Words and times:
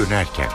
dönerken. 0.00 0.48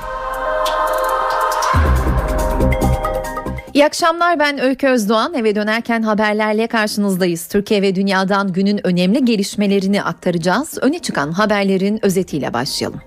İyi 3.74 3.86
akşamlar 3.86 4.40
ben 4.40 4.60
Öykü 4.60 4.88
Özdoğan. 4.88 5.34
Eve 5.34 5.56
dönerken 5.56 6.02
haberlerle 6.02 6.68
karşınızdayız. 6.68 7.48
Türkiye 7.48 7.82
ve 7.82 7.96
dünyadan 7.96 8.54
günün 8.54 8.88
önemli 8.88 9.26
gelişmelerini 9.26 10.04
aktaracağız. 10.04 10.78
Öne 10.82 11.00
çıkan 11.00 11.32
haberlerin 11.32 12.06
özetiyle 12.06 12.54
başlayalım. 12.54 13.02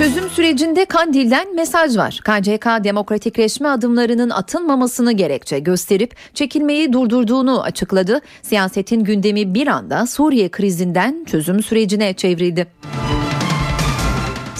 Çözüm 0.00 0.30
sürecinde 0.30 0.84
Kandil'den 0.84 1.54
mesaj 1.54 1.96
var. 1.96 2.20
KCK 2.24 2.84
demokratikleşme 2.84 3.68
adımlarının 3.68 4.30
atılmamasını 4.30 5.12
gerekçe 5.12 5.58
gösterip 5.58 6.14
çekilmeyi 6.34 6.92
durdurduğunu 6.92 7.62
açıkladı. 7.62 8.20
Siyasetin 8.42 9.04
gündemi 9.04 9.54
bir 9.54 9.66
anda 9.66 10.06
Suriye 10.06 10.48
krizinden 10.48 11.24
çözüm 11.24 11.62
sürecine 11.62 12.14
çevrildi. 12.14 12.66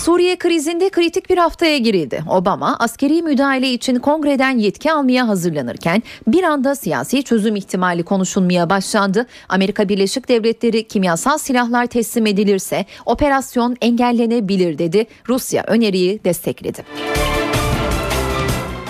Suriye 0.01 0.37
krizinde 0.37 0.91
kritik 0.91 1.31
bir 1.31 1.39
haftaya 1.39 1.79
girildi. 1.79 2.25
Obama 2.29 2.77
askeri 2.79 3.23
müdahale 3.23 3.73
için 3.73 3.99
kongreden 3.99 4.59
yetki 4.59 4.93
almaya 4.93 5.29
hazırlanırken 5.29 6.03
bir 6.27 6.43
anda 6.43 6.75
siyasi 6.75 7.23
çözüm 7.23 7.57
ihtimali 7.57 8.03
konuşulmaya 8.03 8.71
başlandı. 8.71 9.27
Amerika 9.49 9.89
Birleşik 9.89 10.29
Devletleri 10.29 10.89
kimyasal 10.89 11.39
silahlar 11.39 11.87
teslim 11.87 12.27
edilirse 12.27 12.85
operasyon 13.07 13.77
engellenebilir 13.81 14.79
dedi. 14.79 15.07
Rusya 15.29 15.65
öneriyi 15.67 16.25
destekledi. 16.25 16.85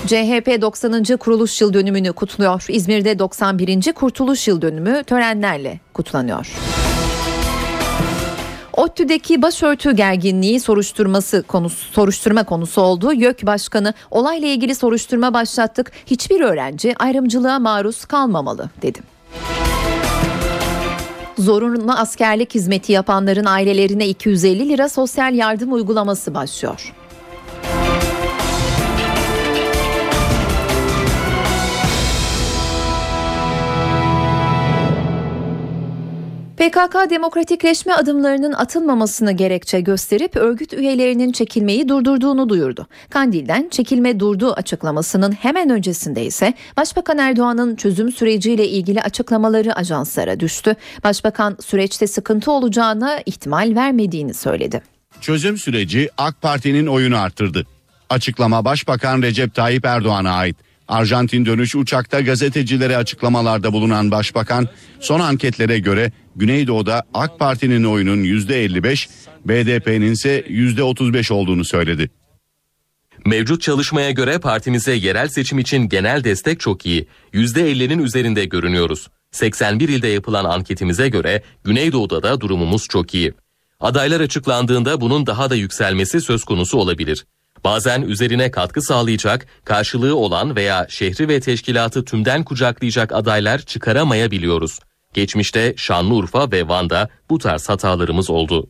CHP 0.07 0.63
90. 0.63 1.17
kuruluş 1.17 1.61
yıl 1.61 1.75
dönümünü 1.75 2.13
kutluyor. 2.13 2.67
İzmir'de 2.69 3.19
91. 3.19 3.93
kurtuluş 3.93 4.49
yıl 4.49 4.63
dönümü 4.63 5.05
törenlerle 5.05 5.81
kutlanıyor. 5.95 6.53
ODTÜ'deki 8.73 9.43
başörtü 9.43 9.93
gerginliği 9.93 10.61
soruşturması 10.61 11.43
konusu, 11.43 11.93
soruşturma 11.93 12.45
konusu 12.45 12.81
oldu. 12.81 13.13
YÖK 13.13 13.47
Başkanı 13.47 13.95
olayla 14.11 14.49
ilgili 14.49 14.75
soruşturma 14.75 15.35
başlattık. 15.35 15.93
Hiçbir 16.07 16.41
öğrenci 16.41 16.95
ayrımcılığa 16.99 17.59
maruz 17.59 18.05
kalmamalı 18.05 18.71
dedi. 18.83 18.99
Zorunlu 21.39 21.93
askerlik 21.93 22.55
hizmeti 22.55 22.93
yapanların 22.93 23.45
ailelerine 23.45 24.09
250 24.09 24.69
lira 24.69 24.89
sosyal 24.89 25.35
yardım 25.35 25.73
uygulaması 25.73 26.35
başlıyor. 26.35 26.95
PKK 36.61 37.11
demokratikleşme 37.11 37.93
adımlarının 37.93 38.53
atılmamasını 38.53 39.33
gerekçe 39.33 39.81
gösterip 39.81 40.37
örgüt 40.37 40.73
üyelerinin 40.73 41.33
çekilmeyi 41.33 41.89
durdurduğunu 41.89 42.49
duyurdu. 42.49 42.87
Kandil'den 43.11 43.69
çekilme 43.71 44.21
durdu 44.21 44.53
açıklamasının 44.53 45.33
hemen 45.33 45.71
öncesinde 45.71 46.25
ise 46.25 46.55
Başbakan 46.77 47.19
Erdoğan'ın 47.19 47.77
çözüm 47.77 48.13
süreciyle 48.13 48.69
ilgili 48.69 49.03
açıklamaları 49.03 49.77
ajanslara 49.77 50.41
düştü. 50.41 50.77
Başbakan 51.05 51.57
süreçte 51.61 52.07
sıkıntı 52.07 52.51
olacağına 52.51 53.19
ihtimal 53.27 53.73
vermediğini 53.75 54.35
söyledi. 54.35 54.83
Çözüm 55.21 55.59
süreci 55.59 56.09
AK 56.19 56.43
Parti'nin 56.43 56.87
oyunu 56.87 57.19
arttırdı. 57.19 57.67
Açıklama 58.11 58.65
Başbakan 58.65 59.23
Recep 59.23 59.55
Tayyip 59.55 59.85
Erdoğan'a 59.85 60.31
ait. 60.33 60.70
Arjantin 60.91 61.47
dönüş 61.47 61.75
uçakta 61.75 62.21
gazetecilere 62.21 62.97
açıklamalarda 62.97 63.73
bulunan 63.73 64.11
başbakan 64.11 64.69
son 65.01 65.21
anketlere 65.21 65.79
göre 65.79 66.13
Güneydoğu'da 66.37 67.03
AK 67.15 67.39
Parti'nin 67.39 67.85
oyunun 67.85 68.25
%55, 68.25 69.09
BDP'nin 69.45 70.13
ise 70.13 70.41
%35 70.41 71.33
olduğunu 71.33 71.65
söyledi. 71.65 72.11
Mevcut 73.27 73.63
çalışmaya 73.63 74.11
göre 74.11 74.39
partimize 74.39 74.93
yerel 74.93 75.29
seçim 75.29 75.59
için 75.59 75.89
genel 75.89 76.25
destek 76.25 76.61
çok 76.61 76.87
iyi. 76.87 77.07
%50'nin 77.33 77.99
üzerinde 77.99 78.45
görünüyoruz. 78.45 79.09
81 79.31 79.89
ilde 79.89 80.09
yapılan 80.09 80.45
anketimize 80.45 81.09
göre 81.09 81.43
Güneydoğu'da 81.65 82.23
da 82.23 82.41
durumumuz 82.41 82.87
çok 82.89 83.15
iyi. 83.15 83.33
Adaylar 83.81 84.21
açıklandığında 84.21 85.01
bunun 85.01 85.27
daha 85.27 85.51
da 85.51 85.55
yükselmesi 85.55 86.21
söz 86.21 86.45
konusu 86.45 86.79
olabilir. 86.79 87.25
Bazen 87.65 88.03
üzerine 88.03 88.51
katkı 88.51 88.83
sağlayacak, 88.83 89.47
karşılığı 89.65 90.17
olan 90.17 90.57
veya 90.57 90.87
şehri 90.89 91.29
ve 91.29 91.41
teşkilatı 91.41 92.05
tümden 92.05 92.45
kucaklayacak 92.45 93.13
adaylar 93.13 93.59
çıkaramayabiliyoruz. 93.59 94.79
Geçmişte 95.15 95.75
Şanlıurfa 95.77 96.53
ve 96.53 96.69
Van'da 96.69 97.09
bu 97.31 97.39
tarz 97.39 97.69
hatalarımız 97.69 98.31
oldu. 98.31 98.69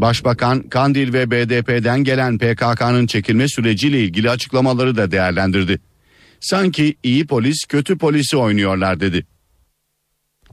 Başbakan 0.00 0.62
Kandil 0.62 1.12
ve 1.12 1.30
BDP'den 1.30 2.04
gelen 2.04 2.38
PKK'nın 2.38 3.06
çekilme 3.06 3.48
süreciyle 3.48 4.00
ilgili 4.00 4.30
açıklamaları 4.30 4.96
da 4.96 5.10
değerlendirdi. 5.10 5.80
Sanki 6.40 6.96
iyi 7.02 7.26
polis 7.26 7.64
kötü 7.64 7.98
polisi 7.98 8.36
oynuyorlar 8.36 9.00
dedi. 9.00 9.26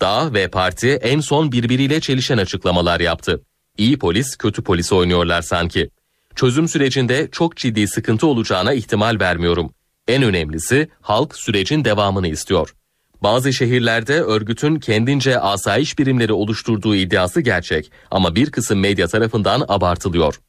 Dağ 0.01 0.33
ve 0.33 0.47
parti 0.47 0.89
en 0.89 1.19
son 1.19 1.51
birbiriyle 1.51 2.01
çelişen 2.01 2.37
açıklamalar 2.37 2.99
yaptı. 2.99 3.41
İyi 3.77 3.99
polis 3.99 4.35
kötü 4.35 4.63
polis 4.63 4.93
oynuyorlar 4.93 5.41
sanki. 5.41 5.89
Çözüm 6.37 6.67
sürecinde 6.67 7.29
çok 7.31 7.57
ciddi 7.57 7.87
sıkıntı 7.87 8.27
olacağına 8.27 8.73
ihtimal 8.73 9.19
vermiyorum. 9.19 9.71
En 10.07 10.23
önemlisi 10.23 10.89
halk 11.01 11.35
sürecin 11.35 11.85
devamını 11.85 12.27
istiyor. 12.27 12.73
Bazı 13.23 13.53
şehirlerde 13.53 14.21
örgütün 14.21 14.75
kendince 14.75 15.39
asayiş 15.39 15.99
birimleri 15.99 16.33
oluşturduğu 16.33 16.95
iddiası 16.95 17.41
gerçek 17.41 17.91
ama 18.11 18.35
bir 18.35 18.51
kısım 18.51 18.79
medya 18.79 19.07
tarafından 19.07 19.65
abartılıyor. 19.67 20.39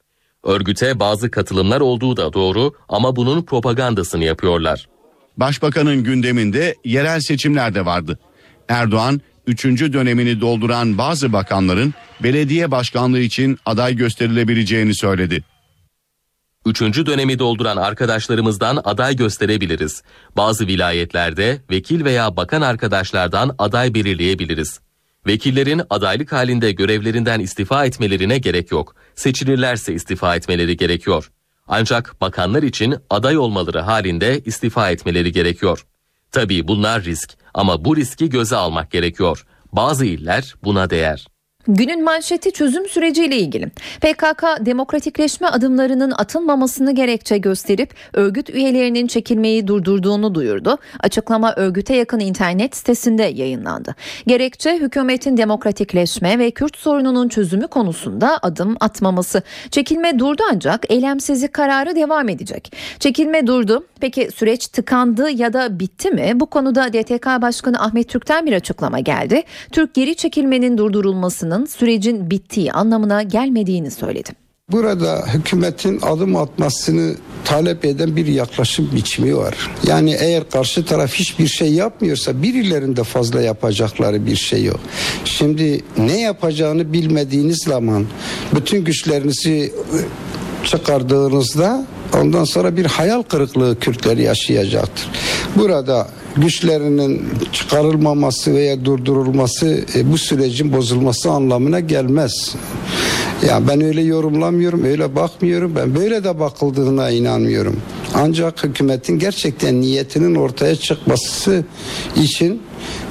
Örgüte 0.44 1.00
bazı 1.00 1.30
katılımlar 1.30 1.80
olduğu 1.80 2.16
da 2.16 2.32
doğru 2.32 2.72
ama 2.88 3.16
bunun 3.16 3.42
propagandasını 3.42 4.24
yapıyorlar. 4.24 4.88
Başbakanın 5.36 6.04
gündeminde 6.04 6.74
yerel 6.84 7.20
seçimler 7.20 7.74
de 7.74 7.86
vardı. 7.86 8.18
Erdoğan, 8.68 9.20
üçüncü 9.46 9.92
dönemini 9.92 10.40
dolduran 10.40 10.98
bazı 10.98 11.32
bakanların 11.32 11.94
belediye 12.22 12.70
başkanlığı 12.70 13.20
için 13.20 13.58
aday 13.66 13.96
gösterilebileceğini 13.96 14.94
söyledi. 14.94 15.44
Üçüncü 16.68 17.06
dönemi 17.06 17.38
dolduran 17.38 17.76
arkadaşlarımızdan 17.76 18.80
aday 18.84 19.16
gösterebiliriz. 19.16 20.02
Bazı 20.36 20.66
vilayetlerde 20.66 21.62
vekil 21.70 22.04
veya 22.04 22.36
bakan 22.36 22.62
arkadaşlardan 22.62 23.54
aday 23.58 23.94
belirleyebiliriz. 23.94 24.80
Vekillerin 25.26 25.82
adaylık 25.90 26.32
halinde 26.32 26.72
görevlerinden 26.72 27.40
istifa 27.40 27.84
etmelerine 27.84 28.38
gerek 28.38 28.70
yok. 28.70 28.94
Seçilirlerse 29.14 29.94
istifa 29.94 30.36
etmeleri 30.36 30.76
gerekiyor. 30.76 31.30
Ancak 31.68 32.20
bakanlar 32.20 32.62
için 32.62 32.96
aday 33.10 33.38
olmaları 33.38 33.80
halinde 33.80 34.40
istifa 34.44 34.90
etmeleri 34.90 35.32
gerekiyor. 35.32 35.86
Tabii 36.32 36.68
bunlar 36.68 37.04
risk 37.04 37.30
ama 37.54 37.84
bu 37.84 37.96
riski 37.96 38.28
göze 38.30 38.56
almak 38.56 38.90
gerekiyor. 38.90 39.46
Bazı 39.72 40.04
iller 40.04 40.54
buna 40.64 40.90
değer. 40.90 41.26
Günün 41.70 42.04
manşeti 42.04 42.52
çözüm 42.52 42.88
süreciyle 42.88 43.36
ilgili. 43.36 43.66
PKK 44.00 44.44
demokratikleşme 44.60 45.46
adımlarının 45.46 46.10
atılmamasını 46.10 46.94
gerekçe 46.94 47.38
gösterip 47.38 47.94
örgüt 48.12 48.50
üyelerinin 48.50 49.06
çekilmeyi 49.06 49.66
durdurduğunu 49.66 50.34
duyurdu. 50.34 50.78
Açıklama 51.00 51.54
örgüte 51.56 51.96
yakın 51.96 52.20
internet 52.20 52.76
sitesinde 52.76 53.22
yayınlandı. 53.22 53.94
Gerekçe 54.26 54.78
hükümetin 54.78 55.36
demokratikleşme 55.36 56.38
ve 56.38 56.50
Kürt 56.50 56.76
sorununun 56.76 57.28
çözümü 57.28 57.66
konusunda 57.66 58.38
adım 58.42 58.76
atmaması. 58.80 59.42
Çekilme 59.70 60.18
durdu 60.18 60.42
ancak 60.52 60.90
eylemsizlik 60.90 61.52
kararı 61.52 61.96
devam 61.96 62.28
edecek. 62.28 62.72
Çekilme 63.00 63.46
durdu. 63.46 63.86
Peki 64.00 64.28
süreç 64.34 64.66
tıkandı 64.68 65.30
ya 65.30 65.52
da 65.52 65.78
bitti 65.80 66.10
mi? 66.10 66.32
Bu 66.34 66.46
konuda 66.46 66.92
DTK 66.92 67.26
Başkanı 67.26 67.82
Ahmet 67.82 68.08
Türk'ten 68.08 68.46
bir 68.46 68.52
açıklama 68.52 69.00
geldi. 69.00 69.42
Türk 69.72 69.94
geri 69.94 70.16
çekilmenin 70.16 70.78
durdurulmasının 70.78 71.66
sürecin 71.66 72.30
bittiği 72.30 72.72
anlamına 72.72 73.22
gelmediğini 73.22 73.90
söyledi. 73.90 74.30
Burada 74.72 75.26
hükümetin 75.34 76.00
adım 76.02 76.36
atmasını 76.36 77.14
talep 77.44 77.84
eden 77.84 78.16
bir 78.16 78.26
yaklaşım 78.26 78.90
biçimi 78.94 79.36
var. 79.36 79.70
Yani 79.86 80.16
eğer 80.20 80.50
karşı 80.50 80.84
taraf 80.84 81.12
hiçbir 81.14 81.46
şey 81.46 81.72
yapmıyorsa 81.72 82.42
birilerinde 82.42 83.04
fazla 83.04 83.42
yapacakları 83.42 84.26
bir 84.26 84.36
şey 84.36 84.64
yok. 84.64 84.80
Şimdi 85.24 85.84
ne 85.98 86.20
yapacağını 86.20 86.92
bilmediğiniz 86.92 87.58
zaman 87.64 88.06
bütün 88.54 88.84
güçlerinizi 88.84 89.72
çıkardığınızda 90.64 91.86
ondan 92.16 92.44
sonra 92.44 92.76
bir 92.76 92.86
hayal 92.86 93.22
kırıklığı 93.22 93.78
Kürtler 93.80 94.16
yaşayacaktır. 94.16 95.08
Burada 95.56 96.08
güçlerinin 96.36 97.28
çıkarılmaması 97.52 98.54
veya 98.54 98.84
durdurulması 98.84 99.84
e, 99.94 100.12
bu 100.12 100.18
sürecin 100.18 100.72
bozulması 100.72 101.30
anlamına 101.30 101.80
gelmez. 101.80 102.54
Ya 103.48 103.68
ben 103.68 103.80
öyle 103.80 104.02
yorumlamıyorum, 104.02 104.84
öyle 104.84 105.16
bakmıyorum. 105.16 105.72
Ben 105.76 105.94
böyle 105.94 106.24
de 106.24 106.40
bakıldığına 106.40 107.10
inanmıyorum. 107.10 107.76
Ancak 108.14 108.64
hükümetin 108.64 109.18
gerçekten 109.18 109.80
niyetinin 109.80 110.34
ortaya 110.34 110.76
çıkması 110.76 111.64
için 112.16 112.62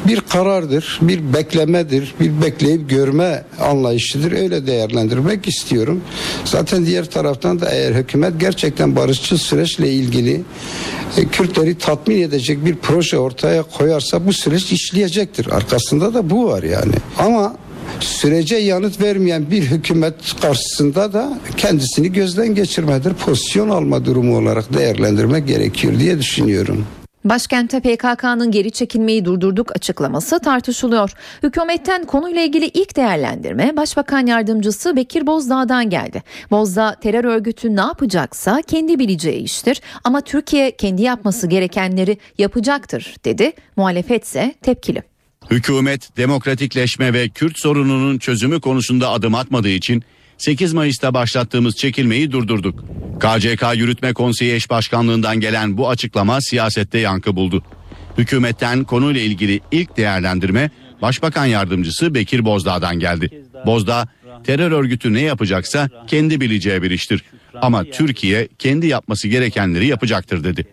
bir 0.08 0.22
karardır, 0.22 1.00
bir 1.02 1.34
beklemedir, 1.34 2.14
bir 2.20 2.42
bekleyip 2.42 2.90
görme 2.90 3.44
anlayışıdır. 3.62 4.32
Öyle 4.32 4.68
değerlendirmek 4.68 5.48
istiyorum. 5.48 6.02
Zaten 6.46 6.86
diğer 6.86 7.06
taraftan 7.06 7.60
da 7.60 7.70
eğer 7.70 7.94
hükümet 7.94 8.40
gerçekten 8.40 8.96
barışçıl 8.96 9.38
süreçle 9.38 9.92
ilgili 9.92 10.44
e, 11.18 11.26
Kürtleri 11.26 11.78
tatmin 11.78 12.22
edecek 12.22 12.66
bir 12.66 12.76
proje 12.76 13.18
ortaya 13.18 13.64
koyarsa 13.64 14.28
bu 14.28 14.34
süreç 14.34 14.72
işleyecektir. 14.72 15.48
Arkasında 15.56 16.14
da 16.14 16.30
bu 16.30 16.48
var 16.48 16.64
yani. 16.64 16.94
Ama 17.18 17.56
sürece 18.04 18.56
yanıt 18.56 19.02
vermeyen 19.02 19.52
bir 19.52 19.62
hükümet 19.64 20.42
karşısında 20.42 21.14
da 21.14 21.40
kendisini 21.58 22.12
gözden 22.12 22.56
geçirmedir, 22.56 23.14
pozisyon 23.14 23.70
alma 23.70 24.06
durumu 24.06 24.38
olarak 24.38 24.74
değerlendirmek 24.74 25.48
gerekiyor 25.48 26.00
diye 26.00 26.20
düşünüyorum. 26.20 26.86
Başkentte 27.30 27.80
PKK'nın 27.80 28.52
geri 28.52 28.72
çekilmeyi 28.72 29.26
durdurduk 29.26 29.76
açıklaması 29.76 30.40
tartışılıyor. 30.40 31.14
Hükümetten 31.44 32.06
konuyla 32.06 32.42
ilgili 32.42 32.66
ilk 32.66 32.96
değerlendirme 32.96 33.78
Başbakan 33.78 34.26
Yardımcısı 34.26 34.96
Bekir 34.96 35.28
Bozdağ'dan 35.28 35.90
geldi. 35.90 36.24
Bozdağ 36.52 36.96
terör 36.96 37.24
örgütü 37.24 37.76
ne 37.76 37.82
yapacaksa 37.82 38.62
kendi 38.62 39.00
bileceği 39.00 39.42
iştir 39.42 39.82
ama 40.04 40.22
Türkiye 40.22 40.72
kendi 40.72 41.02
yapması 41.02 41.48
gerekenleri 41.48 42.18
yapacaktır 42.38 43.16
dedi. 43.26 43.52
Muhalefetse 43.76 44.54
tepkili. 44.62 45.17
Hükümet 45.52 46.18
demokratikleşme 46.18 47.14
ve 47.14 47.30
Kürt 47.30 47.60
sorununun 47.60 48.18
çözümü 48.18 48.62
konusunda 48.62 49.10
adım 49.10 49.36
atmadığı 49.36 49.70
için 49.70 50.04
8 50.38 50.74
Mayıs'ta 50.74 51.14
başlattığımız 51.14 51.76
çekilmeyi 51.76 52.32
durdurduk. 52.32 52.86
KCK 53.20 53.64
Yürütme 53.76 54.14
Konseyi 54.14 54.54
Eş 54.54 54.70
Başkanlığından 54.70 55.40
gelen 55.40 55.78
bu 55.78 55.90
açıklama 55.90 56.42
siyasette 56.42 57.00
yankı 57.00 57.36
buldu. 57.36 57.64
Hükümetten 58.18 58.84
konuyla 58.84 59.22
ilgili 59.22 59.60
ilk 59.72 59.98
değerlendirme 59.98 60.70
Başbakan 61.02 61.46
Yardımcısı 61.46 62.14
Bekir 62.14 62.46
Bozdağ'dan 62.46 63.00
geldi. 63.00 63.44
Bozdağ, 63.66 64.08
terör 64.44 64.72
örgütü 64.72 65.14
ne 65.14 65.22
yapacaksa 65.22 65.90
kendi 66.08 66.42
bileceği 66.42 66.84
bir 66.84 66.92
iştir. 66.92 67.24
Ama 67.62 67.84
Türkiye 67.84 68.48
kendi 68.60 68.88
yapması 68.88 69.28
gerekenleri 69.28 69.88
yapacaktır 69.88 70.44
dedi. 70.44 70.68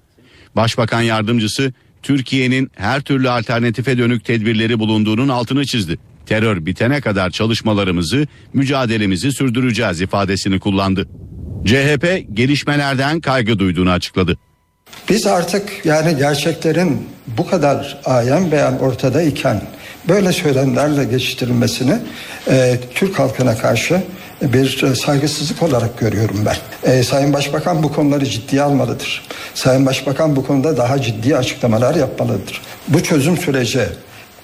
Başbakan 0.56 1.03
Yardımcısı 1.03 1.73
Türkiye'nin 2.05 2.71
her 2.77 3.01
türlü 3.01 3.31
alternatife 3.31 3.99
dönük 3.99 4.25
tedbirleri 4.25 4.79
bulunduğunun 4.79 5.29
altını 5.29 5.67
çizdi. 5.67 5.99
Terör 6.27 6.67
bitene 6.67 7.01
kadar 7.01 7.31
çalışmalarımızı, 7.31 8.27
mücadelemizi 8.53 9.33
sürdüreceğiz 9.33 10.01
ifadesini 10.01 10.61
kullandı. 10.61 11.09
CHP 11.65 12.27
gelişmelerden 12.33 13.21
kaygı 13.21 13.59
duyduğunu 13.59 13.91
açıkladı. 13.91 14.37
Biz 15.09 15.27
artık 15.27 15.87
yani 15.87 16.17
gerçeklerin 16.17 17.09
bu 17.27 17.47
kadar 17.47 17.99
ayan 18.05 18.53
beyan 18.53 18.81
ortada 18.81 19.23
iken 19.23 19.62
böyle 20.09 20.33
söylemlerle 20.33 21.05
geçiştirilmesini 21.05 21.99
e, 22.49 22.81
Türk 22.95 23.19
halkına 23.19 23.59
karşı 23.59 24.03
bir 24.43 24.83
e, 24.83 24.95
saygısızlık 24.95 25.63
olarak 25.63 25.99
görüyorum 25.99 26.47
ben. 26.47 26.91
E, 26.93 27.03
Sayın 27.03 27.33
Başbakan 27.33 27.83
bu 27.83 27.93
konuları 27.93 28.25
ciddiye 28.25 28.63
almalıdır. 28.63 29.23
Sayın 29.55 29.87
Başbakan 29.87 30.37
bu 30.37 30.47
konuda 30.47 30.77
daha 30.77 31.03
ciddi 31.03 31.37
açıklamalar 31.37 31.95
yapmalıdır. 31.95 32.63
Bu 32.89 33.03
çözüm 33.03 33.37
süreci 33.37 33.81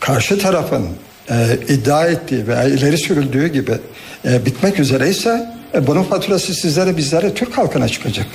karşı 0.01 0.39
tarafın 0.39 0.87
e, 1.31 1.59
iddia 1.69 2.07
ettiği 2.07 2.47
veya 2.47 2.65
ileri 2.65 2.99
sürüldüğü 2.99 3.47
gibi 3.47 3.79
e, 4.25 4.47
bitmek 4.47 4.81
üzereyse 4.81 5.51
e, 5.75 5.87
bunun 5.87 6.03
faturası 6.03 6.55
sizlere 6.55 6.97
bizlere 6.97 7.35
Türk 7.35 7.59
halkına 7.59 7.89
çıkacak. 7.89 8.27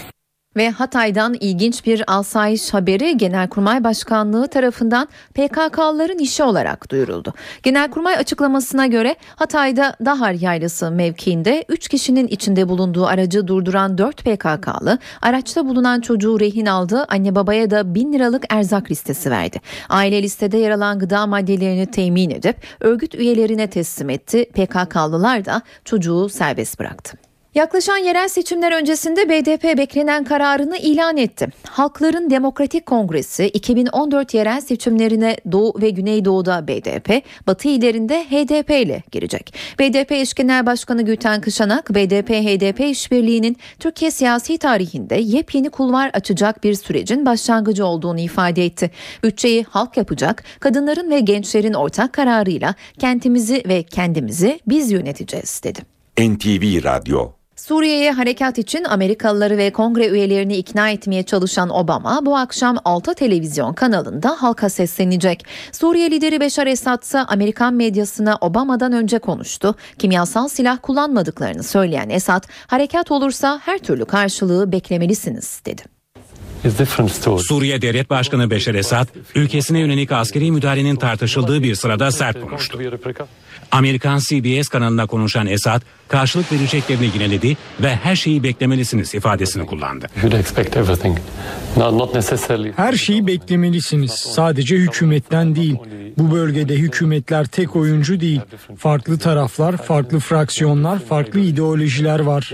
Ve 0.56 0.70
Hatay'dan 0.70 1.34
ilginç 1.40 1.86
bir 1.86 2.04
asayiş 2.08 2.74
haberi 2.74 3.18
Genelkurmay 3.18 3.84
Başkanlığı 3.84 4.48
tarafından 4.48 5.08
PKK'lıların 5.34 6.18
işi 6.18 6.44
olarak 6.44 6.92
duyuruldu. 6.92 7.34
Genelkurmay 7.64 8.16
açıklamasına 8.16 8.88
göre 8.88 9.16
Hatay'da 9.36 9.96
Dahar 10.06 10.32
Yaylası 10.32 10.92
mevkiinde 10.92 11.66
3 11.70 11.88
kişinin 11.88 12.28
içinde 12.28 12.70
bulunduğu 12.70 13.06
aracı 13.06 13.48
durduran 13.48 13.98
4 13.98 14.18
PKK'lı 14.18 15.00
araçta 15.22 15.68
bulunan 15.68 16.02
çocuğu 16.02 16.40
rehin 16.40 16.66
aldı. 16.66 17.06
Anne 17.10 17.36
babaya 17.36 17.72
da 17.72 17.96
1000 17.96 18.14
liralık 18.14 18.46
erzak 18.50 18.92
listesi 18.92 19.32
verdi. 19.32 19.62
Aile 19.90 20.24
listede 20.24 20.58
yer 20.58 20.72
alan 20.72 21.00
gıda 21.00 21.28
maddelerini 21.28 21.92
temin 21.92 22.30
edip 22.30 22.58
örgüt 22.80 23.16
üyelerine 23.16 23.70
teslim 23.70 24.10
etti. 24.10 24.46
PKK'lılar 24.46 25.46
da 25.46 25.62
çocuğu 25.86 26.30
serbest 26.30 26.80
bıraktı. 26.80 27.25
Yaklaşan 27.56 27.98
yerel 27.98 28.28
seçimler 28.28 28.72
öncesinde 28.72 29.30
BDP 29.30 29.78
beklenen 29.78 30.24
kararını 30.24 30.78
ilan 30.78 31.18
etti. 31.18 31.48
Halkların 31.68 32.30
Demokratik 32.30 32.86
Kongresi 32.86 33.48
2014 33.48 34.34
yerel 34.34 34.62
seçimlerine 34.62 35.38
Doğu 35.52 35.82
ve 35.82 35.90
Güneydoğu'da 35.90 36.68
BDP, 36.68 37.24
Batı 37.48 37.68
illerinde 37.68 38.24
HDP 38.24 38.70
ile 38.70 39.04
girecek. 39.12 39.54
BDP 39.80 40.12
eş 40.12 40.34
genel 40.34 40.66
başkanı 40.66 41.02
Gülten 41.02 41.42
Kışanak, 41.42 41.90
BDP-HDP 41.90 42.90
işbirliğinin 42.90 43.58
Türkiye 43.80 44.12
siyasi 44.12 44.58
tarihinde 44.58 45.16
yepyeni 45.16 45.70
kulvar 45.70 46.12
açacak 46.14 46.64
bir 46.64 46.74
sürecin 46.74 47.26
başlangıcı 47.26 47.86
olduğunu 47.86 48.20
ifade 48.20 48.66
etti. 48.66 48.92
Bütçeyi 49.24 49.64
halk 49.64 49.98
yapacak, 49.98 50.44
kadınların 50.60 51.12
ve 51.12 51.20
gençlerin 51.20 51.74
ortak 51.74 52.14
kararıyla 52.14 52.76
kentimizi 53.00 53.64
ve 53.68 53.84
kendimizi 53.84 54.60
biz 54.68 54.92
yöneteceğiz 54.92 55.62
dedi. 55.64 55.80
NTV 56.20 56.84
Radyo 56.84 57.45
Suriye'ye 57.68 58.12
harekat 58.12 58.58
için 58.58 58.84
Amerikalıları 58.84 59.58
ve 59.58 59.72
kongre 59.72 60.08
üyelerini 60.08 60.56
ikna 60.58 60.90
etmeye 60.90 61.24
çalışan 61.24 61.70
Obama 61.70 62.26
bu 62.26 62.38
akşam 62.38 62.78
6 62.86 63.16
televizyon 63.16 63.74
kanalında 63.74 64.36
halka 64.42 64.70
seslenecek. 64.70 65.46
Suriye 65.72 66.12
lideri 66.12 66.40
Beşar 66.40 66.68
Esad 66.68 67.04
ise 67.04 67.20
Amerikan 67.20 67.74
medyasına 67.74 68.38
Obama'dan 68.42 68.92
önce 68.92 69.20
konuştu. 69.20 69.76
Kimyasal 70.00 70.48
silah 70.48 70.78
kullanmadıklarını 70.82 71.64
söyleyen 71.64 72.10
Esad, 72.10 72.44
harekat 72.68 73.12
olursa 73.12 73.62
her 73.66 73.78
türlü 73.78 74.06
karşılığı 74.06 74.72
beklemelisiniz 74.72 75.62
dedi. 75.66 75.82
Suriye 77.40 77.82
Devlet 77.82 78.10
Başkanı 78.10 78.50
Beşar 78.50 78.76
Esad, 78.76 79.08
ülkesine 79.36 79.80
yönelik 79.80 80.12
askeri 80.12 80.52
müdahalenin 80.52 80.96
tartışıldığı 80.96 81.64
bir 81.64 81.76
sırada 81.76 82.12
sert 82.12 82.42
konuştu. 82.42 82.80
Amerikan 83.72 84.18
CBS 84.20 84.68
kanalına 84.68 85.06
konuşan 85.08 85.48
Esad, 85.48 85.82
karşılık 86.08 86.52
vereceklerini 86.52 87.06
yineledi 87.14 87.58
ve 87.82 87.96
her 87.96 88.16
şeyi 88.16 88.44
beklemelisiniz 88.44 89.16
ifadesini 89.16 89.66
kullandı. 89.66 90.08
Her 92.76 92.94
şeyi 92.94 93.28
beklemelisiniz. 93.28 94.12
Sadece 94.12 94.76
hükümetten 94.76 95.56
değil. 95.56 95.76
Bu 96.18 96.32
bölgede 96.32 96.74
hükümetler 96.76 97.46
tek 97.46 97.76
oyuncu 97.76 98.20
değil. 98.20 98.42
Farklı 98.78 99.18
taraflar, 99.18 99.78
farklı 99.78 100.20
fraksiyonlar, 100.20 101.00
farklı 101.00 101.40
ideolojiler 101.40 102.20
var. 102.20 102.52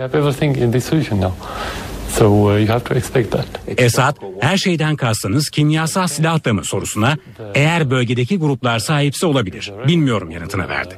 So 2.17 2.25
uh, 2.25 2.59
you 2.59 2.67
have 2.67 2.83
to 2.83 2.95
expect 2.95 3.31
that. 3.31 3.45
Esad, 3.77 4.17
her 4.39 4.57
şeyden 4.57 4.95
kastınız 4.95 5.49
kimyasal 5.49 6.07
silah 6.07 6.45
da 6.45 6.53
mı 6.53 6.63
sorusuna 6.65 7.17
eğer 7.55 7.91
bölgedeki 7.91 8.37
gruplar 8.37 8.79
sahipse 8.79 9.25
olabilir. 9.25 9.71
Bilmiyorum 9.87 10.31
yanıtını 10.31 10.69
verdi. 10.69 10.95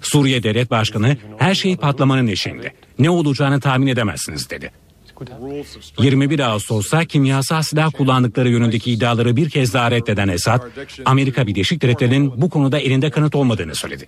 Suriye 0.00 0.42
Devlet 0.42 0.70
Başkanı 0.70 1.16
her 1.38 1.54
şey 1.54 1.76
patlamanın 1.76 2.26
eşiğinde. 2.26 2.72
Ne 2.98 3.10
olacağını 3.10 3.60
tahmin 3.60 3.86
edemezsiniz 3.86 4.50
dedi. 4.50 4.70
21 5.98 6.40
Ağustos'ta 6.40 7.04
kimyasal 7.04 7.62
silah 7.62 7.92
kullandıkları 7.92 8.48
yönündeki 8.48 8.92
iddiaları 8.92 9.36
bir 9.36 9.50
kez 9.50 9.74
daha 9.74 9.90
reddeden 9.90 10.28
Esad, 10.28 10.60
Amerika 11.04 11.46
Birleşik 11.46 11.82
Devletleri'nin 11.82 12.42
bu 12.42 12.50
konuda 12.50 12.78
elinde 12.78 13.10
kanıt 13.10 13.34
olmadığını 13.34 13.74
söyledi. 13.74 14.06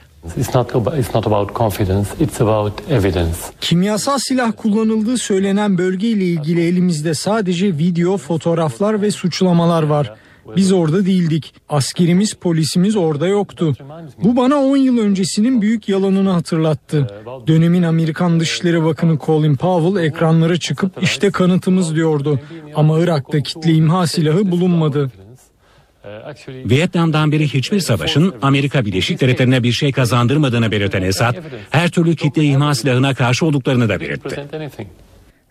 Kimyasal 3.61 4.19
silah 4.19 4.53
kullanıldığı 4.57 5.19
söylenen 5.19 5.79
bölge 5.79 6.09
ile 6.09 6.25
ilgili 6.25 6.67
elimizde 6.67 7.15
sadece 7.15 7.79
video, 7.79 8.17
fotoğraflar 8.17 9.03
ve 9.03 9.11
suçlamalar 9.11 9.83
var. 9.83 10.15
Biz 10.57 10.73
orada 10.73 11.07
değildik. 11.07 11.55
Askerimiz, 11.69 12.35
polisimiz 12.35 12.97
orada 12.97 13.27
yoktu. 13.27 13.73
Bu 14.25 14.37
bana 14.37 14.57
10 14.57 14.77
yıl 14.77 14.99
öncesinin 14.99 15.63
büyük 15.63 15.89
yalanını 15.89 16.31
hatırlattı. 16.31 17.07
Dönemin 17.47 17.83
Amerikan 17.83 18.41
Dışişleri 18.41 18.85
Bakanı 18.85 19.19
Colin 19.27 19.57
Powell 19.57 20.05
ekranlara 20.05 20.57
çıkıp 20.57 21.03
işte 21.03 21.31
kanıtımız 21.31 21.95
diyordu. 21.95 22.41
Ama 22.75 23.01
Irak'ta 23.01 23.41
kitle 23.41 23.73
imha 23.73 24.07
silahı 24.07 24.51
bulunmadı. 24.51 25.11
Vietnam'dan 26.49 27.33
beri 27.33 27.49
hiçbir 27.49 27.81
savaşın 27.81 28.35
Amerika 28.43 28.85
Birleşik 28.85 29.21
Devletleri'ne 29.21 29.63
bir 29.63 29.73
şey 29.73 29.93
kazandırmadığını 29.93 30.71
belirten 30.71 31.03
Esad, 31.03 31.37
her 31.71 31.91
türlü 31.91 32.17
kitle 32.17 32.45
imha 32.45 32.75
silahına 32.75 33.15
karşı 33.15 33.47
olduklarını 33.47 33.89
da 33.89 34.01
belirtti. 34.01 34.47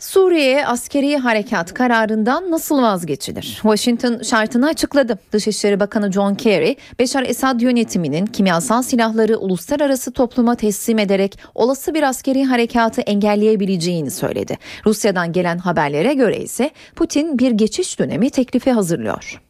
Suriye'ye 0.03 0.67
askeri 0.67 1.17
harekat 1.17 1.73
kararından 1.73 2.51
nasıl 2.51 2.81
vazgeçilir? 2.81 3.43
Washington 3.43 4.21
şartını 4.23 4.67
açıkladı. 4.67 5.19
Dışişleri 5.31 5.79
Bakanı 5.79 6.11
John 6.11 6.35
Kerry, 6.35 6.75
Beşar 6.99 7.23
Esad 7.23 7.61
yönetiminin 7.61 8.25
kimyasal 8.25 8.81
silahları 8.81 9.37
uluslararası 9.37 10.11
topluma 10.11 10.55
teslim 10.55 10.99
ederek 10.99 11.39
olası 11.55 11.93
bir 11.93 12.03
askeri 12.03 12.45
harekatı 12.45 13.01
engelleyebileceğini 13.01 14.11
söyledi. 14.11 14.57
Rusya'dan 14.85 15.31
gelen 15.31 15.57
haberlere 15.57 16.13
göre 16.13 16.37
ise 16.37 16.71
Putin 16.95 17.39
bir 17.39 17.51
geçiş 17.51 17.99
dönemi 17.99 18.29
teklifi 18.29 18.71
hazırlıyor. 18.71 19.41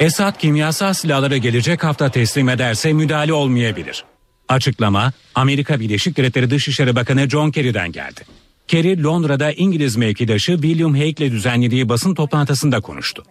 Esad 0.00 0.38
kimyasal 0.38 0.92
silahları 0.92 1.36
gelecek 1.36 1.84
hafta 1.84 2.10
teslim 2.10 2.48
ederse 2.48 2.92
müdahale 2.92 3.32
olmayabilir. 3.32 4.04
Açıklama 4.48 5.12
Amerika 5.34 5.80
Birleşik 5.80 6.16
Devletleri 6.16 6.50
Dışişleri 6.50 6.96
Bakanı 6.96 7.28
John 7.28 7.50
Kerry'den 7.50 7.92
geldi. 7.92 8.39
Kerry 8.70 9.02
Londra'da 9.02 9.52
İngiliz 9.52 9.96
mevkidaşı 9.96 10.52
William 10.52 10.94
Hague 10.94 11.08
ile 11.08 11.32
düzenlediği 11.32 11.88
basın 11.88 12.14
toplantısında 12.14 12.80
konuştu. 12.80 13.24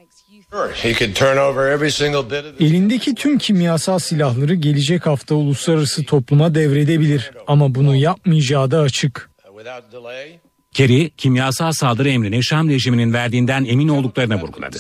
Elindeki 2.60 3.16
tüm 3.16 3.38
kimyasal 3.38 4.00
silahları 4.00 4.54
gelecek 4.54 5.06
hafta 5.06 5.36
uluslararası 5.36 6.04
topluma 6.04 6.56
devredebilir 6.56 7.32
ama 7.48 7.76
bunu 7.76 7.96
yapmayacağı 7.96 8.72
da 8.72 8.80
açık. 8.80 9.30
Kerry, 10.74 11.10
kimyasal 11.18 11.72
saldırı 11.72 12.10
emrini 12.10 12.44
Şam 12.44 12.70
rejiminin 12.70 13.14
verdiğinden 13.14 13.66
emin 13.66 13.88
olduklarını 13.88 14.42
vurguladı. 14.42 14.78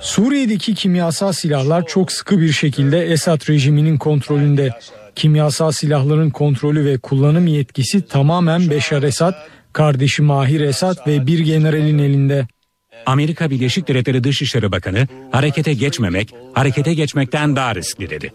Suriye'deki 0.00 0.74
kimyasal 0.74 1.32
silahlar 1.32 1.86
çok 1.86 2.12
sıkı 2.12 2.40
bir 2.40 2.52
şekilde 2.52 3.12
Esad 3.12 3.48
rejiminin 3.48 3.98
kontrolünde. 3.98 4.70
Kimyasal 5.14 5.72
silahların 5.72 6.30
kontrolü 6.30 6.84
ve 6.84 6.98
kullanım 6.98 7.46
yetkisi 7.46 8.02
tamamen 8.02 8.70
Beşar 8.70 9.02
Esad, 9.02 9.34
kardeşi 9.72 10.22
Mahir 10.22 10.60
Esad 10.60 11.06
ve 11.06 11.26
bir 11.26 11.38
generalin 11.38 11.98
elinde. 11.98 12.46
Amerika 13.06 13.50
Birleşik 13.50 13.88
Devletleri 13.88 14.24
Dışişleri 14.24 14.72
Bakanı 14.72 15.08
harekete 15.30 15.74
geçmemek, 15.74 16.34
harekete 16.52 16.94
geçmekten 16.94 17.56
daha 17.56 17.74
riskli 17.74 18.10
dedi. 18.10 18.32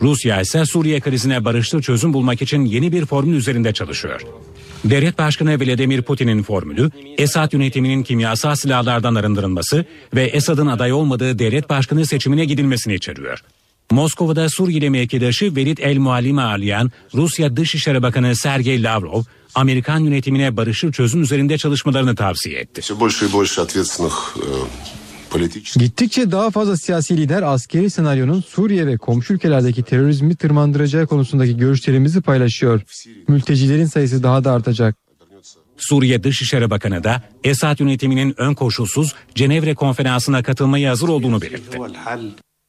Rusya 0.00 0.40
ise 0.40 0.64
Suriye 0.64 1.00
krizine 1.00 1.44
barışçıl 1.44 1.82
çözüm 1.82 2.12
bulmak 2.12 2.42
için 2.42 2.64
yeni 2.64 2.92
bir 2.92 3.06
formül 3.06 3.36
üzerinde 3.36 3.72
çalışıyor. 3.72 4.20
Devlet 4.84 5.18
Başkanı 5.18 5.60
Vladimir 5.60 6.02
Putin'in 6.02 6.42
formülü, 6.42 6.90
Esad 7.18 7.52
yönetiminin 7.52 8.02
kimyasal 8.02 8.54
silahlardan 8.54 9.14
arındırılması 9.14 9.84
ve 10.14 10.22
Esad'ın 10.22 10.66
aday 10.66 10.92
olmadığı 10.92 11.38
devlet 11.38 11.70
başkanı 11.70 12.06
seçimine 12.06 12.44
gidilmesini 12.44 12.94
içeriyor. 12.94 13.42
Moskova'da 13.92 14.48
Suriyeli 14.48 14.90
mevkidaşı 14.90 15.56
Velid 15.56 15.78
El 15.78 15.98
Muallim'i 15.98 16.40
ağırlayan 16.40 16.90
Rusya 17.14 17.56
Dışişleri 17.56 18.02
Bakanı 18.02 18.36
Sergey 18.36 18.82
Lavrov, 18.82 19.22
Amerikan 19.54 20.00
yönetimine 20.00 20.56
barışçıl 20.56 20.92
çözüm 20.92 21.22
üzerinde 21.22 21.58
çalışmalarını 21.58 22.16
tavsiye 22.16 22.60
etti. 22.60 22.82
Gittikçe 25.76 26.30
daha 26.30 26.50
fazla 26.50 26.76
siyasi 26.76 27.16
lider 27.16 27.42
askeri 27.42 27.90
senaryonun 27.90 28.44
Suriye 28.48 28.86
ve 28.86 28.96
komşu 28.96 29.34
ülkelerdeki 29.34 29.82
terörizmi 29.82 30.36
tırmandıracağı 30.36 31.06
konusundaki 31.06 31.56
görüşlerimizi 31.56 32.20
paylaşıyor. 32.20 32.80
Mültecilerin 33.28 33.86
sayısı 33.86 34.22
daha 34.22 34.44
da 34.44 34.52
artacak. 34.52 34.96
Suriye 35.76 36.22
Dışişleri 36.24 36.70
Bakanı 36.70 37.04
da 37.04 37.22
Esad 37.44 37.80
yönetiminin 37.80 38.34
ön 38.36 38.54
koşulsuz 38.54 39.14
Cenevre 39.34 39.74
konferansına 39.74 40.42
katılmaya 40.42 40.90
hazır 40.90 41.08
olduğunu 41.08 41.42
belirtti. 41.42 41.78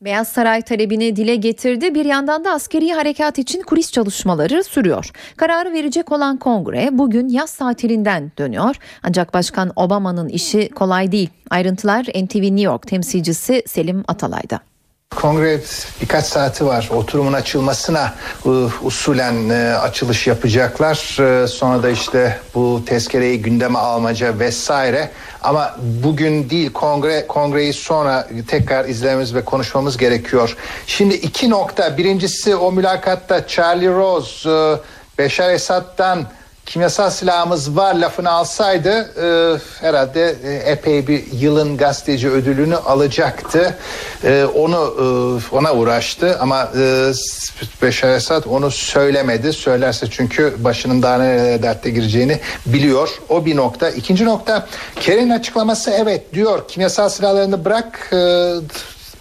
Beyaz 0.06 0.28
Saray 0.28 0.62
talebini 0.62 1.16
dile 1.16 1.36
getirdi. 1.36 1.96
Bir 1.96 2.06
yandan 2.06 2.46
da 2.46 2.52
askeri 2.52 2.94
harekat 2.94 3.40
için 3.40 3.62
kulis 3.62 3.92
çalışmaları 3.92 4.64
sürüyor. 4.64 5.12
Kararı 5.38 5.74
verecek 5.74 6.12
olan 6.12 6.38
kongre 6.38 6.90
bugün 6.92 7.30
yaz 7.30 7.56
tatilinden 7.58 8.32
dönüyor. 8.38 8.76
Ancak 9.04 9.34
Başkan 9.34 9.72
Obama'nın 9.76 10.30
işi 10.30 10.70
kolay 10.70 11.12
değil. 11.12 11.30
Ayrıntılar 11.50 12.04
NTV 12.04 12.44
New 12.44 12.62
York 12.62 12.88
temsilcisi 12.88 13.64
Selim 13.66 14.04
Atalay'da. 14.08 14.73
Kongre 15.16 15.62
birkaç 16.02 16.26
saati 16.26 16.66
var 16.66 16.90
oturumun 16.96 17.34
açılmasına 17.34 18.14
uh, 18.46 18.86
usulen 18.86 19.50
uh, 19.50 19.84
açılış 19.84 20.28
yapacaklar. 20.28 21.18
Uh, 21.20 21.48
sonra 21.48 21.84
da 21.84 21.90
işte 21.90 22.40
bu 22.56 22.82
tezkereyi 22.86 23.42
gündeme 23.42 23.80
almaca 23.80 24.40
vesaire. 24.40 25.12
Ama 25.42 25.76
bugün 26.04 26.50
değil 26.50 26.74
kongre 26.74 27.28
kongreyi 27.28 27.74
sonra 27.74 28.28
tekrar 28.48 28.86
izlememiz 28.86 29.36
ve 29.36 29.46
konuşmamız 29.46 29.98
gerekiyor. 29.98 30.58
Şimdi 30.88 31.14
iki 31.14 31.50
nokta. 31.50 31.98
Birincisi 31.98 32.56
o 32.56 32.72
mülakatta 32.72 33.48
Charlie 33.48 33.90
Rose 33.90 34.80
Beşar 35.18 35.50
Esad'dan 35.50 36.26
kimyasal 36.66 37.10
silahımız 37.10 37.78
var 37.78 37.96
lafını 37.96 38.32
alsaydı 38.32 38.90
e, 38.90 39.58
herhalde 39.82 40.36
e, 40.44 40.54
epey 40.54 41.08
bir 41.08 41.24
yılın 41.32 41.78
gazeteci 41.78 42.30
ödülünü 42.30 42.76
alacaktı. 42.76 43.78
E, 44.24 44.46
onu 44.56 44.76
e, 45.52 45.56
ona 45.56 45.74
uğraştı 45.74 46.40
ama 46.40 46.70
e, 46.78 47.12
Beşar 47.82 48.10
Esad 48.10 48.44
onu 48.46 48.72
söylemedi. 48.72 49.54
Söylerse 49.54 50.08
çünkü 50.10 50.56
başının 50.60 51.02
daha 51.02 51.18
nerelere 51.18 51.64
dertte 51.64 51.90
gireceğini 51.90 52.40
biliyor. 52.66 53.10
O 53.30 53.46
bir 53.46 53.56
nokta. 53.56 53.90
İkinci 53.90 54.26
nokta 54.26 54.68
Kerry'nin 54.96 55.30
açıklaması 55.30 55.92
evet 55.92 56.34
diyor 56.34 56.68
kimyasal 56.68 57.10
silahlarını 57.10 57.66
bırak 57.66 58.10
e, 58.14 58.54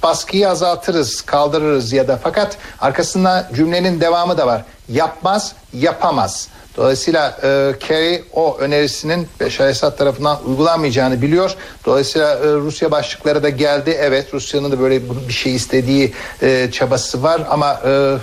baskıyı 0.03 0.49
azaltırız, 0.49 1.21
kaldırırız 1.21 1.93
ya 1.93 2.09
da 2.09 2.19
fakat 2.23 2.57
arkasında 2.81 3.49
cümlenin 3.55 4.01
devamı 4.01 4.39
da 4.39 4.47
var. 4.47 4.65
Yapmaz, 4.89 5.53
yapamaz. 5.73 6.49
Dolayısıyla 6.77 7.39
e, 7.43 7.73
Kerry 7.81 8.25
o 8.33 8.59
önerisinin 8.59 9.29
Beşar 9.41 9.69
Esad 9.69 9.97
tarafından 9.97 10.39
uygulanmayacağını 10.47 11.23
biliyor. 11.23 11.55
Dolayısıyla 11.87 12.35
e, 12.35 12.55
Rusya 12.55 12.91
başlıkları 12.91 13.43
da 13.43 13.49
geldi. 13.49 13.97
Evet 14.01 14.35
Rusya'nın 14.35 14.73
da 14.73 14.81
böyle 14.81 15.01
bir 15.29 15.33
şey 15.33 15.55
istediği 15.55 16.13
e, 16.43 16.71
çabası 16.73 17.23
var 17.23 17.43
ama 17.51 17.81
e, 17.87 18.17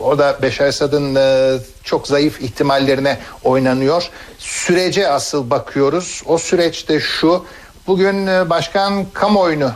orada 0.00 0.36
Beşar 0.42 0.66
Esad'ın 0.66 1.14
e, 1.14 1.58
çok 1.84 2.06
zayıf 2.08 2.40
ihtimallerine 2.40 3.18
oynanıyor. 3.44 4.10
Sürece 4.38 5.08
asıl 5.08 5.50
bakıyoruz. 5.50 6.22
O 6.26 6.38
süreçte 6.38 7.00
şu 7.00 7.44
bugün 7.86 8.26
e, 8.26 8.50
başkan 8.50 9.06
kamuoyunu 9.12 9.72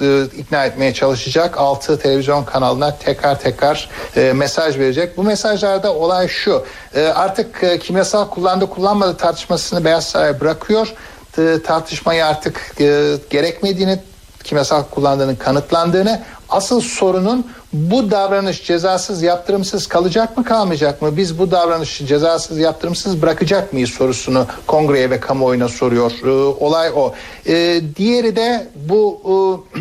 e, 0.00 0.24
ikna 0.24 0.64
etmeye 0.64 0.94
çalışacak. 0.94 1.58
Altı 1.58 1.98
televizyon 1.98 2.44
kanalına 2.44 2.96
tekrar 2.98 3.40
tekrar 3.40 3.88
e, 4.16 4.32
mesaj 4.32 4.78
verecek. 4.78 5.16
Bu 5.16 5.22
mesajlarda 5.22 5.94
olay 5.94 6.28
şu. 6.28 6.64
E, 6.94 7.02
artık 7.06 7.62
e, 7.64 7.78
kimyasal 7.78 8.28
kullandı 8.28 8.66
kullanmadı 8.70 9.16
tartışmasını 9.16 9.84
Beyaz 9.84 10.04
Saray 10.06 10.40
bırakıyor. 10.40 10.94
E, 11.38 11.62
tartışmayı 11.66 12.26
artık 12.26 12.74
e, 12.80 13.16
gerekmediğini 13.30 13.98
kimyasal 14.44 14.82
kullandığını 14.82 15.38
kanıtlandığını 15.38 16.22
asıl 16.48 16.80
sorunun 16.80 17.46
bu 17.74 18.10
davranış 18.10 18.64
cezasız 18.64 19.22
yaptırımsız 19.22 19.86
kalacak 19.86 20.36
mı 20.36 20.44
kalmayacak 20.44 21.02
mı? 21.02 21.16
Biz 21.16 21.38
bu 21.38 21.50
davranışı 21.50 22.06
cezasız 22.06 22.58
yaptırımsız 22.58 23.22
bırakacak 23.22 23.72
mıyız 23.72 23.90
sorusunu 23.90 24.46
kongreye 24.66 25.10
ve 25.10 25.20
kamuoyuna 25.20 25.68
soruyor. 25.68 26.12
Ee, 26.24 26.30
olay 26.64 26.90
o. 26.96 27.14
Ee, 27.46 27.80
diğeri 27.96 28.36
de 28.36 28.66
bu 28.74 29.20
e, 29.24 29.80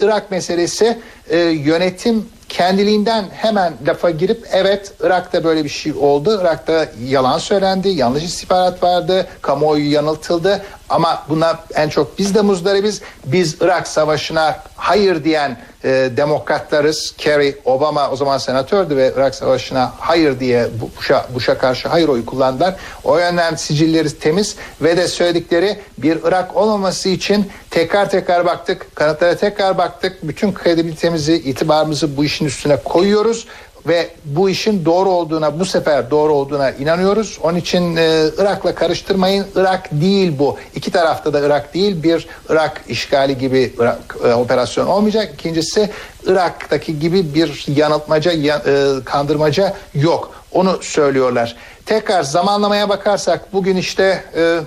Irak 0.04 0.30
meselesi 0.30 0.98
e, 1.28 1.38
yönetim 1.38 2.26
kendiliğinden 2.48 3.24
hemen 3.32 3.72
lafa 3.86 4.10
girip 4.10 4.46
evet 4.52 4.92
Irak'ta 5.00 5.44
böyle 5.44 5.64
bir 5.64 5.68
şey 5.68 5.92
oldu. 5.92 6.38
Irak'ta 6.40 6.88
yalan 7.08 7.38
söylendi, 7.38 7.88
yanlış 7.88 8.24
istihbarat 8.24 8.82
vardı, 8.82 9.26
kamuoyu 9.42 9.92
yanıltıldı. 9.92 10.62
Ama 10.88 11.22
buna 11.28 11.58
en 11.74 11.88
çok 11.88 12.18
biz 12.18 12.34
de 12.34 12.40
muzdaribiz. 12.40 13.00
Biz 13.24 13.56
Irak 13.60 13.88
Savaşı'na 13.88 14.62
hayır 14.76 15.24
diyen 15.24 15.58
e, 15.84 16.10
demokratlarız. 16.16 17.14
Kerry, 17.18 17.58
Obama 17.64 18.10
o 18.10 18.16
zaman 18.16 18.38
senatördü 18.38 18.96
ve 18.96 19.12
Irak 19.16 19.34
Savaşı'na 19.34 19.92
hayır 19.98 20.40
diye 20.40 20.68
Bush'a, 20.96 21.26
Bush'a 21.34 21.58
karşı 21.58 21.88
hayır 21.88 22.08
oyu 22.08 22.26
kullandılar. 22.26 22.76
O 23.04 23.18
yönden 23.18 23.54
sicilleri 23.54 24.18
temiz 24.18 24.56
ve 24.80 24.96
de 24.96 25.08
söyledikleri 25.08 25.78
bir 25.98 26.18
Irak 26.24 26.56
olmaması 26.56 27.08
için 27.08 27.50
tekrar 27.70 28.10
tekrar 28.10 28.46
baktık, 28.46 28.96
kanıtlara 28.96 29.36
tekrar 29.36 29.78
baktık. 29.78 30.18
Bütün 30.22 30.54
kredibilitemizi, 30.54 31.34
itibarımızı 31.34 32.16
bu 32.16 32.24
işin 32.24 32.44
üstüne 32.44 32.76
koyuyoruz 32.76 33.46
ve 33.86 34.08
bu 34.24 34.50
işin 34.50 34.84
doğru 34.84 35.08
olduğuna 35.10 35.60
bu 35.60 35.64
sefer 35.64 36.10
doğru 36.10 36.32
olduğuna 36.32 36.70
inanıyoruz. 36.70 37.38
Onun 37.42 37.58
için 37.58 37.96
e, 37.96 38.24
Irak'la 38.38 38.74
karıştırmayın. 38.74 39.46
Irak 39.56 39.88
değil 39.92 40.32
bu. 40.38 40.56
İki 40.74 40.90
tarafta 40.90 41.32
da 41.32 41.40
Irak 41.40 41.74
değil. 41.74 42.02
Bir 42.02 42.28
Irak 42.48 42.84
işgali 42.88 43.38
gibi 43.38 43.74
Irak, 43.78 44.16
e, 44.24 44.34
operasyon 44.34 44.86
olmayacak. 44.86 45.30
İkincisi 45.34 45.90
Irak'taki 46.26 46.98
gibi 46.98 47.34
bir 47.34 47.64
yanıltmaca, 47.76 48.32
ya, 48.32 48.62
e, 48.66 49.04
kandırmaca 49.04 49.76
yok. 49.94 50.30
Onu 50.52 50.78
söylüyorlar. 50.82 51.56
Tekrar 51.86 52.22
zamanlamaya 52.22 52.88
bakarsak 52.88 53.52
bugün 53.52 53.76
işte 53.76 54.24
e, 54.36 54.60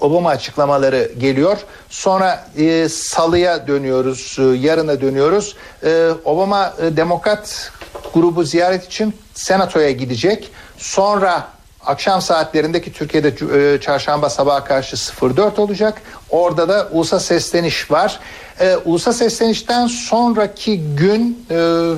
Obama 0.00 0.30
açıklamaları 0.30 1.12
geliyor. 1.18 1.58
Sonra 1.90 2.46
e, 2.56 2.88
salıya 2.88 3.66
dönüyoruz, 3.66 4.36
e, 4.38 4.42
yarına 4.42 5.00
dönüyoruz. 5.00 5.56
E, 5.84 6.10
Obama 6.24 6.74
e, 6.82 6.96
demokrat 6.96 7.72
grubu 8.14 8.44
ziyaret 8.44 8.84
için 8.86 9.14
senatoya 9.34 9.90
gidecek. 9.90 10.50
Sonra 10.78 11.48
akşam 11.84 12.22
saatlerindeki 12.22 12.92
Türkiye'de 12.92 13.28
e, 13.74 13.80
çarşamba 13.80 14.30
sabaha 14.30 14.64
karşı 14.64 14.96
04 15.36 15.58
olacak. 15.58 16.02
Orada 16.30 16.68
da 16.68 16.88
ulusa 16.92 17.20
sesleniş 17.20 17.90
var. 17.90 18.20
E, 18.60 18.76
ulusa 18.76 19.12
seslenişten 19.12 19.86
sonraki 19.86 20.80
gün 20.96 21.46
e, 21.50 21.90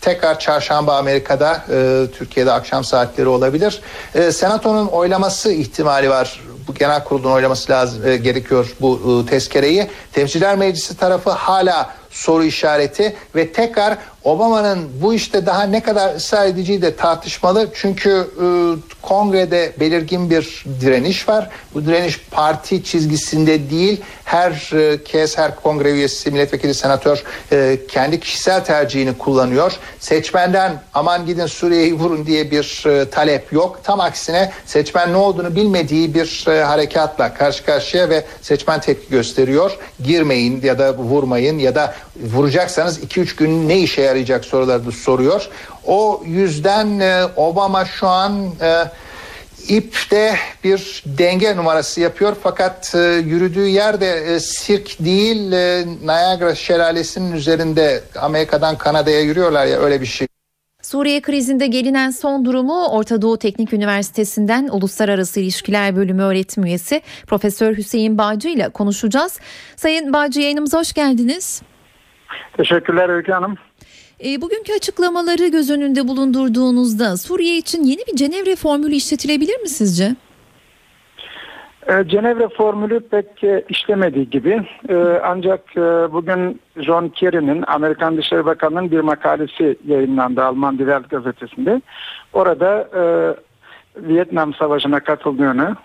tekrar 0.00 0.38
çarşamba 0.38 0.96
Amerika'da 0.96 1.64
e, 1.70 2.06
Türkiye'de 2.18 2.52
akşam 2.52 2.84
saatleri 2.84 3.28
olabilir. 3.28 3.80
E, 4.14 4.32
Senato'nun 4.32 4.86
oylaması 4.86 5.52
ihtimali 5.52 6.10
var. 6.10 6.40
Bu 6.68 6.74
genel 6.74 7.04
kurulun 7.04 7.32
oylaması 7.32 7.72
lazım 7.72 8.08
e, 8.08 8.16
gerekiyor 8.16 8.76
bu 8.80 9.22
e, 9.26 9.30
tezkereyi. 9.30 9.90
Temsilciler 10.12 10.56
Meclisi 10.56 10.96
tarafı 10.96 11.30
hala 11.30 11.90
soru 12.10 12.44
işareti 12.44 13.16
ve 13.34 13.52
tekrar 13.52 13.98
Obama'nın 14.28 14.88
bu 15.02 15.14
işte 15.14 15.46
daha 15.46 15.62
ne 15.62 15.82
kadar 15.82 16.14
ısrar 16.14 16.46
edeceği 16.46 16.82
de 16.82 16.96
tartışmalı. 16.96 17.68
Çünkü 17.74 18.10
e, 18.10 18.46
kongrede 19.02 19.72
belirgin 19.80 20.30
bir 20.30 20.64
direniş 20.80 21.28
var. 21.28 21.50
Bu 21.74 21.86
direniş 21.86 22.20
parti 22.30 22.84
çizgisinde 22.84 23.70
değil. 23.70 24.00
Her 24.24 24.72
e, 24.74 25.04
kez 25.04 25.38
her 25.38 25.56
kongre 25.56 25.90
üyesi, 25.90 26.30
milletvekili, 26.30 26.74
senatör 26.74 27.22
e, 27.52 27.78
kendi 27.88 28.20
kişisel 28.20 28.64
tercihini 28.64 29.18
kullanıyor. 29.18 29.72
Seçmenden 30.00 30.82
aman 30.94 31.26
gidin 31.26 31.46
Suriye'yi 31.46 31.94
vurun 31.94 32.26
diye 32.26 32.50
bir 32.50 32.84
e, 32.86 33.10
talep 33.10 33.52
yok. 33.52 33.80
Tam 33.84 34.00
aksine 34.00 34.52
seçmen 34.66 35.12
ne 35.12 35.16
olduğunu 35.16 35.56
bilmediği 35.56 36.14
bir 36.14 36.44
e, 36.48 36.62
harekatla 36.62 37.34
karşı 37.34 37.64
karşıya 37.64 38.10
ve 38.10 38.24
seçmen 38.42 38.80
tepki 38.80 39.10
gösteriyor. 39.10 39.78
Girmeyin 40.04 40.60
ya 40.62 40.78
da 40.78 40.96
vurmayın 40.96 41.58
ya 41.58 41.74
da 41.74 41.94
vuracaksanız 42.34 42.98
2-3 43.04 43.36
gün 43.36 43.68
ne 43.68 43.78
işe 43.78 44.02
yarayacak 44.02 44.17
soruları 44.44 44.86
da 44.86 44.92
soruyor. 44.92 45.48
O 45.86 46.22
yüzden 46.26 47.00
e, 47.00 47.24
Obama 47.36 47.84
şu 47.84 48.06
an 48.06 48.46
e, 48.60 48.84
ipte 49.68 50.36
bir 50.64 51.02
denge 51.06 51.56
numarası 51.56 52.00
yapıyor 52.00 52.36
fakat 52.42 52.94
e, 52.94 52.98
yürüdüğü 53.24 53.66
yerde 53.66 54.10
e, 54.10 54.40
sirk 54.40 54.98
değil 55.00 55.52
e, 55.52 55.84
Niagara 56.04 56.54
şelalesinin 56.54 57.32
üzerinde 57.32 58.00
Amerika'dan 58.20 58.78
Kanada'ya 58.78 59.20
yürüyorlar 59.20 59.66
ya 59.66 59.78
öyle 59.78 60.00
bir 60.00 60.06
şey. 60.06 60.28
Suriye 60.82 61.20
krizinde 61.20 61.66
gelinen 61.66 62.10
son 62.10 62.44
durumu 62.44 62.86
Orta 62.86 63.22
Doğu 63.22 63.38
Teknik 63.38 63.72
Üniversitesi'nden 63.72 64.68
Uluslararası 64.72 65.40
İlişkiler 65.40 65.96
Bölümü 65.96 66.22
öğretim 66.22 66.64
üyesi 66.64 67.02
Profesör 67.26 67.76
Hüseyin 67.76 68.18
Bağcı 68.18 68.48
ile 68.48 68.68
konuşacağız. 68.68 69.40
Sayın 69.76 70.12
Bağcı 70.12 70.40
yayınımıza 70.40 70.78
hoş 70.78 70.92
geldiniz. 70.92 71.62
Teşekkürler 72.56 73.08
Öykü 73.08 73.32
Hanım. 73.32 73.56
E, 74.24 74.42
bugünkü 74.42 74.72
açıklamaları 74.72 75.48
göz 75.48 75.70
önünde 75.70 76.08
bulundurduğunuzda 76.08 77.16
Suriye 77.16 77.56
için 77.56 77.84
yeni 77.84 78.00
bir 78.06 78.16
Cenevre 78.16 78.56
formülü 78.56 78.94
işletilebilir 78.94 79.60
mi 79.60 79.68
sizce? 79.68 80.16
E, 81.86 82.08
Cenevre 82.08 82.48
formülü 82.48 83.00
pek 83.00 83.44
e, 83.44 83.64
işlemediği 83.68 84.30
gibi 84.30 84.66
E, 84.88 84.94
ancak 85.24 85.76
e, 85.76 86.12
bugün 86.12 86.60
John 86.76 87.08
Kerry'nin 87.08 87.64
Amerikan 87.66 88.16
Dışişleri 88.16 88.44
Bakanı'nın 88.44 88.90
bir 88.90 89.00
makalesi 89.00 89.76
yayınlandı 89.86 90.44
Alman 90.44 90.78
Die 90.78 91.00
gazetesinde. 91.10 91.82
Orada 92.32 92.88
e, 92.96 93.02
Vietnam 93.96 94.54
Savaşı'na 94.54 95.00
katıldığını, 95.00 95.76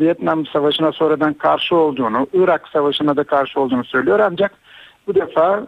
Vietnam 0.00 0.46
Savaşı'na 0.46 0.92
sonradan 0.92 1.34
karşı 1.34 1.76
olduğunu, 1.76 2.26
Irak 2.32 2.68
Savaşı'na 2.68 3.16
da 3.16 3.24
karşı 3.24 3.60
olduğunu 3.60 3.84
söylüyor. 3.84 4.18
Ancak 4.18 4.52
bu 5.06 5.14
defa 5.14 5.66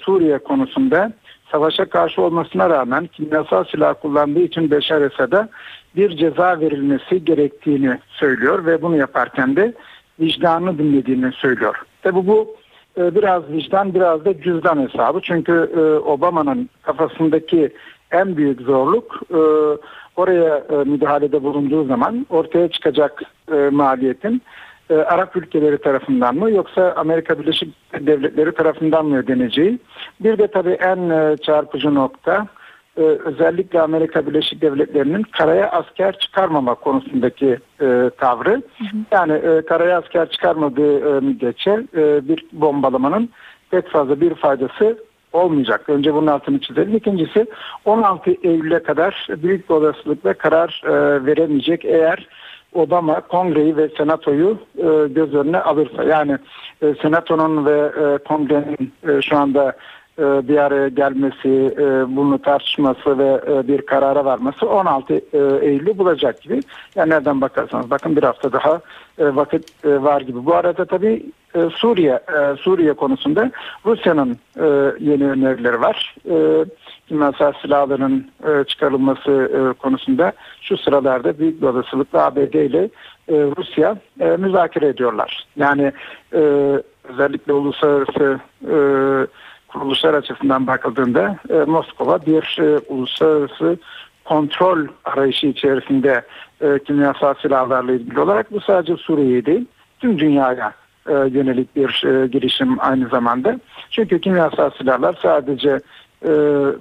Suriye 0.00 0.38
konusunda 0.38 1.12
savaşa 1.52 1.84
karşı 1.84 2.22
olmasına 2.22 2.70
rağmen 2.70 3.06
kimyasal 3.06 3.64
silah 3.64 3.94
kullandığı 4.02 4.40
için 4.40 4.70
Beşar 4.70 5.00
Esad'a 5.02 5.48
bir 5.96 6.16
ceza 6.16 6.60
verilmesi 6.60 7.24
gerektiğini 7.24 7.98
söylüyor 8.08 8.66
ve 8.66 8.82
bunu 8.82 8.96
yaparken 8.96 9.56
de 9.56 9.72
vicdanını 10.20 10.78
dinlediğini 10.78 11.32
söylüyor. 11.32 11.82
Tabi 12.02 12.26
bu 12.26 12.56
e, 12.98 13.14
biraz 13.14 13.52
vicdan 13.52 13.94
biraz 13.94 14.24
da 14.24 14.40
cüzdan 14.40 14.88
hesabı 14.88 15.20
çünkü 15.22 15.70
e, 15.76 15.80
Obama'nın 15.80 16.68
kafasındaki 16.82 17.72
en 18.10 18.36
büyük 18.36 18.60
zorluk 18.60 19.22
e, 19.30 19.40
oraya 20.16 20.62
müdahalede 20.84 21.42
bulunduğu 21.42 21.84
zaman 21.84 22.26
ortaya 22.30 22.68
çıkacak 22.68 23.22
maliyetin 23.70 24.42
e, 24.92 24.94
Arap 24.94 25.36
ülkeleri 25.36 25.78
tarafından 25.78 26.34
mı 26.34 26.50
yoksa 26.50 26.92
Amerika 26.96 27.38
Birleşik 27.38 27.74
Devletleri 28.06 28.52
tarafından 28.52 29.06
mı 29.06 29.18
ödeneceği. 29.18 29.78
Bir 30.20 30.38
de 30.38 30.46
tabii 30.46 30.72
en 30.80 31.10
e, 31.10 31.36
çarpıcı 31.36 31.94
nokta 31.94 32.46
e, 32.96 33.02
özellikle 33.02 33.80
Amerika 33.80 34.26
Birleşik 34.26 34.62
Devletleri'nin 34.62 35.22
karaya 35.22 35.70
asker 35.70 36.18
çıkarmama 36.18 36.74
konusundaki 36.74 37.58
e, 37.80 38.10
tavrı. 38.18 38.62
Yani 39.12 39.32
e, 39.32 39.62
karaya 39.66 39.98
asker 39.98 40.30
çıkarmadığı 40.30 41.16
e, 41.16 41.20
müddetçe 41.20 41.70
e, 41.70 42.28
bir 42.28 42.46
bombalamanın 42.52 43.28
pek 43.70 43.88
fazla 43.88 44.20
bir 44.20 44.34
faydası 44.34 44.98
olmayacak. 45.32 45.88
Önce 45.88 46.14
bunun 46.14 46.26
altını 46.26 46.60
çizelim. 46.60 46.96
İkincisi 46.96 47.46
16 47.84 48.30
Eylül'e 48.30 48.82
kadar 48.82 49.28
büyük 49.42 49.70
bir 49.70 49.74
olasılıkla 49.74 50.34
karar 50.34 50.82
e, 50.84 51.26
veremeyecek 51.26 51.84
eğer 51.84 52.28
Obama 52.74 53.20
kongreyi 53.20 53.76
ve 53.76 53.88
senatoyu 53.88 54.58
e, 54.76 55.08
göz 55.08 55.34
önüne 55.34 55.58
alırsa 55.58 56.04
yani 56.04 56.38
e, 56.82 56.94
senatonun 57.02 57.66
ve 57.66 57.78
e, 57.80 58.18
kongrenin 58.18 58.92
e, 59.08 59.22
şu 59.22 59.36
anda 59.38 59.76
e, 60.18 60.48
bir 60.48 60.56
araya 60.56 60.88
gelmesi, 60.88 61.74
e, 61.78 62.16
bunu 62.16 62.42
tartışması 62.42 63.18
ve 63.18 63.40
e, 63.52 63.68
bir 63.68 63.82
karara 63.82 64.24
varması 64.24 64.68
16 64.68 65.14
e, 65.14 65.20
Eylül'ü 65.66 65.98
bulacak 65.98 66.42
gibi. 66.42 66.60
Yani 66.94 67.10
nereden 67.10 67.40
bakarsanız 67.40 67.90
bakın 67.90 68.16
bir 68.16 68.22
hafta 68.22 68.52
daha 68.52 68.80
e, 69.18 69.36
vakit 69.36 69.84
e, 69.84 70.02
var 70.02 70.20
gibi. 70.20 70.46
Bu 70.46 70.54
arada 70.54 70.84
tabii 70.84 71.22
e, 71.54 71.70
Suriye 71.74 72.12
e, 72.12 72.56
Suriye 72.56 72.92
konusunda 72.92 73.50
Rusya'nın 73.86 74.36
e, 74.56 74.66
yeni 75.00 75.30
önerileri 75.30 75.80
var. 75.80 76.14
E, 76.30 76.64
kimyasal 77.08 77.52
silahların 77.62 78.30
e, 78.44 78.64
çıkarılması 78.64 79.30
e, 79.30 79.78
konusunda 79.78 80.32
şu 80.60 80.76
sıralarda 80.76 81.38
büyük 81.38 81.62
bir 81.62 81.66
olasılıkla 81.66 82.24
ABD 82.24 82.54
ile 82.54 82.84
e, 83.28 83.34
Rusya 83.58 83.96
e, 84.20 84.24
müzakere 84.24 84.86
ediyorlar. 84.86 85.46
Yani 85.56 85.92
özellikle 87.02 87.52
uluslararası 87.52 88.40
kuruluşlar 89.68 90.14
açısından 90.14 90.66
bakıldığında 90.66 91.36
Moskova 91.66 92.26
bir 92.26 92.58
uluslararası 92.88 93.76
kontrol 94.24 94.86
arayışı 95.04 95.46
içerisinde 95.46 96.22
kimyasal 96.86 97.34
silahlarla 97.34 97.92
ilgili 97.92 98.20
olarak 98.20 98.52
bu 98.52 98.60
sadece 98.60 98.96
Suriye 98.96 99.46
değil 99.46 99.66
tüm 100.00 100.18
dünyaya 100.18 100.72
yönelik 101.08 101.76
bir 101.76 102.02
girişim 102.26 102.76
aynı 102.80 103.08
zamanda. 103.08 103.60
Çünkü 103.90 104.20
kimyasal 104.20 104.70
silahlar 104.70 105.18
sadece 105.22 105.80
e, 106.24 106.30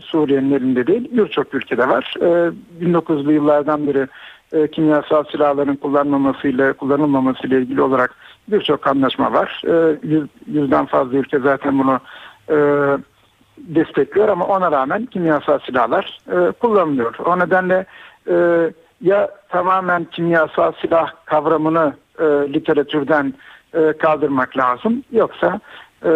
Suriye'nin 0.01 0.51
elinde 0.51 0.88
değil 0.88 1.10
birçok 1.12 1.54
ülkede 1.54 1.88
var. 1.88 2.13
E, 2.19 2.51
1900'lü 2.82 3.32
yıllardan 3.32 3.88
beri 3.88 4.08
e, 4.54 4.67
kimyasal 4.67 5.23
silahların 5.23 5.75
kullanmamasıyla 5.75 6.73
kullanılmamasıyla 6.73 7.60
ilgili 7.60 7.82
olarak 7.82 8.15
birçok 8.47 8.88
anlaşma 8.88 9.34
var. 9.34 9.62
E, 9.65 9.97
yüz, 10.04 10.30
yüzden 10.47 10.86
fazla 10.86 11.17
ülke 11.17 11.39
zaten 11.39 11.80
bunu 11.80 11.99
e, 12.49 12.58
destekliyor 13.58 14.30
ama 14.30 14.45
ona 14.45 14.71
rağmen 14.71 15.06
kimyasal 15.06 15.60
silahlar 15.60 16.19
e, 16.32 16.51
kullanılıyor. 16.51 17.15
O 17.25 17.39
nedenle 17.39 17.86
e, 18.30 18.36
ya 19.01 19.30
tamamen 19.49 20.04
kimyasal 20.04 20.71
silah 20.82 21.12
kavramını 21.25 21.93
e, 22.19 22.23
literatürden 22.23 23.34
e, 23.73 23.93
kaldırmak 23.97 24.58
lazım 24.58 25.04
yoksa 25.12 25.60
e, 26.05 26.09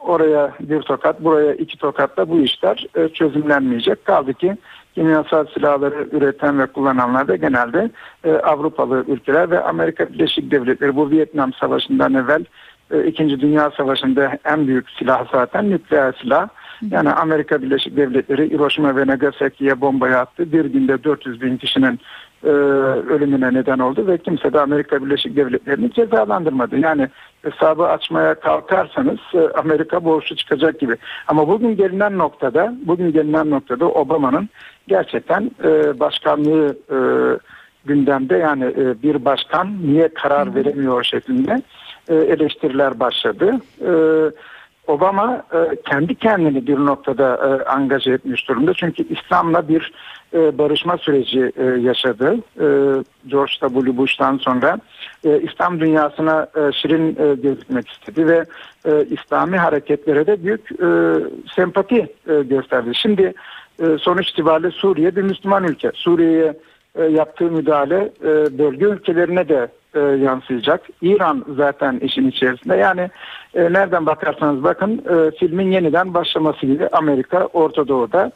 oraya 0.00 0.52
bir 0.60 0.82
tokat 0.82 1.24
buraya 1.24 1.54
iki 1.54 1.78
tokatla 1.78 2.28
bu 2.28 2.40
işler 2.40 2.86
e, 2.94 3.08
çözümlenmeyecek. 3.08 4.04
Kaldı 4.04 4.34
ki 4.34 4.56
kimyasal 4.94 5.46
silahları 5.54 6.08
üreten 6.12 6.58
ve 6.58 6.66
kullananlar 6.66 7.28
da 7.28 7.36
genelde 7.36 7.90
e, 8.24 8.32
Avrupalı 8.32 9.04
ülkeler 9.08 9.50
ve 9.50 9.62
Amerika 9.64 10.08
Birleşik 10.08 10.50
Devletleri 10.50 10.96
bu 10.96 11.10
Vietnam 11.10 11.52
Savaşı'ndan 11.52 12.14
evvel 12.14 12.44
e, 12.90 13.06
İkinci 13.06 13.40
Dünya 13.40 13.70
Savaşı'nda 13.70 14.38
en 14.44 14.66
büyük 14.66 14.90
silah 14.90 15.26
zaten 15.32 15.70
nükleer 15.70 16.14
silah. 16.22 16.48
Yani 16.90 17.10
Amerika 17.10 17.62
Birleşik 17.62 17.96
Devletleri 17.96 18.50
Hiroşima 18.50 18.96
ve 18.96 19.06
Nagasaki'ye 19.06 19.80
bombayı 19.80 20.18
attı. 20.18 20.52
Bir 20.52 20.64
günde 20.64 21.04
400 21.04 21.40
bin 21.40 21.56
kişinin 21.56 22.00
e, 22.44 22.48
ölümüne 22.48 23.54
neden 23.54 23.78
oldu 23.78 24.06
ve 24.06 24.18
kimse 24.18 24.52
de 24.52 24.60
Amerika 24.60 25.04
Birleşik 25.04 25.36
Devletleri'ni 25.36 25.92
cezalandırmadı. 25.92 26.78
Yani 26.78 27.08
hesabı 27.42 27.86
açmaya 27.86 28.34
kalkarsanız 28.34 29.18
e, 29.34 29.38
Amerika 29.58 30.04
borçlu 30.04 30.36
çıkacak 30.36 30.80
gibi. 30.80 30.96
Ama 31.28 31.48
bugün 31.48 31.76
gelinen 31.76 32.18
noktada, 32.18 32.74
bugün 32.86 33.12
gelinen 33.12 33.50
noktada 33.50 33.88
Obama'nın 33.88 34.48
gerçekten 34.88 35.50
e, 35.64 36.00
başkanlığı 36.00 36.76
e, 36.90 36.98
gündemde 37.84 38.36
yani 38.36 38.64
e, 38.64 39.02
bir 39.02 39.24
başkan 39.24 39.76
niye 39.82 40.08
karar 40.08 40.54
veremiyor 40.54 41.04
şeklinde 41.04 41.62
e, 42.08 42.14
eleştiriler 42.14 43.00
başladı. 43.00 43.52
E, 43.80 43.92
Obama 44.92 45.42
e, 45.54 45.76
kendi 45.90 46.14
kendini 46.14 46.66
bir 46.66 46.76
noktada 46.76 47.34
e, 47.34 47.64
angaje 47.70 48.12
etmiş 48.12 48.48
durumda. 48.48 48.74
Çünkü 48.74 49.02
İslam'la 49.08 49.68
bir 49.68 49.92
e, 50.34 50.58
barışma 50.58 50.98
süreci 50.98 51.52
e, 51.56 51.64
yaşadı. 51.64 52.36
E, 52.60 52.66
George 53.26 53.52
W. 53.60 53.96
Bush'tan 53.96 54.36
sonra 54.36 54.78
e, 55.24 55.40
İslam 55.40 55.80
dünyasına 55.80 56.46
e, 56.56 56.72
şirin 56.72 57.08
e, 57.08 57.34
gözükmek 57.34 57.88
istedi 57.88 58.26
ve 58.26 58.44
e, 58.84 59.04
İslami 59.10 59.58
hareketlere 59.58 60.26
de 60.26 60.44
büyük 60.44 60.72
e, 60.72 60.88
sempati 61.56 62.12
e, 62.28 62.42
gösterdi. 62.42 62.90
Şimdi 62.94 63.34
e, 63.82 63.98
sonuç 63.98 64.30
itibariyle 64.30 64.70
Suriye 64.70 65.16
bir 65.16 65.22
Müslüman 65.22 65.64
ülke. 65.64 65.90
Suriye'ye 65.94 66.56
e, 66.94 67.04
yaptığı 67.04 67.50
müdahale 67.50 68.12
e, 68.24 68.58
bölge 68.58 68.84
ülkelerine 68.84 69.48
de 69.48 69.68
e, 69.94 70.00
yansıyacak. 70.00 70.80
İran 71.02 71.44
zaten 71.56 71.98
işin 71.98 72.28
içerisinde. 72.28 72.76
Yani 72.76 73.10
e, 73.54 73.72
nereden 73.72 74.06
bakarsanız 74.06 74.64
bakın 74.64 74.98
e, 74.98 75.30
filmin 75.30 75.70
yeniden 75.72 76.14
başlaması 76.14 76.66
gibi 76.66 76.88
Amerika 76.88 77.46
Orta 77.46 77.88
Doğu'da 77.88 78.32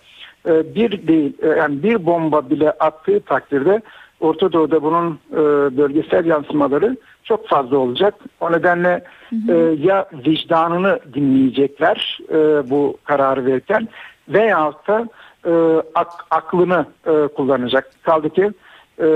e, 0.48 0.74
bir 0.74 1.06
değil 1.08 1.32
e, 1.42 1.48
yani 1.48 1.82
bir 1.82 2.06
bomba 2.06 2.50
bile 2.50 2.70
attığı 2.70 3.20
takdirde 3.20 3.82
Orta 4.20 4.52
Doğu'da 4.52 4.82
bunun 4.82 5.18
e, 5.32 5.36
bölgesel 5.76 6.24
yansımaları 6.26 6.96
çok 7.24 7.48
fazla 7.48 7.76
olacak. 7.78 8.14
O 8.40 8.52
nedenle 8.52 9.04
e, 9.48 9.54
ya 9.78 10.06
vicdanını 10.26 10.98
dinleyecekler 11.14 12.18
e, 12.30 12.70
bu 12.70 12.96
kararı 13.04 13.46
verirken 13.46 13.88
veyahut 14.28 14.88
da 14.88 15.08
e, 15.46 15.82
ak- 15.94 16.26
aklını 16.30 16.86
e, 17.06 17.26
kullanacak. 17.36 17.90
Kaldı 18.02 18.30
ki 18.30 18.50
e, 19.00 19.06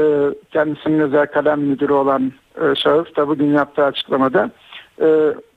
kendisinin 0.51 1.01
özel 1.01 1.27
kalem 1.27 1.61
müdürü 1.61 1.93
olan 1.93 2.33
e, 2.63 2.75
şahıs 2.75 3.17
da 3.17 3.29
bugün 3.29 3.53
yaptığı 3.55 3.85
açıklamada 3.85 4.51
e, 5.03 5.07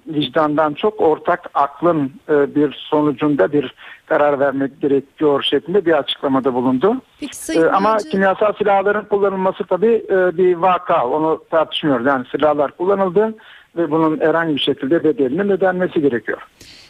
vicdandan 0.07 0.73
çok 0.73 1.01
ortak 1.01 1.49
aklın 1.53 2.11
e, 2.29 2.55
bir 2.55 2.73
sonucunda 2.89 3.51
bir 3.51 3.73
karar 4.05 4.39
vermek 4.39 4.81
gerekiyor 4.81 5.43
şeklinde 5.43 5.85
bir 5.85 5.97
açıklamada 5.97 6.53
bulundu. 6.53 6.95
Peki 7.19 7.35
Sayın 7.37 7.63
E, 7.63 7.69
ama 7.69 7.93
Bağcı- 7.95 8.09
kimyasal 8.09 8.53
silahların 8.53 9.05
kullanılması 9.05 9.63
tabii 9.63 10.05
e, 10.09 10.37
bir 10.37 10.55
vaka. 10.55 11.07
Onu 11.07 11.43
tartışmıyoruz. 11.51 12.05
Yani 12.05 12.25
silahlar 12.31 12.71
kullanıldı 12.71 13.33
ve 13.77 13.91
bunun 13.91 14.19
herhangi 14.19 14.55
bir 14.55 14.59
şekilde 14.59 15.03
bedelinin 15.03 15.49
ödenmesi 15.49 16.01
gerekiyor. 16.01 16.41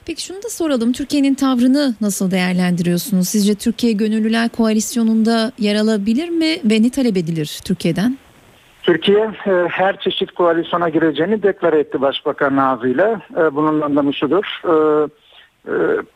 Peki 0.06 0.24
şunu 0.24 0.38
da 0.38 0.50
soralım. 0.50 0.92
Türkiye'nin 0.92 1.34
tavrını 1.34 1.96
nasıl 2.02 2.32
değerlendiriyorsunuz? 2.32 3.28
Sizce 3.28 3.56
Türkiye 3.56 3.94
Gönüllüler 3.94 4.50
Koalisyonu'nda 4.50 5.52
yer 5.60 5.76
alabilir 5.76 6.30
mi 6.30 6.58
ve 6.66 6.84
ne 6.84 6.90
talep 6.90 7.18
edilir 7.18 7.60
Türkiye'den? 7.66 8.18
Türkiye 8.84 9.32
e, 9.46 9.52
her 9.70 10.00
çeşit 10.00 10.32
koalisyona 10.32 10.90
gireceğini 10.90 11.44
deklare 11.44 11.80
etti 11.80 12.02
Başbakan 12.02 12.58
ağzıyla. 12.58 13.22
E, 13.38 13.56
bunun 13.56 13.82
anlamı 13.82 14.14
şudur. 14.14 14.62
E, 14.66 14.74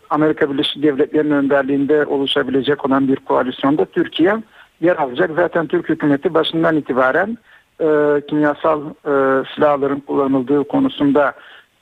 Amerika 0.10 0.54
Birleşik 0.54 0.84
Devletleri'nin 0.84 1.32
önderliğinde 1.32 2.06
oluşabilecek 2.06 2.86
olan 2.86 3.08
bir 3.08 3.16
koalisyonda 3.16 3.86
Türkiye 3.86 4.36
yer 4.82 4.96
alacak. 4.96 5.32
Zaten 5.36 5.68
Türk 5.68 5.90
hükümeti 5.90 6.34
başından 6.34 6.76
itibaren 6.76 7.38
e, 7.82 8.22
kimyasal 8.30 8.82
e, 8.82 9.44
silahların 9.56 10.00
kullanıldığı 10.00 10.64
konusunda 10.68 11.34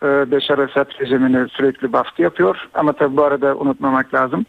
e, 0.03 0.31
Beşar 0.31 0.59
Esad 0.59 1.01
rejimine 1.01 1.47
sürekli 1.47 1.93
baskı 1.93 2.21
yapıyor. 2.21 2.67
Ama 2.73 2.93
tabii 2.93 3.17
bu 3.17 3.23
arada 3.23 3.55
unutmamak 3.55 4.13
lazım. 4.13 4.45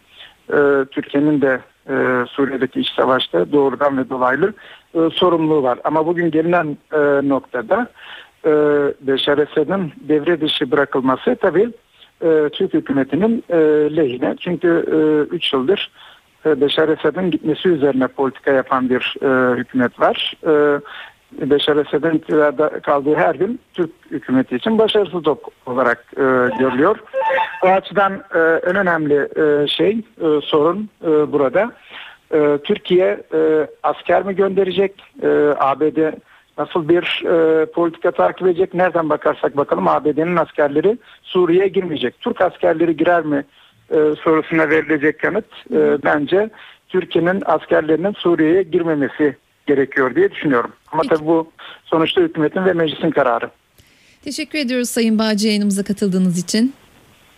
E, 0.49 0.57
Türkiye'nin 0.91 1.41
de 1.41 1.61
e, 1.89 2.25
Suriye'deki 2.29 2.81
iç 2.81 2.93
savaşta 2.93 3.53
doğrudan 3.53 3.99
ve 3.99 4.11
dolaylı 4.11 4.53
e, 4.95 5.11
sorumluluğu 5.13 5.63
var. 5.63 5.79
Ama 5.85 6.07
bugün 6.07 6.31
gelinen 6.31 6.77
e, 6.93 7.29
noktada 7.29 7.89
e, 8.45 8.51
Beşar 9.01 9.39
Esad'ın 9.39 9.93
devre 10.09 10.41
dışı 10.41 10.71
bırakılması 10.71 11.37
tabii 11.41 11.71
e, 12.23 12.49
Türk 12.53 12.75
hükümetinin 12.75 13.45
e, 13.49 13.57
lehine. 13.97 14.35
Çünkü 14.41 14.69
3 15.31 15.53
yıldır 15.53 15.91
e, 16.47 16.61
Beşar 16.61 16.89
Esad'ın 16.89 17.31
gitmesi 17.31 17.69
üzerine 17.69 18.07
politika 18.07 18.53
yapan 18.53 18.91
bir 18.91 19.15
e, 19.23 19.57
hükümet 19.57 20.01
var. 20.01 20.35
E, 20.47 20.81
Beşar 21.33 21.77
Esad'ın 21.77 22.15
iktidarda 22.15 22.81
kaldığı 22.81 23.15
her 23.15 23.35
gün 23.35 23.61
Türk 23.75 23.91
hükümeti 24.11 24.57
için 24.57 24.79
başarısızlık 24.79 25.39
olarak 25.67 26.05
e, 26.17 26.23
görülüyor. 26.59 26.99
Bu 27.62 27.69
açıdan 27.69 28.12
e, 28.12 28.39
en 28.39 28.77
önemli 28.77 29.29
e, 29.37 29.67
şey, 29.69 29.91
e, 30.21 30.41
sorun 30.45 30.89
e, 31.05 31.33
burada. 31.33 31.73
E, 32.35 32.59
Türkiye 32.65 33.21
e, 33.35 33.67
asker 33.83 34.23
mi 34.23 34.37
gönderecek? 34.37 35.03
E, 35.23 35.29
ABD 35.59 36.12
nasıl 36.59 36.89
bir 36.89 37.23
e, 37.27 37.67
politika 37.67 38.11
takip 38.11 38.47
edecek? 38.47 38.75
Nereden 38.75 39.11
bakarsak 39.11 39.57
bakalım 39.57 39.89
ABD'nin 39.89 40.37
askerleri 40.37 40.99
Suriye'ye 41.23 41.69
girmeyecek. 41.69 42.21
Türk 42.21 42.41
askerleri 42.41 42.97
girer 42.97 43.25
mi 43.25 43.45
e, 43.91 43.97
sorusuna 44.23 44.71
verilecek 44.71 45.25
yanıt 45.25 45.45
e, 45.73 45.99
bence 46.05 46.51
Türkiye'nin 46.89 47.43
askerlerinin 47.47 48.12
Suriye'ye 48.12 48.62
girmemesi 48.62 49.37
gerekiyor 49.67 50.15
diye 50.15 50.31
düşünüyorum. 50.31 50.73
Ama 50.92 51.03
Peki. 51.03 51.14
tabii 51.14 51.27
bu 51.27 51.51
sonuçta 51.85 52.20
hükümetin 52.20 52.64
ve 52.64 52.72
meclisin 52.72 53.11
kararı. 53.11 53.51
Teşekkür 54.25 54.59
ediyoruz 54.59 54.88
Sayın 54.88 55.18
Bağcı 55.18 55.46
yayınımıza 55.49 55.83
katıldığınız 55.85 56.38
için. 56.38 56.75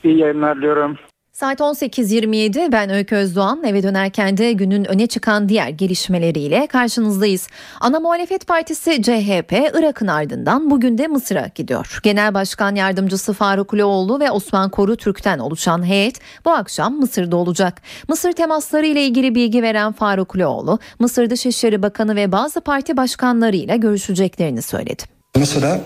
İyi 0.04 0.18
yayınlar 0.18 0.56
diliyorum. 0.56 0.98
Saat 1.40 1.60
18.27 1.60 2.72
ben 2.72 2.90
Öykü 2.90 3.16
Özdoğan 3.16 3.64
eve 3.64 3.82
dönerken 3.82 4.36
de 4.36 4.52
günün 4.52 4.84
öne 4.84 5.06
çıkan 5.06 5.48
diğer 5.48 5.68
gelişmeleriyle 5.68 6.66
karşınızdayız. 6.66 7.48
Ana 7.80 8.00
muhalefet 8.00 8.46
partisi 8.46 9.02
CHP 9.02 9.52
Irak'ın 9.74 10.06
ardından 10.06 10.70
bugün 10.70 10.98
de 10.98 11.06
Mısır'a 11.06 11.50
gidiyor. 11.54 11.98
Genel 12.02 12.34
Başkan 12.34 12.74
Yardımcısı 12.74 13.32
Faruk 13.32 13.74
Loğlu 13.74 14.20
ve 14.20 14.30
Osman 14.30 14.70
Koru 14.70 14.96
Türk'ten 14.96 15.38
oluşan 15.38 15.86
heyet 15.86 16.20
bu 16.44 16.50
akşam 16.50 16.94
Mısır'da 16.94 17.36
olacak. 17.36 17.82
Mısır 18.08 18.32
temasları 18.32 18.86
ile 18.86 19.04
ilgili 19.04 19.34
bilgi 19.34 19.62
veren 19.62 19.92
Faruk 19.92 20.38
Loğlu, 20.38 20.78
Mısır 20.98 21.30
Dışişleri 21.30 21.82
Bakanı 21.82 22.16
ve 22.16 22.32
bazı 22.32 22.60
parti 22.60 22.96
başkanlarıyla 22.96 23.76
görüşeceklerini 23.76 24.62
söyledi. 24.62 25.02
Mısır'a 25.36 25.80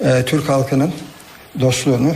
e, 0.00 0.24
Türk 0.24 0.48
halkının 0.48 0.92
dostluğunu, 1.60 2.12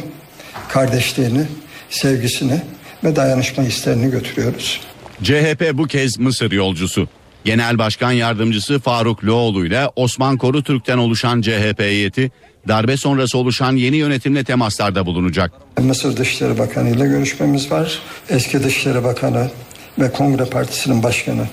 kardeşliğini, 0.68 1.46
sevgisini 1.92 2.60
ve 3.04 3.16
dayanışma 3.16 3.64
isterini 3.64 4.10
götürüyoruz. 4.10 4.80
CHP 5.22 5.70
bu 5.74 5.86
kez 5.86 6.18
Mısır 6.18 6.52
yolcusu. 6.52 7.08
Genel 7.44 7.78
Başkan 7.78 8.12
Yardımcısı 8.12 8.80
Faruk 8.80 9.24
Loğlu 9.24 9.66
ile 9.66 9.88
Osman 9.96 10.38
Korutürk'ten 10.38 10.98
oluşan 10.98 11.40
CHP 11.40 11.78
heyeti 11.78 12.30
darbe 12.68 12.96
sonrası 12.96 13.38
oluşan 13.38 13.76
yeni 13.76 13.96
yönetimle 13.96 14.44
temaslarda 14.44 15.06
bulunacak. 15.06 15.52
Mısır 15.78 16.16
Dışişleri 16.16 16.58
Bakanı 16.58 16.90
ile 16.90 17.06
görüşmemiz 17.06 17.70
var. 17.70 17.98
Eski 18.28 18.64
Dışişleri 18.64 19.04
Bakanı 19.04 19.50
ve 19.98 20.12
Kongre 20.12 20.44
Partisi'nin 20.44 21.02
başkanı 21.02 21.48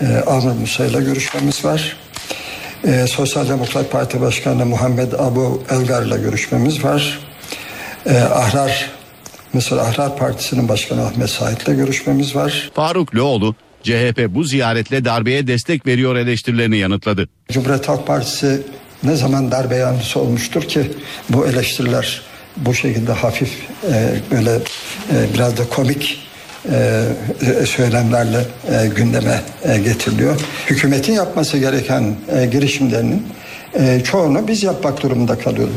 e, 0.00 0.06
Amr 0.06 0.52
Musa 0.60 0.86
ile 0.86 1.00
görüşmemiz 1.00 1.64
var. 1.64 1.96
E, 2.84 3.06
Sosyal 3.06 3.48
Demokrat 3.48 3.92
Parti 3.92 4.20
Başkanı 4.20 4.66
Muhammed 4.66 5.12
Abu 5.12 5.62
Elgar 5.70 6.02
ile 6.02 6.16
görüşmemiz 6.18 6.84
var. 6.84 7.18
E, 8.06 8.18
Ahrar 8.18 8.97
Mısır 9.52 9.78
Ahrar 9.78 10.16
Partisi'nin 10.16 10.68
başkanı 10.68 11.06
Ahmet 11.06 11.30
Said 11.30 11.60
ile 11.60 11.74
görüşmemiz 11.74 12.36
var. 12.36 12.70
Faruk 12.74 13.14
Loğlu 13.14 13.54
CHP 13.82 14.26
bu 14.28 14.44
ziyaretle 14.44 15.04
darbeye 15.04 15.46
destek 15.46 15.86
veriyor 15.86 16.16
eleştirilerini 16.16 16.76
yanıtladı. 16.76 17.28
Cumhuriyet 17.52 17.88
Halk 17.88 18.06
Partisi 18.06 18.62
ne 19.02 19.16
zaman 19.16 19.50
darbe 19.50 19.76
yanlısı 19.76 20.20
olmuştur 20.20 20.62
ki 20.62 20.92
bu 21.28 21.46
eleştiriler 21.46 22.22
bu 22.56 22.74
şekilde 22.74 23.12
hafif 23.12 23.50
e, 23.92 24.14
böyle 24.30 24.50
e, 24.54 25.34
biraz 25.34 25.58
da 25.58 25.68
komik 25.68 26.28
e, 26.70 27.04
e, 27.42 27.66
söylemlerle 27.66 28.44
e, 28.70 28.88
gündeme 28.96 29.40
e, 29.64 29.78
getiriliyor. 29.78 30.40
Hükümetin 30.66 31.12
yapması 31.12 31.58
gereken 31.58 32.16
e, 32.32 32.46
girişimlerinin 32.46 33.26
e, 33.74 34.00
çoğunu 34.04 34.48
biz 34.48 34.62
yapmak 34.62 35.02
durumunda 35.02 35.38
kalıyoruz. 35.38 35.74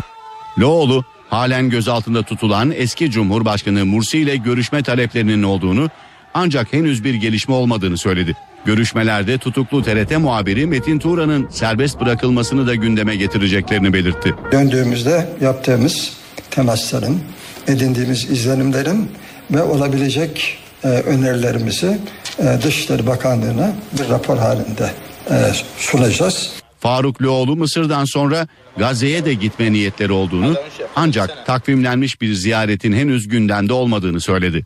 Loğlu 0.60 1.04
halen 1.32 1.70
gözaltında 1.70 2.24
tutulan 2.24 2.74
eski 2.76 3.12
Cumhurbaşkanı 3.12 3.86
Mursi 3.86 4.17
ile 4.17 4.36
görüşme 4.36 4.84
taleplerinin 4.84 5.44
olduğunu 5.44 5.89
ancak 6.34 6.74
henüz 6.74 7.04
bir 7.04 7.13
gelişme 7.13 7.56
olmadığını 7.56 7.98
söyledi. 7.98 8.36
Görüşmelerde 8.65 9.38
tutuklu 9.38 9.84
TRT 9.84 10.17
muhabiri 10.17 10.67
Metin 10.67 11.00
Turan'ın 11.00 11.50
serbest 11.50 12.00
bırakılmasını 12.00 12.67
da 12.67 12.76
gündeme 12.76 13.15
getireceklerini 13.15 13.94
belirtti. 13.94 14.36
Döndüğümüzde 14.52 15.30
yaptığımız 15.41 16.13
temasların, 16.52 17.20
edindiğimiz 17.67 18.32
izlenimlerin 18.32 19.12
ve 19.52 19.62
olabilecek 19.62 20.58
e, 20.84 20.88
önerilerimizi 20.88 21.98
e, 22.39 22.58
Dışişleri 22.63 23.08
Bakanlığı'na 23.08 23.74
bir 24.00 24.10
rapor 24.10 24.38
halinde 24.38 24.91
e, 25.32 25.36
sunacağız. 25.78 26.61
Faruk 26.82 27.22
Loğlu 27.22 27.56
Mısır'dan 27.56 28.06
sonra 28.06 28.48
Gazze'ye 28.78 29.26
de 29.26 29.34
gitme 29.34 29.72
niyetleri 29.72 30.12
olduğunu 30.12 30.56
ancak 30.96 31.46
takvimlenmiş 31.46 32.22
bir 32.22 32.34
ziyaretin 32.34 32.94
henüz 32.94 33.28
gündemde 33.28 33.74
olmadığını 33.74 34.20
söyledi. 34.20 34.65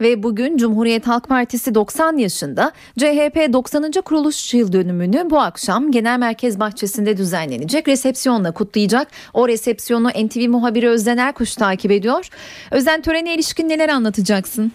Ve 0.00 0.22
bugün 0.22 0.56
Cumhuriyet 0.56 1.06
Halk 1.06 1.28
Partisi 1.28 1.74
90 1.74 2.16
yaşında, 2.16 2.72
CHP 2.98 3.52
90. 3.52 3.92
kuruluş 4.04 4.54
yıl 4.54 4.72
dönümünü 4.72 5.30
bu 5.30 5.40
akşam 5.40 5.90
Genel 5.90 6.18
Merkez 6.18 6.60
Bahçesi'nde 6.60 7.16
düzenlenecek 7.16 7.88
resepsiyonla 7.88 8.52
kutlayacak. 8.52 9.08
O 9.34 9.48
resepsiyonu 9.48 10.08
NTV 10.08 10.48
muhabiri 10.48 10.88
Özden 10.88 11.16
Erkuş 11.16 11.54
takip 11.54 11.90
ediyor. 11.90 12.28
Özden 12.70 13.02
törene 13.02 13.34
ilişkin 13.34 13.68
neler 13.68 13.88
anlatacaksın? 13.88 14.72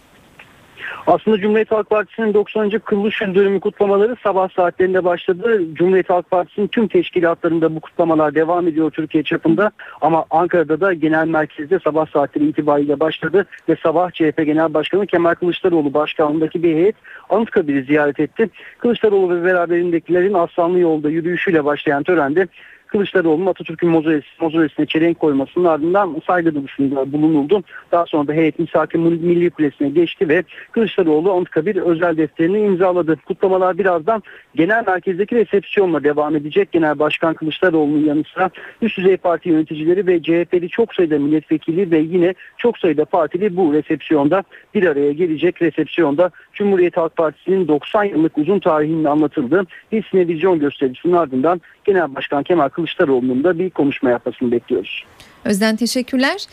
Aslında 1.10 1.38
Cumhuriyet 1.38 1.72
Halk 1.72 1.90
Partisi'nin 1.90 2.34
90. 2.34 2.70
kuruluş 2.70 3.22
yıl 3.22 3.36
dönümü 3.36 3.60
kutlamaları 3.60 4.16
sabah 4.24 4.50
saatlerinde 4.50 5.04
başladı. 5.04 5.62
Cumhuriyet 5.74 6.10
Halk 6.10 6.32
Partisi'nin 6.32 6.68
tüm 6.68 6.88
teşkilatlarında 6.88 7.76
bu 7.76 7.80
kutlamalar 7.80 8.36
devam 8.36 8.68
ediyor 8.68 8.92
Türkiye 8.92 9.24
çapında. 9.24 9.72
Ama 10.02 10.26
Ankara'da 10.30 10.82
da 10.82 10.94
genel 10.94 11.28
merkezde 11.28 11.80
sabah 11.80 12.08
saatleri 12.08 12.46
itibariyle 12.46 13.00
başladı 13.00 13.46
ve 13.70 13.76
sabah 13.84 14.12
CHP 14.12 14.46
Genel 14.46 14.74
Başkanı 14.74 15.08
Kemal 15.08 15.36
Kılıçdaroğlu 15.36 15.94
başkanlığındaki 15.94 16.64
bir 16.64 16.76
heyet 16.76 16.96
Anıtkabir'i 17.30 17.84
ziyaret 17.84 18.20
etti. 18.20 18.50
Kılıçdaroğlu 18.78 19.36
ve 19.36 19.44
beraberindekilerin 19.44 20.34
Aslanlı 20.34 20.80
Yolda 20.80 21.10
yürüyüşüyle 21.10 21.66
başlayan 21.66 22.04
törende 22.04 22.48
Kılıçdaroğlu'nun 22.92 23.46
Atatürk'ün 23.46 23.90
mozolesi, 23.90 24.28
mozolesine 24.40 24.86
çelenk 24.86 25.20
koymasının 25.20 25.66
ardından 25.66 26.22
saygı 26.28 26.56
duruşunda 26.56 27.12
bulunuldu. 27.12 27.64
Daha 27.92 28.06
sonra 28.06 28.28
da 28.28 28.34
heyet 28.34 28.60
misaki 28.60 28.98
Milli 28.98 29.50
Kulesi'ne 29.50 29.90
geçti 29.90 30.30
ve 30.30 30.44
Kılıçdaroğlu 30.72 31.34
Anıtkabir 31.34 31.76
özel 31.76 32.18
defterini 32.18 32.60
imzaladı. 32.60 33.16
Kutlamalar 33.16 33.78
birazdan 33.78 34.24
genel 34.56 34.84
merkezdeki 34.88 35.36
resepsiyonla 35.36 36.04
devam 36.04 36.36
edecek. 36.36 36.72
Genel 36.72 37.00
Başkan 37.00 37.34
Kılıçdaroğlu'nun 37.34 38.06
yanı 38.06 38.24
sıra 38.34 38.50
üst 38.82 38.98
düzey 38.98 39.18
parti 39.18 39.50
yöneticileri 39.50 40.08
ve 40.08 40.24
CHP'li 40.24 40.70
çok 40.70 40.96
sayıda 40.96 41.20
milletvekili 41.20 41.92
ve 41.92 42.00
yine 42.00 42.34
çok 42.58 42.78
sayıda 42.78 43.06
partili 43.06 43.58
bu 43.58 43.74
resepsiyonda 43.74 44.44
bir 44.74 44.84
araya 44.84 45.12
gelecek. 45.12 45.62
Resepsiyonda 45.62 46.32
Cumhuriyet 46.54 46.98
Halk 46.98 47.16
Partisi'nin 47.16 47.68
90 47.68 48.04
yıllık 48.04 48.38
uzun 48.38 48.60
tarihinin 48.60 49.04
anlatıldığı 49.04 49.66
bir 49.92 50.04
sinevizyon 50.04 50.60
gösterisinin 50.60 51.14
ardından 51.14 51.62
Genel 51.90 52.16
Başkan 52.16 52.44
Kemal 52.44 52.70
Kılıçdaroğlu'nun 52.70 53.44
da 53.44 53.60
bir 53.60 53.70
konuşma 53.70 54.10
yapmasını 54.10 54.52
bekliyoruz. 54.52 55.04
Özden 55.46 55.76
teşekkürler. 55.76 56.46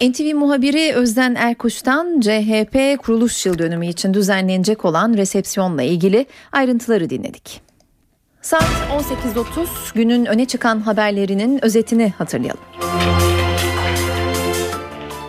NTV 0.00 0.34
muhabiri 0.34 0.92
Özden 0.94 1.34
Erkuş'tan 1.34 2.20
CHP 2.20 3.02
kuruluş 3.02 3.46
yıl 3.46 3.58
dönümü 3.58 3.86
için 3.86 4.14
düzenlenecek 4.14 4.84
olan 4.84 5.14
resepsiyonla 5.14 5.82
ilgili 5.82 6.26
ayrıntıları 6.52 7.10
dinledik. 7.10 7.60
Saat 8.40 8.70
18.30 9.32 9.94
günün 9.94 10.24
öne 10.24 10.44
çıkan 10.44 10.80
haberlerinin 10.80 11.64
özetini 11.64 12.10
hatırlayalım. 12.18 12.60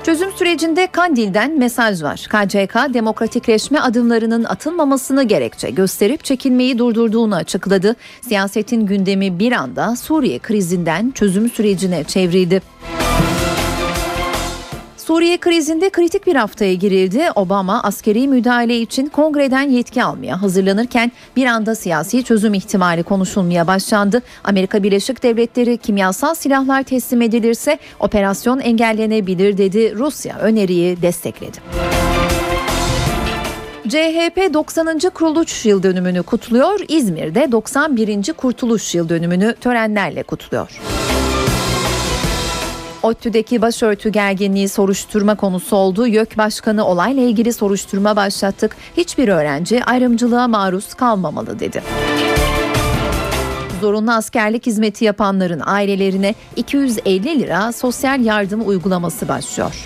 Çözüm 0.06 0.32
sürecinde 0.32 0.88
Kandil'den 0.88 1.60
mesaj 1.60 2.04
var. 2.04 2.28
KCK 2.30 2.94
demokratikleşme 2.94 3.80
adımlarının 3.80 4.44
atılmamasını 4.44 5.24
gerekçe 5.24 5.70
gösterip 5.70 6.24
çekilmeyi 6.24 6.78
durdurduğunu 6.78 7.36
açıkladı. 7.36 7.96
Siyasetin 8.22 8.86
gündemi 8.86 9.40
bir 9.40 9.52
anda 9.52 9.96
Suriye 9.96 10.40
krizinden 10.40 11.12
çözüm 11.12 11.50
sürecine 11.50 12.04
çevrildi. 12.04 12.62
Suriye 15.06 15.38
krizinde 15.38 15.90
kritik 15.90 16.28
bir 16.28 16.36
haftaya 16.36 16.74
girildi. 16.74 17.24
Obama 17.36 17.84
askeri 17.84 18.28
müdahale 18.28 18.80
için 18.80 19.06
kongreden 19.06 19.70
yetki 19.70 20.04
almaya 20.04 20.42
hazırlanırken 20.42 21.12
bir 21.36 21.46
anda 21.46 21.76
siyasi 21.76 22.24
çözüm 22.24 22.54
ihtimali 22.54 23.04
konuşulmaya 23.04 23.68
başlandı. 23.68 24.22
Amerika 24.44 24.84
Birleşik 24.84 25.24
Devletleri 25.24 25.78
kimyasal 25.78 26.36
silahlar 26.36 26.84
teslim 26.84 27.22
edilirse 27.22 27.80
operasyon 28.00 28.60
engellenebilir 28.60 29.58
dedi. 29.58 29.96
Rusya 29.96 30.40
öneriyi 30.40 31.02
destekledi. 31.02 31.58
CHP 33.88 34.54
90. 34.54 35.00
kuruluş 35.14 35.66
yıl 35.66 35.84
dönümünü 35.84 36.24
kutluyor. 36.24 36.80
İzmir'de 36.88 37.52
91. 37.52 38.34
kurtuluş 38.34 38.96
yıl 38.96 39.10
dönümünü 39.10 39.56
törenlerle 39.62 40.24
kutluyor. 40.24 40.80
ODTÜ'deki 43.04 43.62
başörtü 43.62 44.10
gerginliği 44.10 44.70
soruşturma 44.70 45.36
konusu 45.36 45.76
oldu. 45.76 46.08
YÖK 46.08 46.38
Başkanı 46.38 46.86
olayla 46.86 47.24
ilgili 47.24 47.54
soruşturma 47.54 48.16
başlattık. 48.16 48.76
Hiçbir 48.98 49.28
öğrenci 49.28 49.84
ayrımcılığa 49.84 50.48
maruz 50.48 50.94
kalmamalı 50.94 51.60
dedi. 51.60 51.84
Zorunlu 53.82 54.12
askerlik 54.12 54.66
hizmeti 54.66 55.06
yapanların 55.06 55.62
ailelerine 55.66 56.36
250 56.56 57.40
lira 57.40 57.72
sosyal 57.72 58.22
yardım 58.22 58.68
uygulaması 58.68 59.28
başlıyor. 59.28 59.86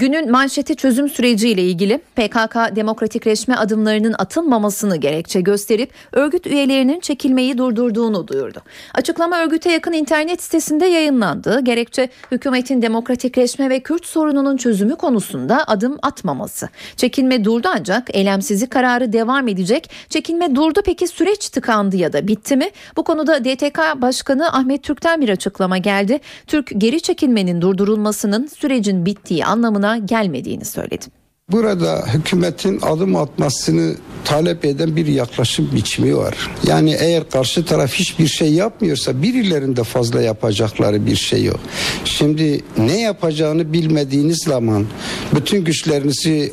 Günün 0.00 0.30
manşeti 0.30 0.76
çözüm 0.76 1.08
süreciyle 1.08 1.62
ilgili 1.62 1.98
PKK 1.98 2.76
demokratikleşme 2.76 3.54
adımlarının 3.54 4.14
atılmamasını 4.18 4.96
gerekçe 4.96 5.40
gösterip 5.40 5.90
örgüt 6.12 6.46
üyelerinin 6.46 7.00
çekilmeyi 7.00 7.58
durdurduğunu 7.58 8.28
duyurdu. 8.28 8.62
Açıklama 8.94 9.38
örgüte 9.38 9.72
yakın 9.72 9.92
internet 9.92 10.42
sitesinde 10.42 10.86
yayınlandı. 10.86 11.60
Gerekçe 11.60 12.08
hükümetin 12.32 12.82
demokratikleşme 12.82 13.70
ve 13.70 13.80
Kürt 13.80 14.06
sorununun 14.06 14.56
çözümü 14.56 14.96
konusunda 14.96 15.64
adım 15.66 15.98
atmaması. 16.02 16.68
Çekilme 16.96 17.44
durdu 17.44 17.68
ancak 17.76 18.16
eylemsizlik 18.16 18.70
kararı 18.70 19.12
devam 19.12 19.48
edecek. 19.48 19.90
Çekilme 20.08 20.54
durdu 20.54 20.80
peki 20.84 21.08
süreç 21.08 21.48
tıkandı 21.48 21.96
ya 21.96 22.12
da 22.12 22.28
bitti 22.28 22.56
mi? 22.56 22.70
Bu 22.96 23.04
konuda 23.04 23.44
DTK 23.44 23.78
Başkanı 24.02 24.52
Ahmet 24.52 24.82
Türk'ten 24.82 25.20
bir 25.20 25.28
açıklama 25.28 25.78
geldi. 25.78 26.20
Türk 26.46 26.70
geri 26.78 27.00
çekilmenin 27.00 27.60
durdurulmasının 27.60 28.46
sürecin 28.46 29.06
bittiği 29.06 29.44
anlamına 29.44 29.89
gelmediğini 29.98 30.64
söyledi. 30.64 31.06
Burada 31.50 32.04
hükümetin 32.14 32.80
adım 32.82 33.16
atmasını 33.16 33.94
talep 34.24 34.64
eden 34.64 34.96
bir 34.96 35.06
yaklaşım 35.06 35.70
biçimi 35.74 36.16
var. 36.16 36.50
Yani 36.66 36.96
eğer 37.00 37.30
karşı 37.30 37.64
taraf 37.64 37.92
hiçbir 37.92 38.26
şey 38.26 38.52
yapmıyorsa 38.52 39.22
birilerinde 39.22 39.84
fazla 39.84 40.22
yapacakları 40.22 41.06
bir 41.06 41.16
şey 41.16 41.44
yok. 41.44 41.60
Şimdi 42.04 42.64
ne 42.78 43.00
yapacağını 43.00 43.72
bilmediğiniz 43.72 44.38
zaman 44.38 44.86
bütün 45.34 45.64
güçlerinizi 45.64 46.52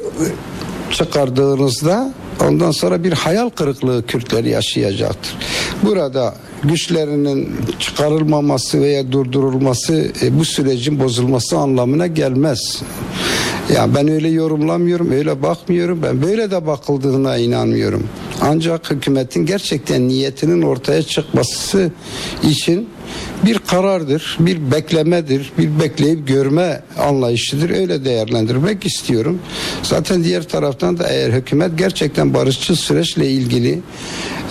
çıkardığınızda 0.91 2.13
ondan 2.45 2.71
sonra 2.71 3.03
bir 3.03 3.13
hayal 3.13 3.49
kırıklığı 3.49 4.05
Kürtler 4.05 4.43
yaşayacaktır. 4.43 5.35
Burada 5.83 6.35
güçlerinin 6.63 7.55
çıkarılmaması 7.79 8.81
veya 8.81 9.11
durdurulması 9.11 10.11
e, 10.21 10.39
bu 10.39 10.45
sürecin 10.45 10.99
bozulması 10.99 11.57
anlamına 11.57 12.07
gelmez. 12.07 12.81
Ya 13.73 13.95
ben 13.95 14.07
öyle 14.07 14.29
yorumlamıyorum, 14.29 15.11
öyle 15.11 15.43
bakmıyorum. 15.43 15.99
Ben 16.03 16.21
böyle 16.21 16.51
de 16.51 16.67
bakıldığına 16.67 17.37
inanmıyorum. 17.37 18.07
Ancak 18.41 18.91
hükümetin 18.91 19.45
gerçekten 19.45 20.07
niyetinin 20.07 20.61
ortaya 20.61 21.03
çıkması 21.03 21.91
için 22.43 22.89
bir 23.45 23.59
karardır, 23.59 24.37
bir 24.39 24.71
beklemedir, 24.71 25.51
bir 25.57 25.79
bekleyip 25.79 26.27
görme 26.27 26.81
anlayışıdır. 26.99 27.69
Öyle 27.69 28.05
değerlendirmek 28.05 28.85
istiyorum. 28.85 29.39
Zaten 29.83 30.23
diğer 30.23 30.43
taraftan 30.43 30.97
da 30.97 31.07
eğer 31.09 31.31
hükümet 31.31 31.77
gerçekten 31.77 32.33
barışçıl 32.33 32.75
süreçle 32.75 33.29
ilgili 33.29 33.79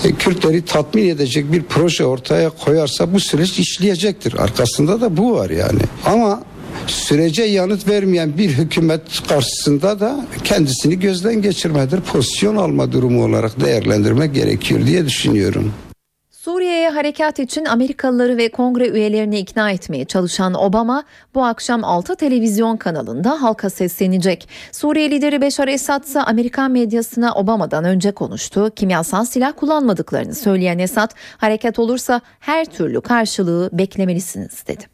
e, 0.05 0.13
Kürtleri 0.13 0.65
tatmin 0.65 1.09
edecek 1.09 1.53
bir 1.53 1.63
proje 1.63 2.05
ortaya 2.05 2.51
koyarsa 2.51 3.13
bu 3.13 3.21
süreç 3.21 3.59
işleyecektir. 3.59 4.35
Arkasında 4.35 5.01
da 5.01 5.17
bu 5.17 5.35
var 5.35 5.51
yani. 5.51 5.81
Ama 6.05 6.43
sürece 6.87 7.43
yanıt 7.43 7.89
vermeyen 7.89 8.39
bir 8.39 8.51
hükümet 8.51 9.03
karşısında 9.29 10.01
da 10.01 10.27
kendisini 10.45 11.01
gözden 11.01 11.43
geçirmedir, 11.43 12.01
pozisyon 12.01 12.57
alma 12.57 12.93
durumu 12.93 13.25
olarak 13.25 13.61
değerlendirmek 13.61 14.35
gerekiyor 14.35 14.87
diye 14.87 15.07
düşünüyorum. 15.07 15.73
Suriye'ye 16.47 16.91
harekat 16.91 17.39
için 17.39 17.65
Amerikalıları 17.65 18.37
ve 18.37 18.49
kongre 18.49 18.89
üyelerini 18.89 19.39
ikna 19.39 19.71
etmeye 19.71 20.05
çalışan 20.05 20.55
Obama 20.55 21.05
bu 21.35 21.45
akşam 21.45 21.85
6 21.85 22.17
televizyon 22.17 22.77
kanalında 22.77 23.43
halka 23.43 23.71
seslenecek. 23.71 24.49
Suriye 24.73 25.11
lideri 25.11 25.41
Beşar 25.41 25.69
Esad 25.69 26.05
ise 26.05 26.23
Amerikan 26.23 26.71
medyasına 26.71 27.35
Obama'dan 27.35 27.85
önce 27.85 28.13
konuştu. 28.13 28.71
Kimyasal 28.77 29.25
silah 29.25 29.53
kullanmadıklarını 29.57 30.35
söyleyen 30.35 30.79
Esad, 30.79 31.11
harekat 31.39 31.79
olursa 31.79 32.21
her 32.41 32.65
türlü 32.65 33.01
karşılığı 33.01 33.71
beklemelisiniz 33.73 34.67
dedi. 34.67 34.85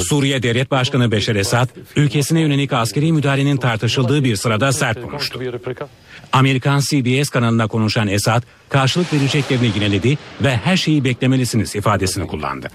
Suriye 0.00 0.42
Devlet 0.42 0.70
Başkanı 0.70 1.10
Beşar 1.10 1.36
Esad, 1.36 1.68
ülkesine 1.96 2.40
yönelik 2.40 2.72
askeri 2.72 3.12
müdahalenin 3.12 3.56
tartışıldığı 3.56 4.24
bir 4.24 4.36
sırada 4.36 4.72
sert 4.72 5.02
konuştu. 5.02 5.40
Amerikan 6.36 6.80
CBS 6.80 7.28
kanalına 7.28 7.66
konuşan 7.66 8.08
Esad, 8.08 8.42
karşılık 8.68 9.12
vereceklerini 9.12 9.66
yineledi 9.74 10.18
ve 10.42 10.56
her 10.56 10.76
şeyi 10.76 11.04
beklemelisiniz 11.04 11.76
ifadesini 11.76 12.26
kullandı. 12.26 12.68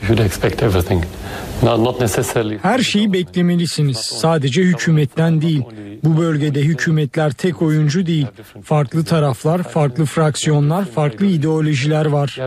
Her 2.62 2.80
şeyi 2.80 3.13
beklemelisiniz. 3.13 3.97
Sadece 3.97 4.62
hükümetten 4.62 5.41
değil. 5.41 5.63
Bu 6.04 6.17
bölgede 6.17 6.62
hükümetler 6.62 7.32
tek 7.32 7.62
oyuncu 7.62 8.06
değil. 8.06 8.28
Farklı 8.63 9.06
taraflar, 9.06 9.63
farklı 9.63 10.06
fraksiyonlar, 10.06 10.86
farklı 10.86 11.26
ideolojiler 11.26 12.06
var. 12.06 12.38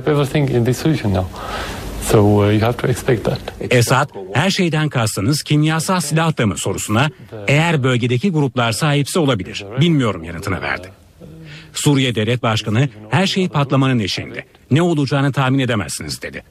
Esad 3.71 4.11
her 4.33 4.51
şeyden 4.51 4.89
kastınız 4.89 5.43
kimyasal 5.43 6.01
silah 6.01 6.39
da 6.39 6.47
mı 6.47 6.59
sorusuna 6.59 7.11
eğer 7.49 7.83
bölgedeki 7.83 8.31
gruplar 8.31 8.73
sahipse 8.73 9.19
olabilir. 9.19 9.65
Bilmiyorum 9.81 10.25
yanıtını 10.25 10.63
verdi. 10.63 10.89
Suriye 11.75 12.15
Devlet 12.15 12.43
Başkanı 12.43 12.89
her 13.11 13.27
şey 13.27 13.49
patlamanın 13.49 13.99
eşiğinde. 13.99 14.45
Ne 14.71 14.83
olacağını 14.83 15.33
tahmin 15.33 15.59
edemezsiniz 15.59 16.23
dedi. 16.23 16.43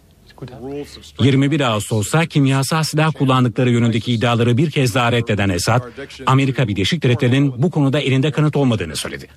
21 1.19 1.61
Ağustos'ta 1.61 2.25
kimyasal 2.25 2.83
silah 2.83 3.13
kullandıkları 3.13 3.69
yönündeki 3.69 4.13
iddiaları 4.13 4.57
bir 4.57 4.71
kez 4.71 4.95
daha 4.95 5.11
reddeden 5.11 5.49
Esad, 5.49 5.81
Amerika 6.25 6.67
Birleşik 6.67 7.03
Devletleri'nin 7.03 7.63
bu 7.63 7.71
konuda 7.71 7.99
elinde 7.99 8.31
kanıt 8.31 8.55
olmadığını 8.55 8.95
söyledi. 8.95 9.27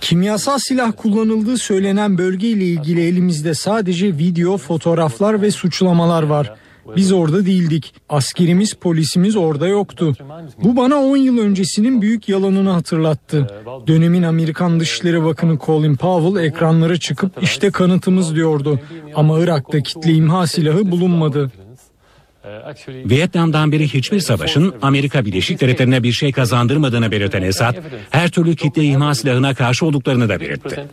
Kimyasal 0.00 0.58
silah 0.58 0.92
kullanıldığı 0.96 1.58
söylenen 1.58 2.18
bölgeyle 2.18 2.64
ilgili 2.64 3.06
elimizde 3.06 3.54
sadece 3.54 4.18
video, 4.18 4.58
fotoğraflar 4.58 5.42
ve 5.42 5.50
suçlamalar 5.50 6.22
var. 6.22 6.54
Biz 6.96 7.12
orada 7.12 7.46
değildik. 7.46 7.94
Askerimiz, 8.08 8.74
polisimiz 8.74 9.36
orada 9.36 9.66
yoktu. 9.66 10.12
Bu 10.64 10.76
bana 10.76 10.96
10 10.96 11.16
yıl 11.16 11.38
öncesinin 11.38 12.02
büyük 12.02 12.28
yalanını 12.28 12.70
hatırlattı. 12.70 13.46
Dönemin 13.86 14.22
Amerikan 14.22 14.80
Dışişleri 14.80 15.24
Bakanı 15.24 15.58
Colin 15.66 15.96
Powell 15.96 16.44
ekranlara 16.44 16.96
çıkıp 16.96 17.42
işte 17.42 17.70
kanıtımız 17.70 18.34
diyordu. 18.34 18.80
Ama 19.14 19.40
Irak'ta 19.40 19.80
kitle 19.80 20.12
imha 20.12 20.46
silahı 20.46 20.90
bulunmadı. 20.90 21.50
Vietnam'dan 22.88 23.72
beri 23.72 23.88
hiçbir 23.88 24.20
savaşın 24.20 24.74
Amerika 24.82 25.24
Birleşik 25.24 25.60
Devletleri'ne 25.60 26.02
bir 26.02 26.12
şey 26.12 26.32
kazandırmadığını 26.32 27.10
belirten 27.10 27.42
Esad, 27.42 27.76
her 28.10 28.30
türlü 28.30 28.56
kitle 28.56 28.84
imha 28.84 29.14
silahına 29.14 29.54
karşı 29.54 29.86
olduklarını 29.86 30.28
da 30.28 30.40
belirtti. 30.40 30.86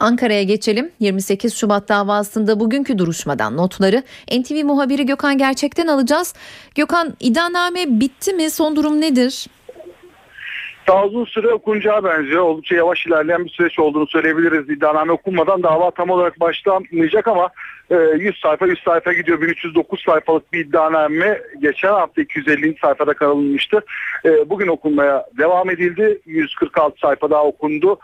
Ankara'ya 0.00 0.42
geçelim. 0.42 0.90
28 1.00 1.54
Şubat 1.54 1.88
davasında 1.88 2.60
bugünkü 2.60 2.98
duruşmadan 2.98 3.56
notları 3.56 4.02
NTV 4.38 4.64
muhabiri 4.64 5.06
Gökhan 5.06 5.38
Gerçek'ten 5.38 5.86
alacağız. 5.86 6.34
Gökhan 6.74 7.16
iddianame 7.20 8.00
bitti 8.00 8.32
mi? 8.32 8.50
Son 8.50 8.76
durum 8.76 9.00
nedir? 9.00 9.46
Daha 10.90 11.06
uzun 11.06 11.24
süre 11.24 11.48
okunacağı 11.48 12.04
benziyor. 12.04 12.42
Oldukça 12.42 12.74
yavaş 12.74 13.06
ilerleyen 13.06 13.44
bir 13.44 13.50
süreç 13.50 13.78
olduğunu 13.78 14.06
söyleyebiliriz. 14.06 14.70
İddianame 14.70 15.12
okunmadan 15.12 15.62
dava 15.62 15.90
tam 15.90 16.10
olarak 16.10 16.40
başlamayacak 16.40 17.28
ama 17.28 17.50
100 17.90 18.36
sayfa 18.42 18.66
100 18.66 18.78
sayfa 18.78 19.12
gidiyor. 19.12 19.40
1309 19.40 20.02
sayfalık 20.02 20.52
bir 20.52 20.58
iddianame 20.58 21.40
geçen 21.58 21.88
hafta 21.88 22.22
250. 22.22 22.76
sayfada 22.82 23.14
kalınmıştı. 23.14 23.80
Bugün 24.46 24.68
okunmaya 24.68 25.26
devam 25.38 25.70
edildi. 25.70 26.18
146 26.26 26.98
sayfa 27.00 27.30
daha 27.30 27.44
okundu. 27.44 27.98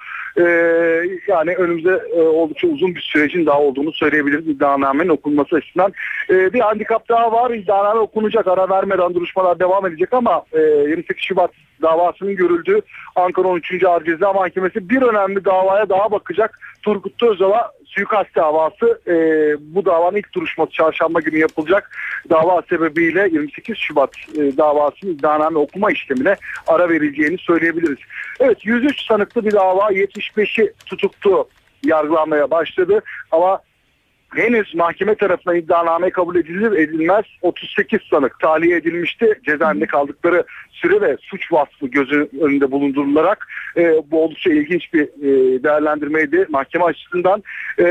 Yani 1.29 1.55
önümüzde 1.57 1.96
oldukça 2.14 2.68
uzun 2.68 2.94
bir 2.94 3.01
sürecin 3.01 3.46
daha 3.46 3.61
olduğunu 3.61 3.92
söyleyebiliriz 3.92 4.49
iddianamenin 4.49 5.09
okunması 5.09 5.57
açısından. 5.57 5.92
Bir 6.31 6.61
handikap 6.61 7.09
daha 7.09 7.33
var. 7.33 7.51
İddianame 7.51 8.01
okunacak. 8.01 8.46
Ara 8.46 8.68
vermeden 8.68 9.14
duruşmalar 9.14 9.59
devam 9.59 9.87
edecek 9.87 10.12
ama 10.12 10.44
28 10.55 11.25
Şubat 11.25 11.51
davasının 11.83 12.37
görüldüğü 12.37 12.81
Ankara 13.17 13.49
13. 13.49 13.85
Ağır 13.85 14.05
Ceza 14.05 14.33
Mahkemesi 14.33 14.89
bir 14.89 15.03
önemli 15.03 15.45
davaya 15.45 15.89
daha 15.89 16.11
bakacak. 16.11 16.59
Turgut 16.83 17.23
Özal'a 17.23 17.73
suikast 17.85 18.35
davası 18.35 19.01
e, 19.07 19.15
bu 19.75 19.85
davanın 19.85 20.17
ilk 20.17 20.35
duruşması 20.35 20.73
çarşamba 20.73 21.21
günü 21.21 21.39
yapılacak. 21.39 21.91
Dava 22.31 22.62
sebebiyle 22.62 23.29
28 23.33 23.79
Şubat 23.79 24.11
e, 24.35 24.57
davasının 24.57 25.12
iddianame 25.12 25.59
okuma 25.59 25.91
işlemine 25.91 26.37
ara 26.67 26.89
verileceğini 26.89 27.39
söyleyebiliriz. 27.39 27.99
Evet 28.41 28.67
103 28.67 29.07
sanıklı 29.07 29.45
bir 29.45 29.53
dava 29.53 29.93
75'i 29.93 30.73
tutuklu 30.87 31.49
yargılanmaya 31.85 32.51
başladı 32.51 33.03
ama 33.31 33.61
henüz 34.37 34.75
mahkeme 34.75 35.14
tarafından 35.14 35.57
iddianame 35.57 36.11
kabul 36.11 36.37
edilir 36.37 36.72
edilmez 36.72 37.25
38 37.42 38.01
sanık 38.11 38.40
tahliye 38.40 38.77
edilmişti. 38.77 39.40
Cezaevinde 39.46 39.87
kaldıkları 39.87 40.44
süre 40.70 41.01
ve 41.01 41.16
suç 41.20 41.53
vasfı 41.53 41.87
gözü 41.87 42.29
önünde 42.40 42.70
bulundurularak 42.70 43.49
e, 43.77 44.03
bu 44.11 44.25
oldukça 44.25 44.51
ilginç 44.51 44.92
bir 44.94 45.03
e, 45.03 45.62
değerlendirmeydi 45.62 46.46
mahkeme 46.49 46.85
açısından. 46.85 47.42
E, 47.79 47.85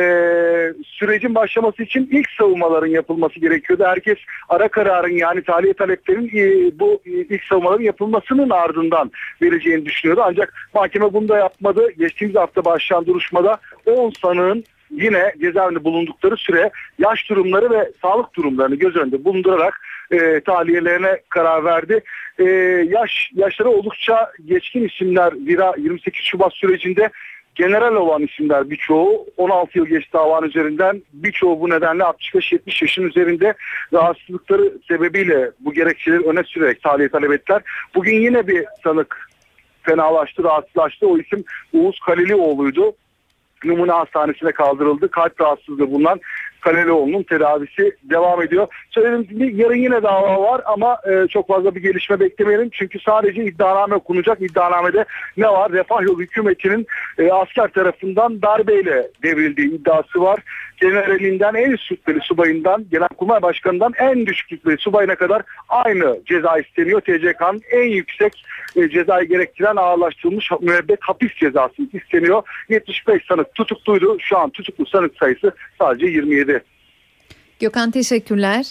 sürecin 0.86 1.36
başlaması 1.36 1.84
için 1.84 2.10
ilk 2.12 2.30
savunmaların 2.30 2.88
yapılması 2.88 3.40
gerekiyordu. 3.40 3.84
Herkes 3.88 4.18
ara 4.50 4.68
kararın 4.68 5.14
yani 5.14 5.42
tahliye 5.42 5.74
taleplerin 5.74 6.28
e, 6.28 6.80
bu 6.80 7.02
e, 7.06 7.12
ilk 7.12 7.44
savunmaların 7.44 7.84
yapılmasının 7.84 8.50
ardından 8.50 9.12
vereceğini 9.42 9.86
düşünüyordu. 9.86 10.22
Ancak 10.26 10.54
mahkeme 10.74 11.14
bunu 11.14 11.30
da 11.30 11.38
yapmadı. 11.38 11.92
Geçtiğimiz 11.98 12.36
hafta 12.36 12.66
başlayan 12.66 13.06
duruşmada 13.06 13.58
10 13.86 14.12
sanığın 14.22 14.64
yine 14.92 15.34
cezaevinde 15.42 15.84
bulundukları 15.84 16.38
süre 16.38 16.72
yaş 17.00 17.30
durumları 17.30 17.72
ve 17.72 17.92
sağlık 18.02 18.34
durumlarını 18.34 18.76
göz 18.76 18.96
önünde 18.96 19.26
bulundurarak 19.26 19.82
e, 20.12 20.40
tahliyelerine 20.40 21.20
karar 21.30 21.66
verdi. 21.66 22.04
E, 22.40 22.44
yaş 22.90 23.32
yaşları 23.34 23.70
oldukça 23.70 24.32
geçkin 24.46 24.88
isimler 24.88 25.32
Zira 25.32 25.74
28 25.78 26.26
Şubat 26.26 26.54
sürecinde 26.54 27.10
general 27.56 27.96
olan 27.96 28.24
isimler 28.24 28.70
birçoğu 28.70 29.26
16 29.38 29.78
yıl 29.78 29.86
geçti 29.86 30.14
davanın 30.14 30.48
üzerinden 30.48 31.02
birçoğu 31.14 31.62
bu 31.62 31.70
nedenle 31.70 32.04
65-70 32.04 32.84
yaşın 32.84 33.04
üzerinde 33.04 33.54
rahatsızlıkları 33.94 34.74
sebebiyle 34.88 35.52
bu 35.60 35.74
gerekçeleri 35.74 36.26
öne 36.26 36.44
sürerek 36.44 36.84
tahliye 36.84 37.10
talep 37.10 37.32
ettiler. 37.32 37.62
Bugün 37.96 38.22
yine 38.22 38.48
bir 38.48 38.66
sanık 38.84 39.30
fenalaştı, 39.82 40.44
rahatsızlaştı. 40.44 41.08
O 41.08 41.18
isim 41.18 41.44
Uğuz 41.74 42.00
Kalilioğlu'ydu 42.00 42.96
numune 43.64 43.92
hastanesine 43.92 44.52
kaldırıldı. 44.52 45.12
Kalp 45.12 45.42
rahatsızlığı 45.42 45.92
bulunan 45.92 46.20
Kalelioğlu'nun 46.66 47.24
tedavisi 47.24 47.96
devam 48.04 48.42
ediyor. 48.42 48.68
Söylediğim 48.90 49.24
gibi 49.24 49.62
yarın 49.62 49.76
yine 49.76 50.04
dava 50.04 50.42
var 50.42 50.62
ama 50.66 50.98
e, 51.10 51.28
çok 51.28 51.48
fazla 51.48 51.76
bir 51.76 51.82
gelişme 51.82 52.20
beklemeyelim. 52.20 52.70
Çünkü 52.74 53.00
sadece 53.00 53.44
iddianame 53.44 53.96
okunacak. 53.96 54.42
İddianamede 54.42 55.06
ne 55.38 55.48
var? 55.48 55.72
Refah 55.72 56.02
yolu 56.02 56.20
hükümetinin 56.20 56.88
e, 57.18 57.32
asker 57.32 57.68
tarafından 57.68 58.42
darbeyle 58.42 59.08
devrildiği 59.24 59.72
iddiası 59.72 60.22
var. 60.22 60.40
Generalinden 60.78 61.54
en 61.54 61.72
üst 61.72 61.92
rütbeli 61.92 62.20
subayından, 62.22 62.86
Genelkurmay 62.92 63.42
Başkanı'ndan 63.42 63.94
en 64.00 64.26
düşük 64.26 64.52
rütbeli 64.52 64.78
subayına 64.78 65.16
kadar 65.16 65.42
aynı 65.70 66.20
ceza 66.26 66.58
isteniyor. 66.58 67.02
TCK'nın 67.02 67.62
en 67.72 67.90
yüksek 67.90 68.46
e, 68.76 68.90
cezayı 68.90 69.30
gerektiren 69.30 69.76
ağırlaştırılmış 69.76 70.52
müebbet 70.62 71.00
hapis 71.02 71.36
cezası 71.36 71.82
isteniyor. 71.94 72.44
75 72.70 73.26
sanık 73.28 73.56
tutukluydu. 73.56 74.18
Şu 74.20 74.38
an 74.38 74.50
tutuklu 74.50 74.86
sanık 74.86 75.18
sayısı 75.18 75.52
sadece 75.80 76.06
27. 76.06 76.55
Gökhan 77.60 77.92
teşekkürler. 77.92 78.66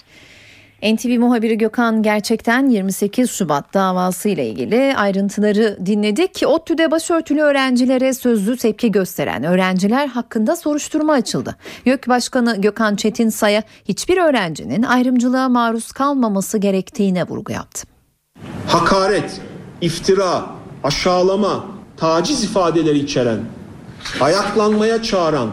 NTV 0.82 1.18
muhabiri 1.18 1.58
Gökhan 1.58 2.02
gerçekten 2.02 2.68
28 2.68 3.30
Şubat 3.30 3.74
davası 3.74 4.28
ile 4.28 4.48
ilgili 4.48 4.96
ayrıntıları 4.96 5.78
dinledik. 5.86 6.42
ODTÜ'de 6.46 6.90
başörtülü 6.90 7.40
öğrencilere 7.40 8.14
sözlü 8.14 8.56
tepki 8.56 8.92
gösteren 8.92 9.44
öğrenciler 9.44 10.06
hakkında 10.06 10.56
soruşturma 10.56 11.12
açıldı. 11.12 11.56
YÖK 11.84 12.08
Başkanı 12.08 12.60
Gökhan 12.60 12.96
Çetinsay'a 12.96 13.62
hiçbir 13.88 14.16
öğrencinin 14.16 14.82
ayrımcılığa 14.82 15.48
maruz 15.48 15.92
kalmaması 15.92 16.58
gerektiğine 16.58 17.24
vurgu 17.24 17.52
yaptı. 17.52 17.86
Hakaret, 18.68 19.40
iftira, 19.80 20.46
aşağılama, 20.82 21.64
taciz 21.96 22.44
ifadeleri 22.44 22.98
içeren, 22.98 23.40
ayaklanmaya 24.20 25.02
çağıran 25.02 25.50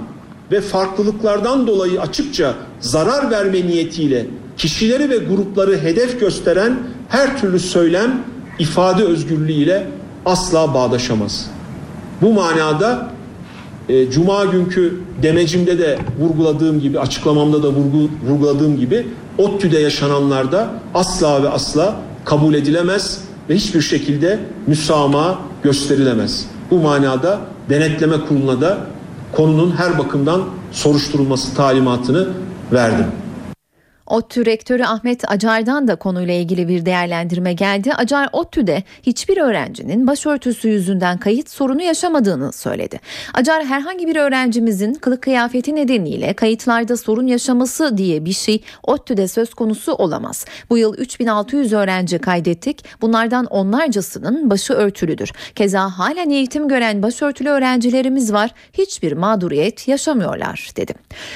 ve 0.51 0.61
farklılıklardan 0.61 1.67
dolayı 1.67 2.01
açıkça 2.01 2.53
zarar 2.79 3.31
verme 3.31 3.67
niyetiyle 3.67 4.25
kişileri 4.57 5.09
ve 5.09 5.17
grupları 5.17 5.77
hedef 5.77 6.19
gösteren 6.19 6.79
her 7.09 7.41
türlü 7.41 7.59
söylem 7.59 8.23
ifade 8.59 9.03
özgürlüğü 9.03 9.51
ile 9.51 9.87
asla 10.25 10.73
bağdaşamaz. 10.73 11.49
Bu 12.21 12.33
manada 12.33 13.09
e, 13.89 14.11
Cuma 14.11 14.45
günkü 14.45 15.01
demecimde 15.23 15.79
de 15.79 15.99
vurguladığım 16.19 16.79
gibi, 16.79 16.99
açıklamamda 16.99 17.63
da 17.63 17.67
vurgu, 17.67 18.09
vurguladığım 18.29 18.79
gibi 18.79 19.07
ODTÜ'de 19.37 19.79
yaşananlarda 19.79 20.69
asla 20.93 21.43
ve 21.43 21.49
asla 21.49 21.95
kabul 22.25 22.53
edilemez 22.53 23.21
ve 23.49 23.55
hiçbir 23.55 23.81
şekilde 23.81 24.39
müsamaha 24.67 25.39
gösterilemez. 25.63 26.45
Bu 26.71 26.79
manada 26.79 27.39
denetleme 27.69 28.15
kuruluna 28.27 28.61
da 28.61 28.77
konunun 29.31 29.71
her 29.77 29.97
bakımdan 29.97 30.41
soruşturulması 30.71 31.55
talimatını 31.55 32.27
verdim. 32.71 33.05
ODTÜ 34.11 34.45
rektörü 34.45 34.83
Ahmet 34.83 35.31
Acar'dan 35.31 35.87
da 35.87 35.95
konuyla 35.95 36.33
ilgili 36.33 36.67
bir 36.67 36.85
değerlendirme 36.85 37.53
geldi. 37.53 37.93
Acar 37.93 38.29
ODTÜ'de 38.33 38.83
hiçbir 39.03 39.37
öğrencinin 39.37 40.07
başörtüsü 40.07 40.69
yüzünden 40.69 41.17
kayıt 41.17 41.49
sorunu 41.49 41.81
yaşamadığını 41.81 42.51
söyledi. 42.53 42.99
Acar 43.33 43.65
herhangi 43.65 44.07
bir 44.07 44.15
öğrencimizin 44.15 44.93
kılık 44.93 45.21
kıyafeti 45.21 45.75
nedeniyle 45.75 46.33
kayıtlarda 46.33 46.97
sorun 46.97 47.27
yaşaması 47.27 47.97
diye 47.97 48.25
bir 48.25 48.31
şey 48.31 48.63
ODTÜ'de 48.83 49.27
söz 49.27 49.53
konusu 49.53 49.93
olamaz. 49.93 50.45
Bu 50.69 50.77
yıl 50.77 50.93
3600 50.97 51.73
öğrenci 51.73 52.19
kaydettik. 52.19 52.85
Bunlardan 53.01 53.45
onlarcasının 53.45 54.49
başı 54.49 54.73
örtülüdür. 54.73 55.31
Keza 55.55 55.89
halen 55.89 56.29
eğitim 56.29 56.67
gören 56.67 57.03
başörtülü 57.03 57.49
öğrencilerimiz 57.49 58.33
var. 58.33 58.51
Hiçbir 58.73 59.11
mağduriyet 59.11 59.87
yaşamıyorlar 59.87 60.69
dedi. 60.75 60.93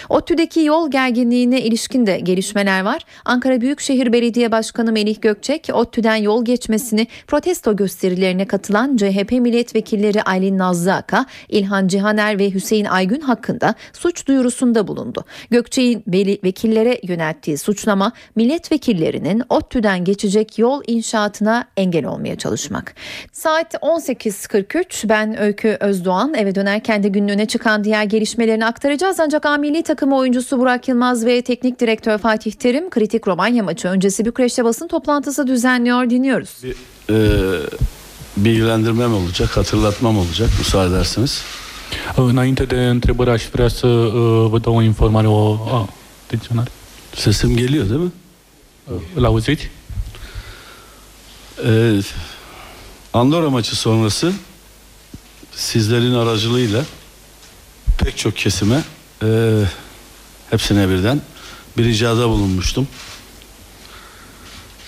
ODTÜ'deki 0.09 0.59
yol 0.59 0.91
gerginliğine 0.91 1.61
ilişkin 1.61 2.05
de 2.05 2.19
gelişmeler 2.19 2.64
var. 2.65 3.01
Ankara 3.25 3.61
Büyükşehir 3.61 4.13
Belediye 4.13 4.51
Başkanı 4.51 4.91
Melih 4.91 5.21
Gökçek, 5.21 5.69
ODTÜ'den 5.73 6.15
yol 6.15 6.45
geçmesini 6.45 7.07
protesto 7.27 7.75
gösterilerine 7.75 8.45
katılan 8.47 8.97
CHP 8.97 9.31
milletvekilleri 9.31 10.21
Aylin 10.21 10.57
Nazlı 10.57 10.93
Aka, 10.93 11.25
İlhan 11.49 11.87
Cihaner 11.87 12.39
ve 12.39 12.53
Hüseyin 12.53 12.85
Aygün 12.85 13.21
hakkında 13.21 13.75
suç 13.93 14.27
duyurusunda 14.27 14.87
bulundu. 14.87 15.25
Gökçek'in 15.49 16.03
vekillere 16.43 16.99
yönelttiği 17.03 17.57
suçlama 17.57 18.11
milletvekillerinin 18.35 19.43
ODTÜ'den 19.49 20.03
geçecek 20.03 20.59
yol 20.59 20.81
inşaatına 20.87 21.65
engel 21.77 22.05
olmaya 22.05 22.35
çalışmak. 22.35 22.95
Saat 23.31 23.73
18.43 23.73 25.09
ben 25.09 25.39
Öykü 25.39 25.77
Özdoğan 25.79 26.33
eve 26.33 26.55
dönerken 26.55 27.03
de 27.03 27.07
günün 27.07 27.27
öne 27.27 27.45
çıkan 27.45 27.83
diğer 27.83 28.03
gelişmelerini 28.03 28.65
aktaracağız. 28.65 29.19
Ancak 29.19 29.45
A 29.45 29.57
takımı 29.83 30.17
oyuncusu 30.17 30.59
Burak 30.59 30.87
Yılmaz 30.87 31.25
ve 31.25 31.41
teknik 31.41 31.79
direktör 31.79 32.17
Fatih 32.17 32.44
Terim 32.51 32.89
kritik 32.89 33.27
Romanya 33.27 33.63
maçı 33.63 33.87
öncesi 33.87 34.25
Bükreş'te 34.25 34.63
basın 34.63 34.87
toplantısı 34.87 35.47
düzenliyor 35.47 36.09
dinliyoruz. 36.09 36.49
e, 37.09 37.15
bilgilendirmem 38.37 39.13
olacak, 39.13 39.57
hatırlatmam 39.57 40.17
olacak 40.17 40.49
müsaade 40.57 40.95
ederseniz. 40.95 41.41
Înainte 42.17 42.69
de 42.69 42.75
întrebări 42.75 43.29
aș 43.29 43.43
vrea 43.53 43.67
să 43.67 43.87
uh, 43.87 44.51
vă 44.51 44.59
dau 44.59 44.75
o 44.75 44.81
informare, 44.81 45.27
o 45.27 45.59
atenționare. 46.25 46.69
Sesim 47.15 47.55
geliyor 47.55 47.89
değil 47.89 47.99
mi? 47.99 48.11
Îl 49.15 49.23
auziți? 49.23 49.69
Ee, 51.65 51.99
Andorra 53.13 53.49
maçı 53.49 53.75
sonrası 53.75 54.33
sizlerin 55.55 56.13
aracılığıyla 56.13 56.83
pek 57.97 58.17
çok 58.17 58.37
kesime 58.37 58.83
e, 59.23 59.27
hepsine 60.49 60.89
birden 60.89 61.21
bir 61.77 61.83
ricada 61.83 62.29
bulunmuştum. 62.29 62.87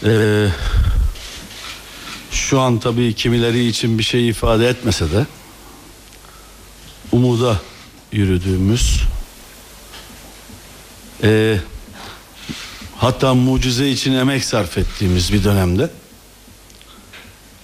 Ee, 0.03 0.47
şu 2.31 2.59
an 2.59 2.79
tabii 2.79 3.13
kimileri 3.13 3.67
için 3.67 3.97
bir 3.99 4.03
şey 4.03 4.29
ifade 4.29 4.69
etmese 4.69 5.11
de 5.11 5.25
umuda 7.11 7.61
yürüdüğümüz 8.11 9.03
e, 11.23 11.59
hatta 12.97 13.33
mucize 13.33 13.89
için 13.89 14.13
emek 14.13 14.45
sarf 14.45 14.77
ettiğimiz 14.77 15.33
bir 15.33 15.43
dönemde 15.43 15.89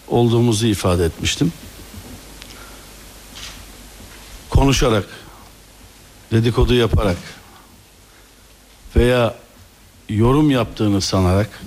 olduğumuzu 0.07 0.67
ifade 0.67 1.05
etmiştim. 1.05 1.53
Konuşarak, 4.49 5.05
dedikodu 6.31 6.73
yaparak 6.73 7.17
veya 8.95 9.35
yorum 10.09 10.51
yaptığını 10.51 11.01
sanarak 11.01 11.61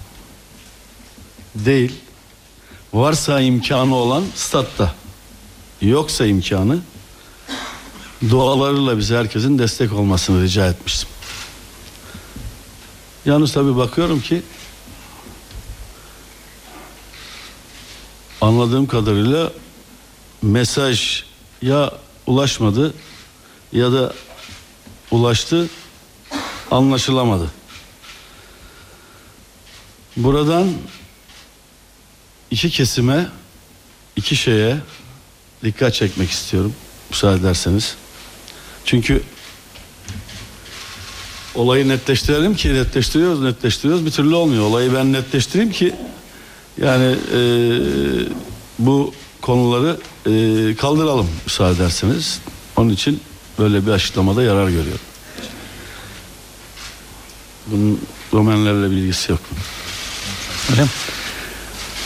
değil, 1.54 1.92
varsa 2.92 3.40
imkanı 3.40 3.94
olan 3.94 4.24
statta, 4.34 4.94
yoksa 5.80 6.26
imkanı 6.26 6.78
dualarıyla 8.30 8.98
bize 8.98 9.16
herkesin 9.16 9.58
destek 9.58 9.92
olmasını 9.92 10.42
rica 10.42 10.66
etmiştim. 10.66 11.08
Yalnız 13.24 13.52
tabii 13.52 13.76
bakıyorum 13.76 14.20
ki 14.20 14.42
anladığım 18.40 18.86
kadarıyla 18.86 19.52
mesaj 20.42 21.24
ya 21.62 21.92
ulaşmadı 22.26 22.94
ya 23.72 23.92
da 23.92 24.12
ulaştı 25.10 25.68
anlaşılamadı. 26.70 27.50
Buradan 30.16 30.72
iki 32.50 32.70
kesime 32.70 33.26
iki 34.16 34.36
şeye 34.36 34.76
dikkat 35.64 35.94
çekmek 35.94 36.30
istiyorum 36.30 36.74
müsaade 37.10 37.40
ederseniz. 37.40 37.96
Çünkü 38.84 39.22
olayı 41.54 41.88
netleştirelim 41.88 42.54
ki 42.54 42.74
netleştiriyoruz 42.74 43.42
netleştiriyoruz 43.42 44.06
bir 44.06 44.10
türlü 44.10 44.34
olmuyor. 44.34 44.64
Olayı 44.64 44.94
ben 44.94 45.12
netleştireyim 45.12 45.72
ki 45.72 45.94
yani 46.82 47.16
e, 47.34 47.40
bu 48.78 49.14
konuları 49.42 49.96
e, 50.26 50.74
kaldıralım 50.74 51.28
müsaade 51.46 51.76
ederseniz. 51.76 52.40
Onun 52.76 52.90
için 52.90 53.20
böyle 53.58 53.86
bir 53.86 53.90
açıklamada 53.90 54.42
yarar 54.42 54.68
görüyorum. 54.68 55.00
Bunun 57.66 58.00
Romenlerle 58.32 58.90
bir 58.90 58.96
ilgisi 58.96 59.32
yok. 59.32 59.40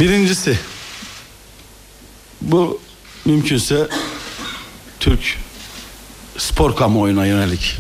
Birincisi 0.00 0.58
bu 2.40 2.80
mümkünse 3.24 3.88
Türk 5.00 5.38
spor 6.38 6.76
kamuoyuna 6.76 7.26
yönelik. 7.26 7.76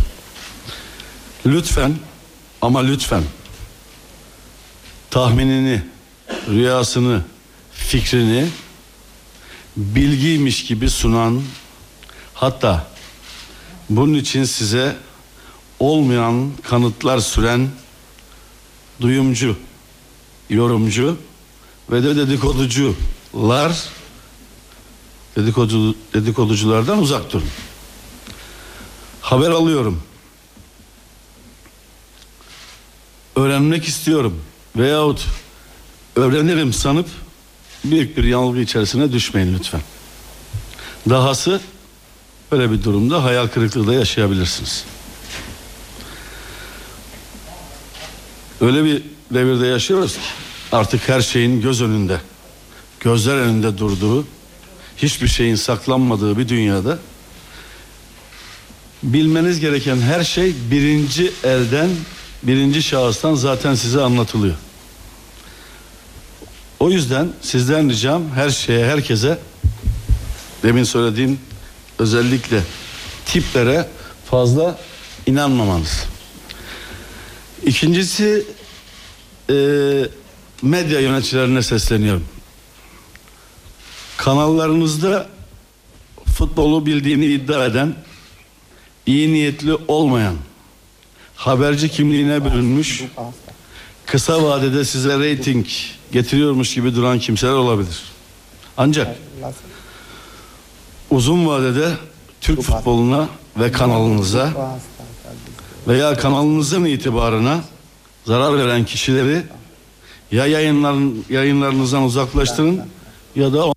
Lütfen 1.46 1.94
ama 2.62 2.80
lütfen 2.80 3.22
tahminini, 5.10 5.82
rüyasını, 6.48 7.24
fikrini 7.72 8.48
bilgiymiş 9.76 10.64
gibi 10.64 10.90
sunan 10.90 11.42
hatta 12.34 12.90
bunun 13.90 14.14
için 14.14 14.44
size 14.44 14.96
olmayan 15.80 16.50
kanıtlar 16.62 17.18
süren 17.18 17.68
duyumcu, 19.00 19.56
yorumcu 20.50 21.16
ve 21.90 22.02
de 22.02 22.16
dedikoducular 22.16 23.88
dedikodu, 25.36 25.94
dedikoduculardan 26.14 26.98
uzak 26.98 27.32
durun. 27.32 27.48
Haber 29.20 29.50
alıyorum. 29.50 30.02
Öğrenmek 33.36 33.84
istiyorum 33.84 34.40
veyahut 34.76 35.26
öğrenirim 36.16 36.72
sanıp 36.72 37.08
büyük 37.84 38.16
bir 38.16 38.24
yanılgı 38.24 38.60
içerisine 38.60 39.12
düşmeyin 39.12 39.54
lütfen. 39.54 39.80
Dahası 41.10 41.60
böyle 42.52 42.70
bir 42.70 42.84
durumda 42.84 43.24
hayal 43.24 43.46
kırıklığı 43.46 43.86
da 43.86 43.94
yaşayabilirsiniz. 43.94 44.84
Öyle 48.60 48.84
bir 48.84 49.02
devirde 49.34 49.66
yaşıyoruz 49.66 50.14
ki 50.14 50.20
artık 50.72 51.08
her 51.08 51.20
şeyin 51.20 51.60
göz 51.60 51.82
önünde, 51.82 52.18
gözler 53.00 53.36
önünde 53.36 53.78
durduğu, 53.78 54.26
hiçbir 54.96 55.28
şeyin 55.28 55.54
saklanmadığı 55.54 56.38
bir 56.38 56.48
dünyada 56.48 56.98
bilmeniz 59.02 59.60
gereken 59.60 60.00
her 60.00 60.24
şey 60.24 60.54
birinci 60.70 61.32
elden, 61.44 61.90
birinci 62.42 62.82
şahıstan 62.82 63.34
zaten 63.34 63.74
size 63.74 64.00
anlatılıyor. 64.00 64.54
O 66.80 66.90
yüzden 66.90 67.28
sizden 67.42 67.90
ricam 67.90 68.22
her 68.34 68.50
şeye, 68.50 68.86
herkese 68.86 69.38
demin 70.62 70.84
söylediğim 70.84 71.38
özellikle 71.98 72.62
tiplere 73.26 73.88
fazla 74.30 74.78
inanmamanız. 75.26 76.09
İkincisi 77.70 78.46
e, 79.50 79.54
medya 80.62 81.00
yöneticilerine 81.00 81.62
sesleniyorum. 81.62 82.24
Kanallarınızda 84.16 85.28
futbolu 86.36 86.86
bildiğini 86.86 87.26
iddia 87.26 87.64
eden, 87.66 87.94
iyi 89.06 89.32
niyetli 89.32 89.74
olmayan, 89.88 90.34
haberci 91.36 91.88
kimliğine 91.88 92.44
bürünmüş, 92.44 93.04
kısa 94.06 94.42
vadede 94.42 94.84
size 94.84 95.18
reyting 95.18 95.66
getiriyormuş 96.12 96.74
gibi 96.74 96.94
duran 96.94 97.18
kimseler 97.18 97.52
olabilir. 97.52 98.02
Ancak 98.76 99.16
uzun 101.10 101.46
vadede 101.46 101.92
Türk 102.40 102.62
futboluna 102.62 103.28
ve 103.56 103.72
kanalınıza 103.72 104.52
veya 105.88 106.16
kanalınızın 106.16 106.84
itibarına 106.84 107.64
zarar 108.24 108.58
veren 108.58 108.84
kişileri 108.84 109.42
ya 110.32 110.46
yayınların, 110.46 111.24
yayınlarınızdan 111.30 112.02
uzaklaştırın 112.02 112.82
ya 113.36 113.52
da 113.52 113.72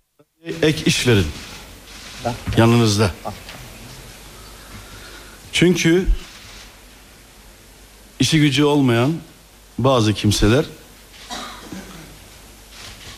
ek 0.62 0.84
iş 0.86 1.08
verin 1.08 1.26
yanınızda. 2.58 3.12
Çünkü 5.52 6.08
işi 8.20 8.40
gücü 8.40 8.64
olmayan 8.64 9.14
bazı 9.78 10.14
kimseler 10.14 10.66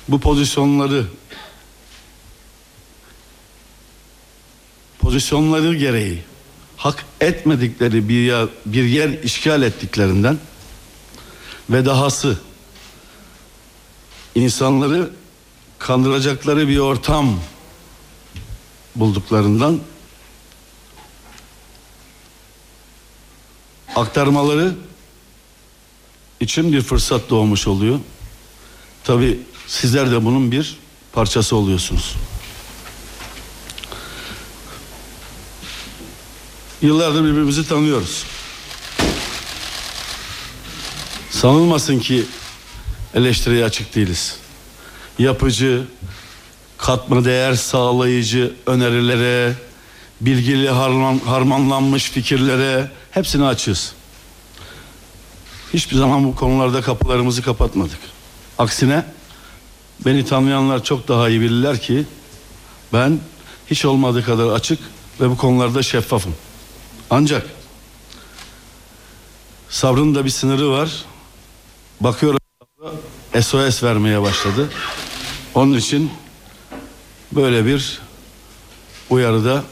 bu 0.07 0.19
pozisyonları 0.19 1.05
pozisyonları 4.99 5.75
gereği 5.75 6.23
hak 6.77 7.05
etmedikleri 7.21 8.09
bir 8.09 8.21
yer, 8.21 8.47
bir 8.65 8.83
yer 8.83 9.09
işgal 9.09 9.61
ettiklerinden 9.61 10.37
ve 11.69 11.85
dahası 11.85 12.39
insanları 14.35 15.11
kandıracakları 15.79 16.67
bir 16.67 16.77
ortam 16.77 17.39
bulduklarından 18.95 19.79
aktarmaları 23.95 24.75
için 26.39 26.73
bir 26.73 26.81
fırsat 26.81 27.29
doğmuş 27.29 27.67
oluyor. 27.67 27.99
Tabi 29.03 29.39
sizler 29.67 30.11
de 30.11 30.25
bunun 30.25 30.51
bir 30.51 30.77
parçası 31.13 31.55
oluyorsunuz. 31.55 32.15
Yıllardır 36.85 37.23
birbirimizi 37.23 37.67
tanıyoruz. 37.67 38.23
Sanılmasın 41.29 41.99
ki 41.99 42.25
eleştiriye 43.13 43.65
açık 43.65 43.95
değiliz. 43.95 44.35
Yapıcı, 45.19 45.83
katma 46.77 47.25
değer 47.25 47.53
sağlayıcı 47.53 48.53
önerilere, 48.65 49.53
bilgili 50.21 50.69
harman, 50.69 51.19
harmanlanmış 51.25 52.09
fikirlere 52.09 52.91
hepsini 53.11 53.45
açığız. 53.45 53.93
Hiçbir 55.73 55.95
zaman 55.95 56.25
bu 56.25 56.35
konularda 56.35 56.81
kapılarımızı 56.81 57.41
kapatmadık. 57.41 57.99
Aksine 58.57 59.05
beni 60.05 60.25
tanıyanlar 60.25 60.83
çok 60.83 61.07
daha 61.07 61.29
iyi 61.29 61.41
bilirler 61.41 61.81
ki 61.81 62.05
ben 62.93 63.19
hiç 63.67 63.85
olmadığı 63.85 64.25
kadar 64.25 64.47
açık 64.47 64.79
ve 65.21 65.29
bu 65.29 65.37
konularda 65.37 65.83
şeffafım. 65.83 66.35
Ancak 67.09 67.47
sabrın 69.69 70.15
da 70.15 70.25
bir 70.25 70.29
sınırı 70.29 70.71
var. 70.71 71.05
Bakıyorum 71.99 72.39
SOS 73.41 73.83
vermeye 73.83 74.21
başladı. 74.21 74.69
Onun 75.55 75.77
için 75.77 76.11
böyle 77.31 77.65
bir 77.65 77.99
uyarıda 79.09 79.63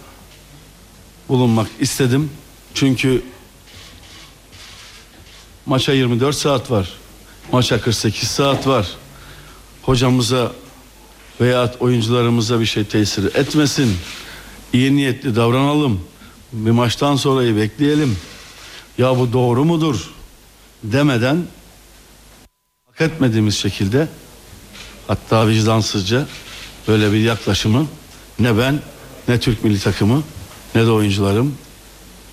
bulunmak 1.30 1.68
istedim. 1.80 2.32
Çünkü 2.74 3.24
maça 5.66 5.94
24 5.94 6.36
saat 6.36 6.72
var. 6.72 6.94
Maça 7.52 7.82
48 7.82 8.30
saat 8.30 8.68
var. 8.68 8.88
Hocamıza 9.82 10.52
veya 11.42 11.74
oyuncularımıza 11.80 12.60
bir 12.60 12.66
şey 12.66 12.86
tesir 12.86 13.36
etmesin. 13.36 13.98
İyi 14.74 14.96
niyetli 14.96 15.36
davranalım. 15.36 16.02
Bir 16.54 16.72
maçtan 16.72 17.16
sonrayı 17.16 17.56
bekleyelim. 17.56 18.18
Ya 18.98 19.20
bu 19.20 19.34
doğru 19.34 19.66
mudur 19.66 20.10
demeden 20.84 21.46
hak 22.88 23.02
etmediğimiz 23.02 23.56
şekilde 23.56 24.08
hatta 25.08 25.48
vicdansızca 25.48 26.28
böyle 26.88 27.12
bir 27.12 27.18
yaklaşımı 27.18 27.88
ne 28.40 28.58
ben 28.58 28.80
ne 29.28 29.40
Türk 29.40 29.64
milli 29.64 29.80
takımı 29.80 30.24
ne 30.76 30.86
de 30.86 30.92
oyuncularım 30.92 31.56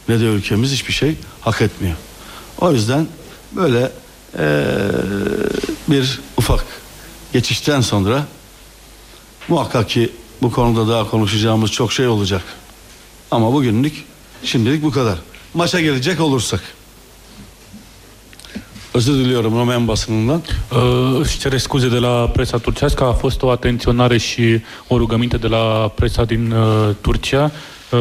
ne 0.09 0.21
de 0.21 0.25
ülkemiz 0.25 0.73
hiçbir 0.73 0.93
şey 0.93 1.17
hak 1.41 1.63
etmiyor. 1.63 1.97
O 2.59 2.73
yüzden 2.73 3.07
böyle 3.53 3.93
eee, 4.39 4.43
bir 5.89 6.21
ufak 6.37 6.65
geçişten 7.33 7.81
sonra 7.81 8.27
muhakkak 9.49 9.89
ki 9.89 10.13
bu 10.43 10.53
konuda 10.53 10.89
daha 10.93 11.11
konuşacağımız 11.11 11.71
çok 11.71 11.93
şey 11.93 12.07
olacak. 12.09 12.43
Ama 13.31 13.53
bugünlük 13.53 14.05
şimdilik 14.45 14.83
bu 14.83 14.91
kadar. 14.91 15.19
Maça 15.55 15.81
gelecek 15.81 16.21
olursak. 16.21 16.61
Özür 18.95 19.15
diliyorum 19.15 19.55
Romen 19.59 19.89
basınından. 19.89 20.43
Uh, 20.73 21.21
își 21.21 21.39
cere 21.39 21.59
scuze 21.59 21.89
de 21.89 21.99
la 21.99 22.29
presa 22.29 22.59
turcească. 22.59 23.05
A 23.05 23.13
fost 23.13 23.43
o 23.43 23.51
atenționare 23.51 24.19
și 24.19 24.61
o 24.89 24.99
rugăminte 24.99 25.37
de 25.37 25.47
la 25.47 25.93
presa 25.97 26.25
din 26.25 26.51
uh, 26.51 26.95
Turcia 27.01 27.53
uh, 27.91 28.01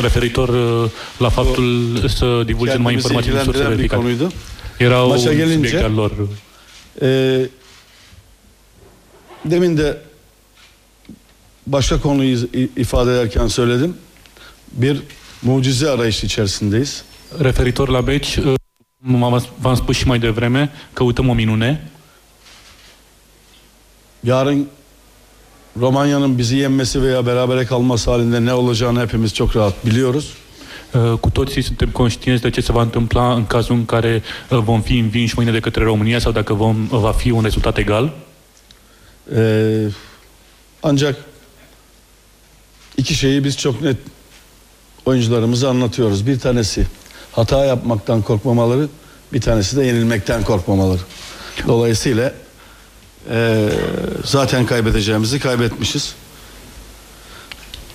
referitor 0.00 0.48
uh, 0.48 0.90
la 1.18 1.28
faptul 1.28 1.98
să 2.08 2.42
divulge 2.46 2.76
numai 2.76 2.92
informații 2.92 3.30
din 3.30 3.40
surse 3.40 3.58
ilgilendiren 3.58 3.86
bir 3.86 3.96
konuydu. 3.96 4.32
Era 4.78 5.02
un 5.02 5.08
Maça 5.08 5.32
gelince 5.32 5.86
lor. 5.86 6.28
e, 7.02 7.50
demin 9.42 9.74
de 9.76 9.96
başka 11.66 12.00
konuyu 12.00 12.48
ifade 12.76 13.10
ederken 13.10 13.48
söyledim. 13.48 13.94
Bir 14.76 15.02
mucize 15.42 15.90
arayışı 15.90 16.26
içerisindeyiz. 16.26 17.04
Referitor 17.40 17.88
la 17.88 18.06
beci, 18.06 18.40
m-am- 19.00 19.42
v-am 19.62 19.74
spus 19.74 19.96
și 19.96 20.06
mai 20.06 20.22
devreme, 20.22 20.68
căutăm 20.96 21.28
o 21.28 21.34
minune. 21.34 21.88
Yarın 24.22 24.68
Romanya'nın 25.80 26.38
bizi 26.38 26.56
yenmesi 26.56 27.02
veya 27.02 27.26
berabere 27.26 27.64
kalması 27.64 28.10
halinde 28.10 28.44
ne 28.44 28.52
olacağını 28.52 29.00
hepimiz 29.00 29.34
çok 29.34 29.56
rahat 29.56 29.86
biliyoruz. 29.86 30.32
Cu 31.20 31.30
toții 31.30 31.62
suntem 31.62 31.90
conștienți 31.90 32.42
de 32.42 32.50
ce 32.50 32.60
se 32.60 32.72
va 32.72 32.82
întâmpla 32.82 33.34
în 33.34 33.46
cazul 33.46 33.74
în 33.74 33.84
care 33.84 34.22
uh, 34.50 34.58
vom 34.58 34.82
fi 34.82 34.98
învinși 34.98 35.34
mâine 35.36 35.52
de 35.52 35.60
către 35.60 35.84
România 35.84 36.18
sau 36.18 36.32
dacă 36.32 36.54
vom, 36.54 36.86
va 36.86 37.12
fi 37.12 37.30
un 37.30 37.42
rezultat 37.42 37.78
egal. 37.78 38.12
Ee, 39.34 39.92
ancak 40.80 41.16
iki 42.94 43.14
şeyi 43.14 43.40
biz 43.40 43.56
çok 43.56 43.80
net 43.80 43.96
oyuncularımıza 45.06 45.70
anlatıyoruz. 45.70 46.26
Bir 46.26 46.38
tanesi 46.38 46.86
hata 47.32 47.64
yapmaktan 47.64 48.22
korkmamaları, 48.22 48.88
bir 49.32 49.40
tanesi 49.40 49.76
de 49.76 49.84
yenilmekten 49.84 50.44
korkmamaları. 50.44 51.00
Dolayısıyla 51.66 52.32
ee, 53.30 53.68
zaten 54.24 54.66
kaybedeceğimizi 54.66 55.40
kaybetmişiz. 55.40 56.14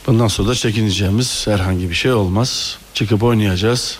Bundan 0.08 0.28
sonra 0.28 0.50
da 0.50 0.56
çekineceğimiz 0.56 1.48
herhangi 1.48 1.90
bir 1.90 1.96
şey 1.96 2.14
olmaz. 2.14 2.78
Çıkıp 2.94 3.24
oynayacağız. 3.24 4.00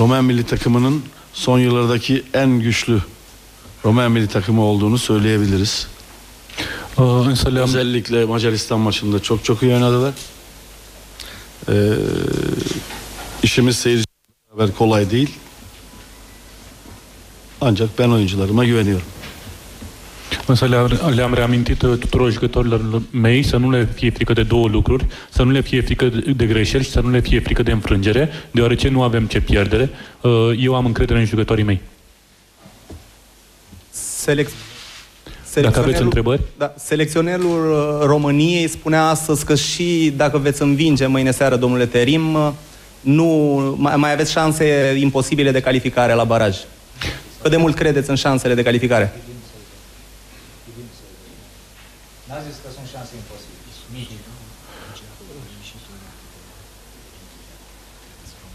Romen 0.00 0.24
milli 0.24 0.46
takımının 0.46 1.02
son 1.32 1.58
yıllardaki 1.58 2.22
en 2.34 2.60
güçlü 2.60 3.02
Romen 3.84 4.12
milli 4.12 4.28
takımı 4.28 4.62
olduğunu 4.62 4.98
söyleyebiliriz. 4.98 5.86
Le-am, 6.98 7.68
Özellikle 7.68 8.24
Macaristan 8.24 8.80
maçında 8.80 9.22
çok 9.22 9.44
çok 9.44 9.62
iyi 9.62 9.74
oynadılar. 9.74 10.14
Ee, 11.68 11.74
işimiz 13.42 13.76
seyirci 13.76 14.04
beraber 14.50 14.74
kolay 14.74 15.10
değil. 15.10 15.30
Ancak 17.60 17.98
ben 17.98 18.08
oyuncularıma 18.08 18.64
güveniyorum. 18.64 19.06
Însă 20.46 20.66
le-am, 20.66 20.90
le-am 21.14 21.34
reamintit 21.34 21.82
uh, 21.82 21.98
tuturor 21.98 22.30
jucătorilor 22.30 23.02
mei 23.10 23.42
să 23.42 23.56
nu 23.56 23.70
le 23.70 23.88
fie 23.94 24.10
frică 24.10 24.32
de 24.32 24.42
două 24.42 24.68
lucruri, 24.68 25.06
să 25.30 25.42
nu 25.42 25.50
le 25.50 25.60
fie 25.60 25.80
frică 25.80 26.08
de 26.08 26.32
de 26.32 26.46
greșeli 26.46 26.84
și 26.84 26.90
să 26.90 27.00
nu 27.00 27.10
le 27.10 27.20
fie 27.20 27.40
frică 27.40 27.62
de 27.62 27.72
înfrângere, 27.72 28.30
deoarece 28.50 28.88
nu 28.88 29.02
avem 29.02 29.26
ce 29.26 29.40
pierdere. 29.40 29.90
Uh, 30.20 30.50
Eu 30.58 30.74
am 30.74 30.86
încredere 30.86 31.18
în 31.18 31.24
jucătorii 31.24 31.64
mei. 31.64 31.80
Selec... 33.90 34.48
Dacă 35.60 35.78
aveți 35.78 36.02
întrebări? 36.02 36.42
Da, 36.58 36.74
selecționerul 36.76 37.70
uh, 37.70 38.06
României 38.06 38.68
spunea 38.68 39.08
astăzi 39.08 39.44
că 39.44 39.54
și 39.54 40.12
dacă 40.16 40.38
veți 40.38 40.62
învinge 40.62 41.06
mâine 41.06 41.30
seară, 41.30 41.56
domnule 41.56 41.86
Terim, 41.86 42.34
uh, 42.34 42.52
nu 43.00 43.24
mai, 43.78 43.96
mai 43.96 44.12
aveți 44.12 44.32
șanse 44.32 44.96
imposibile 44.98 45.50
de 45.50 45.60
calificare 45.60 46.14
la 46.14 46.24
baraj. 46.24 46.56
Cât 47.42 47.50
de 47.50 47.56
mult 47.56 47.74
credeți 47.74 48.10
în 48.10 48.16
șansele 48.16 48.54
de 48.54 48.62
calificare? 48.62 49.12
N-a 52.28 52.38
zis 52.48 52.56
că 52.64 52.68
sunt 52.74 52.86
șanse 52.92 53.12
imposibile. 53.14 53.52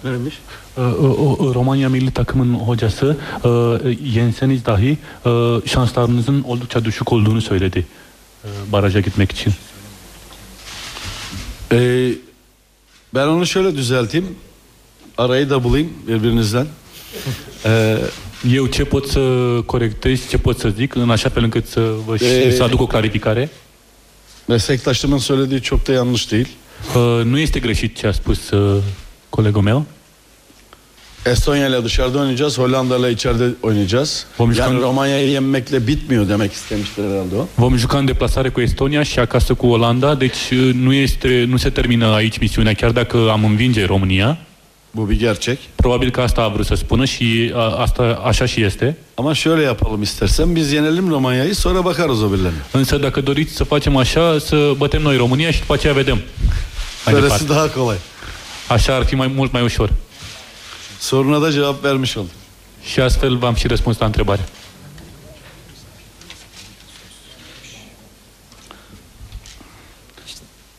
Neymiş? 0.01 0.39
Uh, 0.77 1.53
Romanya 1.55 1.89
milli 1.89 2.11
takımın 2.11 2.53
hocası 2.53 3.17
uh, 3.43 4.13
yenseniz 4.15 4.65
dahi 4.65 4.97
uh, 5.25 5.67
şanslarınızın 5.67 6.43
oldukça 6.43 6.85
düşük 6.85 7.13
olduğunu 7.13 7.41
söyledi 7.41 7.85
uh, 8.43 8.49
baraja 8.71 8.99
gitmek 8.99 9.31
için. 9.31 9.53
Ee, 11.71 12.09
ben 13.13 13.27
onu 13.27 13.45
şöyle 13.47 13.75
düzelteyim. 13.77 14.35
Arayı 15.17 15.49
da 15.49 15.63
bulayım 15.63 15.93
birbirinizden. 16.07 16.67
Ee, 17.65 17.97
Eu 18.53 18.67
ce 18.67 18.83
pot 18.83 19.07
să 19.09 19.19
corectez, 19.65 20.29
ce 20.29 20.37
pot 20.37 20.59
să 20.59 20.69
zic 20.69 20.95
în 20.95 21.09
așa 21.09 21.29
fel 21.29 21.43
încât 21.43 21.67
să, 21.67 21.93
vă, 22.05 22.15
Ee, 22.23 22.51
să 22.51 22.63
aduc 22.63 22.81
o 22.81 22.87
clarificare? 22.87 23.49
Meslektaşımın 24.47 25.17
söylediği 25.17 25.61
çok 25.61 25.87
da 25.87 25.91
yanlış 25.91 26.31
değil. 26.31 26.47
Uh, 26.95 27.25
nu 27.25 27.39
este 27.39 27.59
greșit 27.59 27.97
ce 27.97 28.07
a 28.07 28.11
spus 28.11 28.49
uh, 28.51 28.83
colegul 29.31 29.61
meu. 29.61 29.85
Estonya 31.29 31.67
ile 31.67 31.83
dışarıda 31.83 32.17
oynayacağız, 32.19 32.57
Hollanda 32.57 32.97
ile 32.97 33.11
içeride 33.11 33.49
oynayacağız. 33.61 34.25
Yani 34.39 34.81
Romanya'yı 34.81 35.29
yenmekle 35.29 35.87
bitmiyor 35.87 36.29
demek 36.29 36.53
istemiştir 36.53 37.03
herhalde 37.03 37.35
o. 37.35 37.47
Vom 37.57 37.77
juca 37.77 37.97
în 37.97 38.05
deplasare 38.05 38.49
cu 38.49 38.61
Estonia 38.61 39.03
și 39.03 39.19
acasă 39.19 39.53
cu 39.53 39.67
Olanda, 39.67 40.15
deci 40.15 40.51
uh, 40.51 40.73
nu, 40.73 40.93
este, 40.93 41.45
nu 41.47 41.57
se 41.57 41.69
termină 41.69 42.07
aici 42.13 42.37
misiunea, 42.39 42.73
chiar 42.73 42.91
dacă 42.91 43.17
am 43.31 43.45
învinge 43.45 43.85
România. 43.85 44.37
Bu 44.95 45.09
bir 45.09 45.17
gerçek. 45.17 45.57
Probabil 45.75 46.09
că 46.09 46.21
asta 46.21 46.41
a 46.41 46.47
vrut 46.47 46.65
să 46.65 46.75
spună 46.75 47.05
și 47.05 47.51
a, 47.55 47.75
asta 47.81 48.21
așa 48.23 48.45
și 48.45 48.63
este. 48.63 48.97
Ama 49.15 49.33
şöyle 49.33 49.61
yapalım 49.61 50.01
istersen 50.01 50.53
biz 50.53 50.71
yenelim 50.71 51.09
Romanya'yı 51.09 51.55
sonra 51.55 51.83
bakarız 51.83 52.21
o 52.21 52.27
birilerine. 52.27 52.61
Însă 52.71 52.97
dacă 52.97 53.21
doriți 53.21 53.55
să 53.55 53.63
facem 53.63 53.95
așa, 53.95 54.39
să 54.39 54.71
bătem 54.77 55.01
noi 55.01 55.17
România 55.17 55.51
și 55.51 55.59
după 55.59 55.73
aceea 55.73 55.93
vedem. 55.93 56.21
Mai 57.05 57.13
Böylesi 57.13 57.37
departe. 57.37 57.53
daha 57.53 57.67
kolay. 57.67 57.97
Așa 58.67 58.95
ar 58.95 59.03
fi 59.05 59.15
mai 59.15 59.31
mult 59.35 59.51
mai 59.51 59.63
ușor. 59.63 59.89
Soruna 60.99 61.39
da 61.39 61.51
cevap 61.51 61.81
vermiş 61.81 62.15
oldum. 62.15 62.31
Și 62.83 62.99
astfel 62.99 63.37
v-am 63.37 63.55
și 63.55 63.67
răspuns 63.67 63.97
la 63.97 64.05
întrebare. 64.05 64.45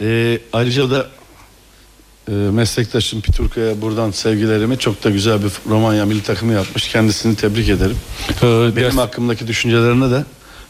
Ee, 0.00 0.40
ayrıca 0.50 0.90
da 0.90 1.08
e, 2.28 2.32
meslektaşım 2.32 3.20
Piturka'ya 3.20 3.80
buradan 3.80 4.10
sevgilerimi 4.10 4.78
çok 4.78 5.04
da 5.04 5.10
güzel 5.10 5.44
bir 5.44 5.52
Romanya 5.68 6.04
milli 6.04 6.22
takımı 6.22 6.52
yapmış. 6.52 6.88
Kendisini 6.88 7.36
tebrik 7.36 7.68
ederim. 7.68 7.96
Benim 8.76 8.96
hakkımdaki 8.96 9.46
düşüncelerine 9.46 10.10
de 10.10 10.24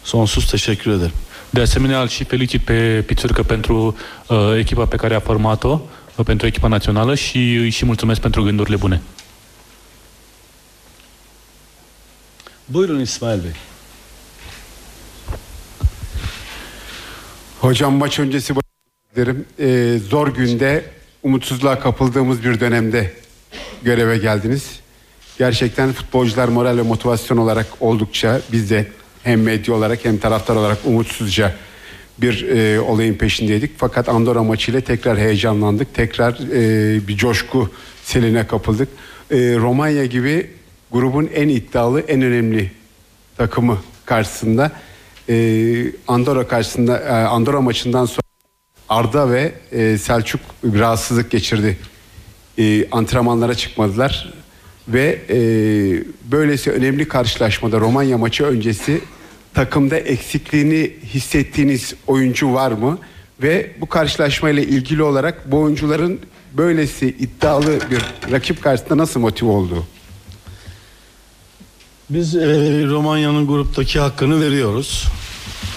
sonsuz 0.04 0.50
teşekkür 0.50 0.90
ederim. 0.90 1.12
De 1.54 1.60
asemenea, 1.60 2.02
îl 2.02 2.08
și 2.08 2.24
felicit 2.24 2.60
pe 2.64 3.04
Pițurcă 3.06 3.42
pentru 3.42 3.96
uh, 4.28 4.36
echipa 4.58 4.86
pe 4.86 4.96
care 4.96 5.14
a 5.14 5.20
format-o, 5.20 5.80
uh, 6.16 6.24
pentru 6.24 6.46
echipa 6.46 6.68
națională 6.68 7.14
și 7.14 7.38
îi 7.38 7.70
și 7.70 7.84
mulțumesc 7.84 8.20
pentru 8.20 8.42
gândurile 8.42 8.76
bune. 8.76 9.02
Buyurun 12.68 13.00
İsmail 13.00 13.44
Bey. 13.44 13.50
Hocam 17.60 17.94
maç 17.94 18.18
öncesi 18.18 18.54
derim 19.16 19.44
Ee, 19.60 19.98
zor 20.08 20.28
günde 20.28 20.84
umutsuzluğa 21.22 21.78
kapıldığımız 21.78 22.44
bir 22.44 22.60
dönemde 22.60 23.12
göreve 23.82 24.18
geldiniz. 24.18 24.80
Gerçekten 25.38 25.92
futbolcular 25.92 26.48
moral 26.48 26.76
ve 26.76 26.82
motivasyon 26.82 27.38
olarak 27.38 27.66
oldukça 27.80 28.40
biz 28.52 28.70
de 28.70 28.86
hem 29.22 29.42
medya 29.42 29.74
olarak 29.74 30.04
hem 30.04 30.18
taraftar 30.18 30.56
olarak 30.56 30.78
umutsuzca 30.84 31.54
bir 32.18 32.48
e, 32.48 32.80
olayın 32.80 33.14
peşindeydik. 33.14 33.70
Fakat 33.76 34.08
Andorra 34.08 34.42
maçıyla 34.42 34.80
tekrar 34.80 35.18
heyecanlandık. 35.18 35.94
Tekrar 35.94 36.32
e, 36.52 37.08
bir 37.08 37.16
coşku 37.16 37.70
seline 38.04 38.46
kapıldık. 38.46 38.88
E, 39.30 39.36
Romanya 39.36 40.04
gibi 40.04 40.57
grubun 40.92 41.30
en 41.34 41.48
iddialı, 41.48 42.00
en 42.00 42.22
önemli 42.22 42.70
takımı 43.36 43.78
karşısında 44.04 44.72
e, 45.28 45.92
Andorra 46.08 46.48
karşısında 46.48 46.98
e, 46.98 47.10
Andorra 47.10 47.60
maçından 47.60 48.04
sonra 48.04 48.22
Arda 48.88 49.30
ve 49.30 49.52
e, 49.72 49.98
Selçuk 49.98 50.40
rahatsızlık 50.64 51.30
geçirdi. 51.30 51.78
E, 52.58 52.90
antrenmanlara 52.90 53.54
çıkmadılar 53.54 54.34
ve 54.88 55.18
e, 55.30 55.38
böylesi 56.32 56.70
önemli 56.70 57.08
karşılaşmada 57.08 57.80
Romanya 57.80 58.18
maçı 58.18 58.44
öncesi 58.44 59.00
takımda 59.54 59.96
eksikliğini 59.96 60.92
hissettiğiniz 61.04 61.94
oyuncu 62.06 62.54
var 62.54 62.72
mı? 62.72 62.98
Ve 63.42 63.70
bu 63.80 63.86
karşılaşmayla 63.86 64.62
ilgili 64.62 65.02
olarak 65.02 65.52
bu 65.52 65.60
oyuncuların 65.60 66.20
böylesi 66.52 67.06
iddialı 67.08 67.78
bir 67.90 68.32
rakip 68.32 68.62
karşısında 68.62 68.98
nasıl 68.98 69.20
motive 69.20 69.50
olduğu? 69.50 69.86
Biz 72.10 72.36
e, 72.36 72.40
Romanya'nın 72.86 73.46
gruptaki 73.46 74.00
hakkını 74.00 74.40
veriyoruz. 74.40 75.08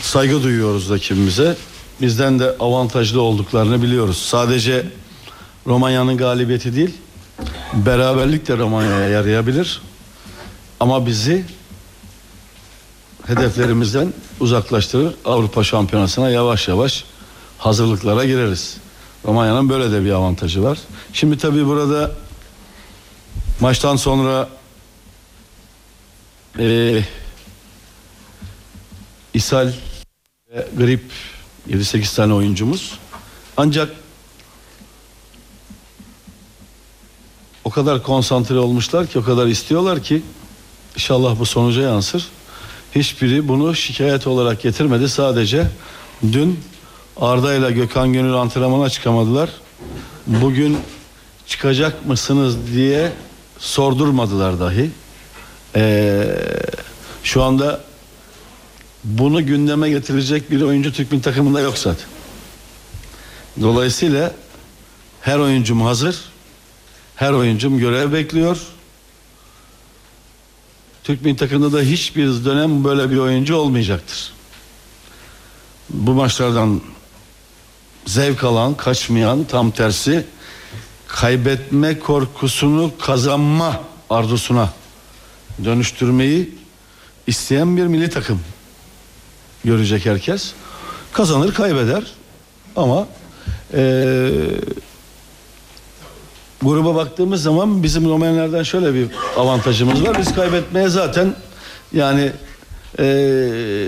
Saygı 0.02 0.44
duyuyoruz 0.44 0.90
rakibimize. 0.90 1.58
Bizden 2.02 2.40
de 2.40 2.56
avantajlı 2.60 3.22
olduklarını 3.22 3.82
biliyoruz. 3.82 4.18
Sadece 4.18 4.86
Romanya'nın 5.68 6.18
galibiyeti 6.18 6.76
değil, 6.76 6.94
beraberlik 7.74 8.48
de 8.48 8.58
Romanya'ya 8.58 9.10
yarayabilir. 9.10 9.82
Ama 10.80 11.06
bizi 11.06 11.46
hedeflerimizden 13.28 14.14
uzaklaştırır. 14.40 15.14
Avrupa 15.26 15.64
Şampiyonası'na 15.64 16.30
yavaş 16.30 16.68
yavaş 16.68 17.04
hazırlıklara 17.58 18.26
gireriz. 18.26 18.78
Romanya'nın 19.26 19.70
böyle 19.70 19.92
de 19.92 20.06
bir 20.06 20.12
avantajı 20.12 20.64
var. 20.64 20.78
Şimdi 21.14 21.38
tabii 21.38 21.66
burada 21.66 22.12
maçtan 23.60 23.96
sonra 23.96 24.50
e, 26.60 27.00
ishal 29.34 29.72
ve 30.54 30.68
grip 30.78 31.04
7-8 31.70 32.16
tane 32.16 32.34
oyuncumuz. 32.34 33.00
Ancak 33.58 33.90
o 37.64 37.70
kadar 37.70 38.04
konsantre 38.04 38.60
olmuşlar 38.60 39.08
ki 39.08 39.20
o 39.20 39.24
kadar 39.24 39.48
istiyorlar 39.48 40.04
ki 40.04 40.22
inşallah 40.96 41.40
bu 41.40 41.46
sonuca 41.46 41.82
yansır. 41.82 42.28
Hiçbiri 42.96 43.48
bunu 43.48 43.76
şikayet 43.76 44.28
olarak 44.28 44.62
getirmedi. 44.62 45.10
Sadece 45.10 45.68
dün 46.32 46.60
Arda 47.18 47.54
ile 47.54 47.72
Gökhan 47.72 48.14
Gönül 48.14 48.34
antrenmana 48.34 48.90
çıkamadılar. 48.90 49.50
Bugün 50.28 50.78
çıkacak 51.48 52.06
mısınız 52.06 52.58
diye 52.74 53.12
sordurmadılar 53.60 54.60
dahi. 54.60 54.92
Ee, 55.76 56.38
şu 57.24 57.44
anda 57.44 57.82
bunu 59.04 59.46
gündeme 59.46 59.90
getirecek 59.90 60.52
bir 60.52 60.62
oyuncu 60.62 60.94
Türk 60.94 61.12
milli 61.12 61.22
takımında 61.22 61.60
yok 61.60 61.78
zaten. 61.78 62.08
Dolayısıyla 63.62 64.34
her 65.22 65.38
oyuncum 65.38 65.82
hazır. 65.82 66.20
Her 67.16 67.32
oyuncum 67.32 67.80
görev 67.80 68.14
bekliyor. 68.14 68.58
Türk 71.04 71.22
milli 71.26 71.36
takımında 71.36 71.78
da 71.78 71.82
hiçbir 71.82 72.46
dönem 72.46 72.84
böyle 72.84 73.12
bir 73.12 73.18
oyuncu 73.18 73.56
olmayacaktır. 73.56 74.34
Bu 75.90 76.14
maçlardan 76.14 76.82
zevk 78.06 78.44
alan, 78.44 78.74
kaçmayan, 78.74 79.44
tam 79.44 79.72
tersi 79.72 80.26
kaybetme 81.08 82.00
korkusunu 82.00 82.92
kazanma 83.00 83.82
arzusuna 84.10 84.70
dönüştürmeyi 85.64 86.56
isteyen 87.28 87.78
bir 87.78 87.84
milli 87.84 88.10
takım 88.10 88.42
görecek 89.66 90.06
herkes. 90.06 90.52
Kazanır 91.14 91.54
kaybeder 91.54 92.04
ama 92.76 93.08
eee 93.74 94.32
gruba 96.62 96.96
baktığımız 96.96 97.44
zaman 97.44 97.84
bizim 97.84 98.10
Romenlerden 98.10 98.64
şöyle 98.64 98.94
bir 98.94 99.08
avantajımız 99.38 100.04
var. 100.04 100.18
Biz 100.20 100.36
kaybetmeye 100.36 100.90
zaten 100.90 101.36
yani 101.94 102.32
eee, 103.00 103.88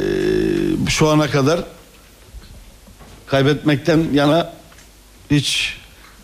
şu 0.90 1.10
ana 1.10 1.30
kadar 1.30 1.60
kaybetmekten 3.28 4.08
yana 4.14 4.54
hiç 5.32 5.78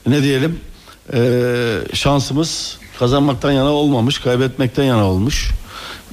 ne 0.07 0.23
diyelim 0.23 0.59
eee, 1.13 1.77
şansımız 1.93 2.77
kazanmaktan 2.99 3.51
yana 3.51 3.69
olmamış, 3.69 4.19
kaybetmekten 4.19 4.83
yana 4.83 5.05
olmuş. 5.05 5.51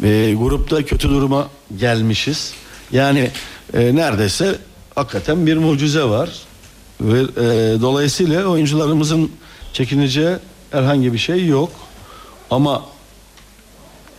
Eee, 0.03 0.35
grupta 0.35 0.85
kötü 0.85 1.09
duruma 1.09 1.49
gelmişiz. 1.79 2.53
Yani 2.93 3.31
eee, 3.75 3.97
neredeyse 3.97 4.59
hakikaten 4.95 5.47
bir 5.47 5.57
mucize 5.57 6.05
var. 6.05 6.31
Ve 7.01 7.21
eee, 7.21 7.81
dolayısıyla 7.81 8.45
oyuncularımızın 8.47 9.33
çekineceği 9.73 10.37
herhangi 10.71 11.13
bir 11.13 11.19
şey 11.19 11.47
yok. 11.47 11.71
Ama 12.51 12.83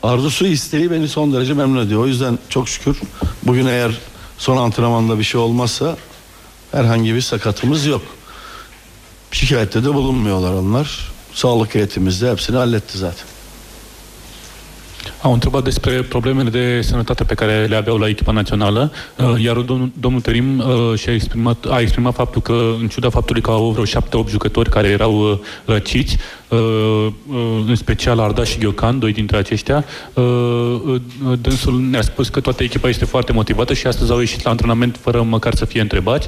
arzusu 0.04 0.46
isteği 0.48 0.92
beni 0.92 1.08
son 1.08 1.34
derece 1.34 1.54
memnun 1.54 1.86
ediyor. 1.86 2.02
O 2.04 2.08
yüzden 2.08 2.40
çok 2.50 2.70
şükür 2.70 2.98
bugün 3.44 3.66
eğer 3.66 3.98
son 4.38 4.58
antrenmanda 4.58 5.20
bir 5.20 5.24
şey 5.24 5.42
olmazsa 5.42 5.98
herhangi 6.72 7.16
bir 7.16 7.22
sakatımız 7.22 7.86
yok. 7.86 8.02
Şikayette 9.32 9.84
de 9.84 9.94
bulunmuyorlar 9.94 10.54
onlar. 10.54 11.17
Sağlık 11.38 11.74
heyetimizde 11.74 12.30
hepsini 12.30 12.58
halletti 12.58 12.98
zaten. 12.98 13.28
Au 15.22 15.34
întrebat 15.34 15.64
despre 15.64 16.02
problemele 16.02 16.50
de 16.50 16.82
sănătate 16.82 17.24
pe 17.24 17.34
care 17.34 17.66
le 17.66 17.76
aveau 17.76 17.98
la 17.98 18.08
echipa 18.08 18.32
națională, 18.32 18.92
uh, 19.18 19.44
iar 19.44 19.58
domnul, 19.58 19.92
domnul 20.00 20.22
Terim 20.22 20.60
uh, 20.60 21.00
și-a 21.00 21.14
exprimat, 21.14 21.66
a 21.70 21.80
exprimat 21.80 22.14
faptul 22.14 22.42
că, 22.42 22.76
în 22.80 22.88
ciuda 22.88 23.10
faptului 23.10 23.42
că 23.42 23.52
au 23.52 23.72
vreo 23.72 23.86
șapte-opt 23.86 24.30
jucători 24.30 24.70
care 24.70 24.88
erau 24.88 25.32
uh, 25.32 25.38
răciți, 25.66 26.18
în 27.68 27.76
special 27.76 28.20
Arda 28.20 28.44
și 28.44 28.58
Ghiocan, 28.58 29.00
doi 29.00 29.14
dintre 29.14 29.38
aceștia, 29.38 29.86
dânsul 31.42 31.80
ne-a 31.80 32.02
spus 32.02 32.30
că 32.30 32.40
toată 32.40 32.64
echipa 32.64 32.88
este 32.90 33.06
foarte 33.06 33.32
motivată 33.32 33.74
și 33.74 33.88
astăzi 33.88 34.12
au 34.12 34.20
ieșit 34.20 34.44
la 34.44 34.50
antrenament 34.50 34.98
fără 35.02 35.22
măcar 35.22 35.56
să 35.56 35.66
fie 35.66 35.82
întrebați. 35.82 36.28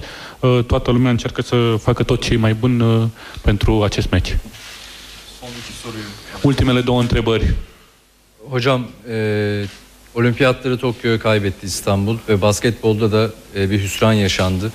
Toată 0.68 0.92
lumea 0.92 1.12
încearcă 1.12 1.42
să 1.42 1.56
facă 1.82 2.04
tot 2.04 2.22
ce 2.22 2.34
e 2.34 2.38
mai 2.38 2.54
bun 2.54 2.84
pentru 3.42 3.84
acest 3.84 4.10
meci. 4.10 4.38
Ultimele 6.44 6.82
două 6.82 7.02
întrebări. 7.02 7.54
Hocam 8.50 8.88
e, 9.10 9.66
olimpiyatları 10.14 10.78
Tokyo'ya 10.78 11.20
kaybetti 11.20 11.66
İstanbul 11.66 12.18
ve 12.30 12.42
basketbolda 12.42 13.12
da 13.12 13.30
e, 13.56 13.70
bir 13.70 13.84
hüsran 13.84 14.14
yaşandı. 14.14 14.72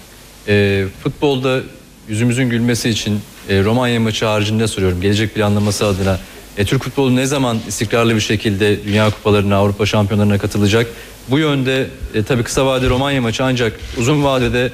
E, 0.48 0.84
futbolda 1.02 1.60
yüzümüzün 2.08 2.50
gülmesi 2.50 2.88
için 2.88 3.20
e, 3.48 3.64
Romanya 3.64 4.00
maçı 4.00 4.24
haricinde 4.24 4.66
soruyorum. 4.66 5.00
Gelecek 5.00 5.34
planlaması 5.34 5.86
adına 5.86 6.18
e, 6.56 6.64
Türk 6.64 6.82
futbolu 6.82 7.16
ne 7.16 7.26
zaman 7.26 7.60
istikrarlı 7.68 8.14
bir 8.14 8.20
şekilde 8.20 8.84
Dünya 8.84 9.10
Kupalarına, 9.10 9.56
Avrupa 9.56 9.86
Şampiyonlarına 9.86 10.38
katılacak? 10.38 10.86
Bu 11.28 11.38
yönde 11.38 11.90
e, 12.14 12.22
tabii 12.22 12.42
kısa 12.42 12.66
vade 12.66 12.88
Romanya 12.88 13.22
maçı 13.22 13.44
ancak 13.44 13.80
uzun 13.98 14.24
vadede 14.24 14.72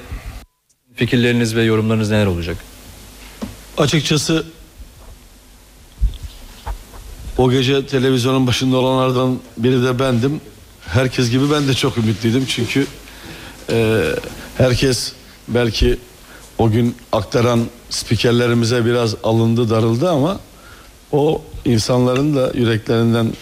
fikirleriniz 0.95 1.57
ve 1.57 1.63
yorumlarınız 1.63 2.11
neler 2.11 2.27
olacak? 2.27 2.57
Açıkçası 3.79 4.45
o 7.41 7.51
gece 7.51 7.86
televizyonun 7.86 8.47
başında 8.47 8.76
olanlardan 8.76 9.38
biri 9.57 9.84
de 9.84 9.99
bendim. 9.99 10.41
Herkes 10.86 11.30
gibi 11.30 11.51
ben 11.51 11.68
de 11.68 11.74
çok 11.74 11.99
ümitliydim 11.99 12.45
çünkü 12.49 12.86
e, 13.70 14.03
herkes 14.59 15.12
belki 15.49 15.99
o 16.59 16.70
gün 16.70 16.95
aktaran 17.12 17.61
spikerlerimize 17.91 18.84
biraz 18.84 19.14
alındı 19.22 19.70
darıldı 19.70 20.11
ama 20.11 20.41
o 21.12 21.43
insanların 21.64 22.36
da 22.36 22.53
yüreklerinden 22.55 23.32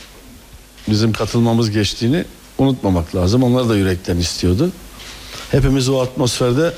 bizim 0.89 1.13
katılmamız 1.13 1.71
geçtiğini 1.71 2.25
unutmamak 2.59 3.15
lazım. 3.15 3.43
Onlar 3.43 3.69
da 3.69 3.77
yürekten 3.77 4.17
istiyordu. 4.17 4.71
Hepimiz 5.51 5.89
o 5.89 6.01
atmosferde 6.01 6.73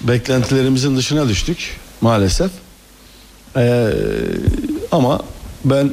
beklentilerimizin 0.00 0.96
dışına 0.96 1.28
düştük 1.28 1.80
maalesef. 2.00 2.50
Ee, 3.56 3.92
ama 4.92 5.20
ben 5.64 5.92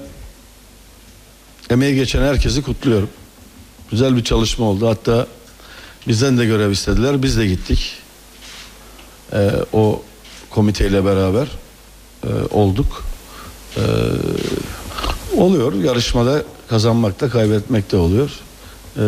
emeği 1.69 1.95
geçen 1.95 2.21
herkesi 2.21 2.61
kutluyorum. 2.61 3.09
Güzel 3.91 4.15
bir 4.15 4.23
çalışma 4.23 4.65
oldu. 4.65 4.87
Hatta 4.87 5.27
bizden 6.07 6.37
de 6.37 6.45
görev 6.45 6.71
istediler. 6.71 7.23
Biz 7.23 7.37
de 7.37 7.47
gittik. 7.47 7.93
Ee, 9.33 9.51
o 9.73 10.01
komiteyle 10.49 11.05
beraber 11.05 11.47
e, 12.23 12.29
olduk. 12.51 13.03
Ee, 13.77 13.81
oluyor. 15.37 15.73
Yarışmada 15.73 16.43
kazanmak 16.69 17.21
da 17.21 17.29
kaybetmek 17.29 17.91
de 17.91 17.97
oluyor. 17.97 18.31
Ee, 18.97 19.01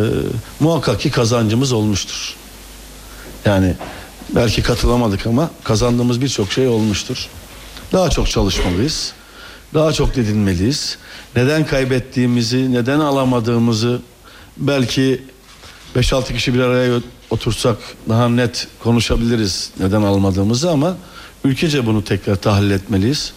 muhakkak 0.60 1.00
ki 1.00 1.10
kazancımız 1.10 1.72
olmuştur. 1.72 2.34
Yani 3.44 3.74
belki 4.34 4.62
katılamadık 4.62 5.26
ama 5.26 5.50
kazandığımız 5.64 6.20
birçok 6.20 6.52
şey 6.52 6.68
olmuştur. 6.68 7.28
Daha 7.92 8.10
çok 8.10 8.30
çalışmalıyız. 8.30 9.12
Daha 9.74 9.92
çok 9.92 10.14
didinmeliyiz. 10.14 10.98
Neden 11.36 11.66
kaybettiğimizi, 11.66 12.72
neden 12.72 13.00
alamadığımızı 13.00 14.00
belki 14.56 15.22
5-6 15.96 16.34
kişi 16.34 16.54
bir 16.54 16.60
araya 16.60 17.00
otursak 17.30 17.76
daha 18.08 18.28
net 18.28 18.68
konuşabiliriz 18.82 19.72
neden 19.80 20.02
almadığımızı 20.02 20.70
ama 20.70 20.96
ülkece 21.44 21.86
bunu 21.86 22.04
tekrar 22.04 22.36
tahlil 22.36 22.70
etmeliyiz. 22.70 23.32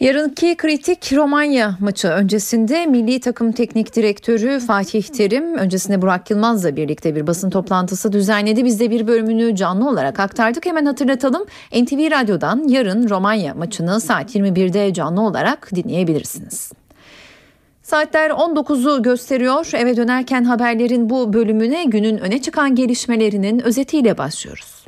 Yarınki 0.00 0.56
kritik 0.56 1.12
Romanya 1.12 1.76
maçı 1.80 2.08
öncesinde 2.08 2.86
milli 2.86 3.20
takım 3.20 3.52
teknik 3.52 3.96
direktörü 3.96 4.60
Fatih 4.60 5.02
Terim 5.02 5.54
öncesinde 5.54 6.02
Burak 6.02 6.30
Yılmaz'la 6.30 6.76
birlikte 6.76 7.14
bir 7.14 7.26
basın 7.26 7.50
toplantısı 7.50 8.12
düzenledi. 8.12 8.64
Biz 8.64 8.80
de 8.80 8.90
bir 8.90 9.06
bölümünü 9.06 9.56
canlı 9.56 9.88
olarak 9.88 10.20
aktardık. 10.20 10.66
Hemen 10.66 10.86
hatırlatalım. 10.86 11.42
NTV 11.72 12.10
Radyo'dan 12.10 12.68
yarın 12.68 13.08
Romanya 13.08 13.54
maçını 13.54 14.00
saat 14.00 14.36
21'de 14.36 14.94
canlı 14.94 15.20
olarak 15.20 15.70
dinleyebilirsiniz. 15.74 16.72
Saatler 17.86 18.30
19'u 18.30 19.02
gösteriyor. 19.02 19.70
Eve 19.74 19.96
dönerken 19.96 20.44
haberlerin 20.44 21.10
bu 21.10 21.32
bölümüne 21.32 21.84
günün 21.84 22.18
öne 22.18 22.42
çıkan 22.42 22.74
gelişmelerinin 22.74 23.60
özetiyle 23.60 24.18
başlıyoruz. 24.18 24.84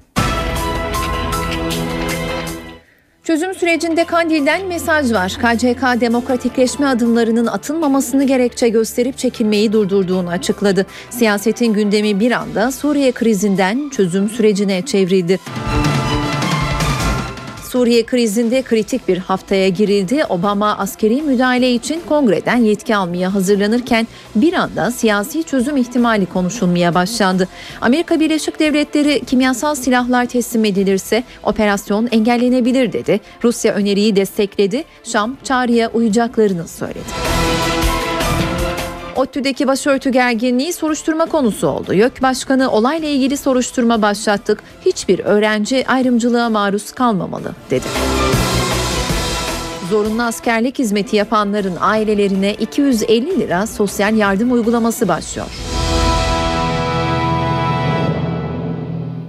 Çözüm 3.23 3.55
sürecinde 3.55 4.05
Kandil'den 4.05 4.67
mesaj 4.67 5.13
var. 5.13 5.37
KCK 5.43 6.01
demokratikleşme 6.01 6.87
adımlarının 6.87 7.47
atılmamasını 7.47 8.25
gerekçe 8.25 8.69
gösterip 8.69 9.19
çekilmeyi 9.19 9.73
durdurduğunu 9.73 10.31
açıkladı. 10.31 10.87
Siyasetin 11.11 11.73
gündemi 11.73 12.21
bir 12.21 12.33
anda 12.33 12.73
Suriye 12.73 13.13
krizinden 13.13 13.89
çözüm 13.89 14.29
sürecine 14.29 14.83
çevrildi. 14.87 15.39
Suriye 17.69 18.07
krizinde 18.07 18.63
kritik 18.63 19.09
bir 19.09 19.19
haftaya 19.19 19.69
girildi. 19.69 20.25
Obama 20.29 20.79
askeri 20.79 21.23
müdahale 21.23 21.73
için 21.73 22.03
kongreden 22.09 22.57
yetki 22.57 22.97
almaya 22.97 23.35
hazırlanırken 23.35 24.07
bir 24.35 24.53
anda 24.53 24.91
siyasi 24.91 25.43
çözüm 25.43 25.77
ihtimali 25.77 26.27
konuşulmaya 26.27 26.95
başlandı. 26.95 27.49
Amerika 27.81 28.21
Birleşik 28.21 28.61
Devletleri 28.61 29.25
kimyasal 29.25 29.75
silahlar 29.75 30.27
teslim 30.27 30.65
edilirse 30.65 31.25
operasyon 31.43 32.09
engellenebilir 32.11 32.93
dedi. 32.93 33.21
Rusya 33.45 33.75
öneriyi 33.75 34.17
destekledi. 34.17 34.85
Şam 35.05 35.37
çağrıya 35.45 35.91
uyacaklarını 35.91 36.69
söyledi. 36.69 37.09
ODTÜ'deki 39.19 39.67
başörtü 39.67 40.11
gerginliği 40.11 40.73
soruşturma 40.73 41.27
konusu 41.27 41.69
oldu. 41.69 41.95
YÖK 41.95 42.23
Başkanı 42.23 42.71
olayla 42.71 43.09
ilgili 43.09 43.37
soruşturma 43.37 44.03
başlattık. 44.03 44.63
Hiçbir 44.87 45.19
öğrenci 45.19 45.85
ayrımcılığa 45.89 46.51
maruz 46.51 46.93
kalmamalı 46.93 47.53
dedi. 47.71 47.87
Zorunlu 49.91 50.23
askerlik 50.23 50.79
hizmeti 50.79 51.17
yapanların 51.17 51.77
ailelerine 51.81 52.55
250 52.55 53.41
lira 53.41 53.67
sosyal 53.67 54.17
yardım 54.17 54.53
uygulaması 54.53 55.09
başlıyor. 55.09 55.78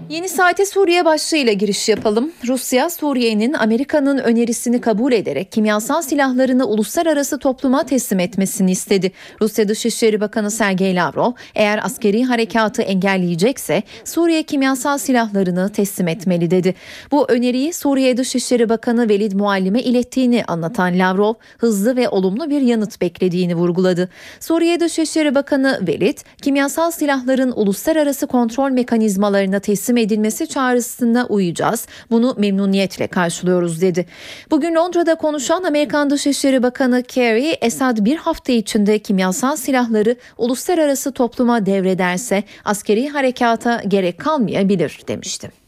Yeni 0.10 0.30
saate 0.30 0.66
Suriye 0.66 1.05
başlığıyla 1.05 1.53
giriş 1.53 1.89
yapalım. 1.89 2.32
Rusya, 2.47 2.89
Suriye'nin 2.89 3.53
Amerika'nın 3.53 4.18
önerisini 4.18 4.82
kabul 4.82 5.12
ederek 5.12 5.51
kimyasal 5.51 6.01
silahlarını 6.01 6.66
uluslararası 6.66 7.39
topluma 7.39 7.84
teslim 7.84 8.20
etmesini 8.20 8.72
istedi. 8.72 9.12
Rusya 9.41 9.68
Dışişleri 9.68 10.22
Bakanı 10.22 10.51
Sergey 10.51 10.95
Lavrov, 10.95 11.32
eğer 11.55 11.80
askeri 11.84 12.24
harekatı 12.24 12.82
engelleyecekse 12.82 13.84
Suriye 14.05 14.43
kimyasal 14.43 14.97
silahlarını 14.97 15.72
teslim 15.72 16.07
etmeli 16.07 16.51
dedi. 16.51 16.76
Bu 17.12 17.26
öneriyi 17.30 17.74
Suriye 17.74 18.18
Dışişleri 18.18 18.70
Bakanı 18.70 19.10
Velid 19.10 19.32
Muallim'e 19.32 19.82
ilettiğini 19.82 20.43
anlatan 20.47 20.99
Lavrov, 20.99 21.34
hızlı 21.57 21.95
ve 21.95 22.10
olumlu 22.10 22.49
bir 22.49 22.62
yanıt 22.62 23.01
beklediğini 23.01 23.55
vurguladı. 23.55 24.10
Suriye 24.39 24.80
Dışişleri 24.80 25.36
Bakanı 25.36 25.80
Velid, 25.88 26.18
kimyasal 26.41 26.91
silahların 26.91 27.53
uluslararası 27.55 28.28
kontrol 28.28 28.72
mekanizmalarına 28.72 29.60
teslim 29.60 29.99
edilmesi 30.00 30.47
çağrısına 30.47 31.26
uyacağız. 31.26 31.88
Bunu 32.12 32.36
memnuniyetle 32.38 33.08
karşılıyoruz 33.08 33.82
dedi. 33.82 34.06
Bugün 34.52 34.76
Londra'da 34.76 35.16
konuşan 35.16 35.64
Amerikan 35.64 36.10
Dışişleri 36.10 36.64
Bakanı 36.64 37.04
Kerry, 37.04 37.50
Esad 37.62 37.97
bir 38.06 38.18
hafta 38.18 38.52
içinde 38.52 39.00
kimyasal 39.00 39.56
silahları 39.56 40.16
uluslararası 40.38 41.12
topluma 41.12 41.66
devrederse 41.66 42.43
askeri 42.66 43.10
harekata 43.10 43.82
gerek 43.88 44.20
kalmayabilir 44.20 45.00
demişti. 45.08 45.59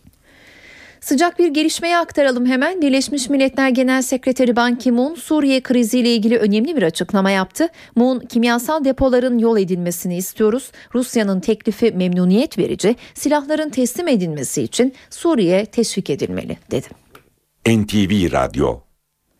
Sıcak 1.01 1.39
bir 1.39 1.47
gelişmeyi 1.47 1.97
aktaralım 1.97 2.45
hemen. 2.45 2.81
Birleşmiş 2.81 3.29
Milletler 3.29 3.69
Genel 3.69 4.01
Sekreteri 4.01 4.55
Ban 4.55 4.75
Ki-moon 4.77 5.15
Suriye 5.15 5.61
kriziyle 5.61 6.15
ilgili 6.15 6.37
önemli 6.37 6.75
bir 6.75 6.83
açıklama 6.83 7.31
yaptı. 7.31 7.67
Moon 7.95 8.19
kimyasal 8.19 8.85
depoların 8.85 9.37
yol 9.37 9.57
edilmesini 9.57 10.17
istiyoruz. 10.17 10.71
Rusya'nın 10.95 11.39
teklifi 11.39 11.91
memnuniyet 11.91 12.57
verici. 12.57 12.95
Silahların 13.13 13.69
teslim 13.69 14.07
edilmesi 14.07 14.61
için 14.61 14.93
Suriye 15.09 15.65
teşvik 15.65 16.09
edilmeli 16.09 16.57
dedi. 16.71 16.87
NTV 17.65 18.31
Radyo 18.31 18.90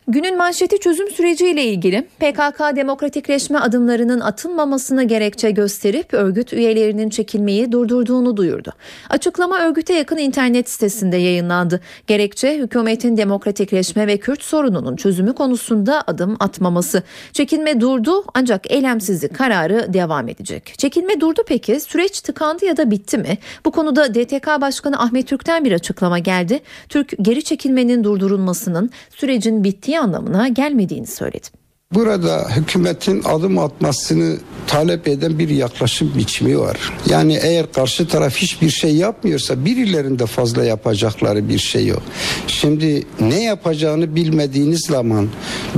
Günün 0.08 0.36
manşeti 0.36 0.78
çözüm 0.78 1.10
süreciyle 1.10 1.64
ilgili 1.64 2.02
PKK 2.02 2.76
demokratikleşme 2.76 3.58
adımlarının 3.58 4.20
atılmamasını 4.20 5.04
gerekçe 5.04 5.50
gösterip 5.50 6.14
örgüt 6.14 6.52
üyelerinin 6.52 7.10
çekilmeyi 7.10 7.72
durdurduğunu 7.72 8.36
duyurdu. 8.36 8.72
Açıklama 9.10 9.58
örgüte 9.58 9.94
yakın 9.94 10.16
internet 10.16 10.70
sitesinde 10.70 11.16
yayınlandı. 11.16 11.80
Gerekçe 12.06 12.58
hükümetin 12.58 13.16
demokratikleşme 13.16 14.06
ve 14.06 14.16
Kürt 14.16 14.42
sorununun 14.42 14.96
çözümü 14.96 15.34
konusunda 15.34 16.02
adım 16.06 16.36
atmaması. 16.40 17.02
Çekilme 17.32 17.80
durdu 17.80 18.24
ancak 18.34 18.70
eylemsizlik 18.70 19.34
kararı 19.34 19.94
devam 19.94 20.28
edecek. 20.28 20.74
Çekilme 20.78 21.20
durdu 21.20 21.40
peki 21.46 21.80
süreç 21.80 22.20
tıkandı 22.20 22.64
ya 22.64 22.76
da 22.76 22.90
bitti 22.90 23.18
mi? 23.18 23.38
Bu 23.64 23.70
konuda 23.70 24.14
DTK 24.14 24.46
Başkanı 24.60 25.00
Ahmet 25.00 25.28
Türk'ten 25.28 25.64
bir 25.64 25.72
açıklama 25.72 26.18
geldi. 26.18 26.60
Türk 26.88 27.12
geri 27.22 27.44
çekilmenin 27.44 28.04
durdurulmasının 28.04 28.90
sürecin 29.10 29.64
bittiği 29.64 29.91
anlamına 30.00 30.48
gelmediğini 30.48 31.06
söyledi. 31.06 31.62
Burada 31.94 32.48
hükümetin 32.56 33.22
adım 33.24 33.58
atmasını 33.58 34.36
talep 34.66 35.08
eden 35.08 35.38
bir 35.38 35.48
yaklaşım 35.48 36.12
biçimi 36.16 36.58
var. 36.58 36.92
Yani 37.06 37.38
eğer 37.42 37.72
karşı 37.72 38.08
taraf 38.08 38.36
hiçbir 38.36 38.70
şey 38.70 38.96
yapmıyorsa 38.96 39.64
birilerinde 39.64 40.26
fazla 40.26 40.64
yapacakları 40.64 41.48
bir 41.48 41.58
şey 41.58 41.86
yok. 41.86 42.02
Şimdi 42.46 43.06
ne 43.20 43.42
yapacağını 43.42 44.14
bilmediğiniz 44.14 44.80
zaman 44.86 45.28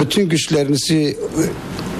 bütün 0.00 0.28
güçlerinizi 0.28 1.18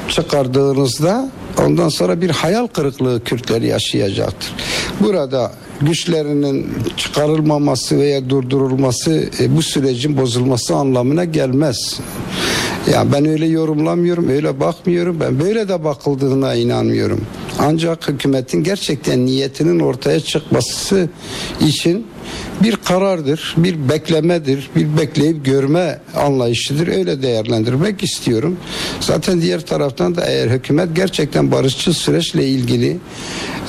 çıkardığınızda 0.09 1.31
ondan 1.59 1.89
sonra 1.89 2.21
bir 2.21 2.31
hayal 2.31 2.67
kırıklığı 2.67 3.25
Kürtler 3.25 3.63
yaşayacaktır. 3.63 4.53
Burada 5.01 5.53
güçlerinin 5.81 6.67
çıkarılmaması 6.97 7.99
veya 7.99 8.29
durdurulması 8.31 9.31
e, 9.41 9.57
bu 9.57 9.63
sürecin 9.63 10.17
bozulması 10.17 10.75
anlamına 10.77 11.25
gelmez. 11.25 12.01
Ya 12.93 13.13
ben 13.13 13.27
öyle 13.27 13.47
yorumlamıyorum, 13.47 14.29
öyle 14.29 14.61
bakmıyorum. 14.61 15.21
Ben 15.21 15.41
böyle 15.41 15.69
de 15.69 15.85
bakıldığına 15.85 16.55
inanmıyorum. 16.55 17.21
Ancak 17.59 18.09
hükümetin 18.09 18.65
gerçekten 18.65 19.27
niyetinin 19.27 19.81
ortaya 19.81 20.21
çıkması 20.21 21.09
için 21.61 22.07
bir 22.63 22.77
karardır, 22.77 23.55
bir 23.57 23.89
beklemedir, 23.89 24.71
bir 24.77 24.99
bekleyip 24.99 25.45
görme 25.45 26.01
anlayışıdır. 26.17 26.89
Öyle 26.89 27.23
değerlendirmek 27.23 28.03
istiyorum. 28.03 28.57
Zaten 29.01 29.41
diğer 29.41 29.67
taraftan 29.67 30.15
da 30.17 30.25
eğer 30.27 30.51
hükümet 30.51 30.89
gerçekten 30.97 31.53
barışçıl 31.53 31.93
süreçle 31.93 32.49
ilgili 32.49 32.99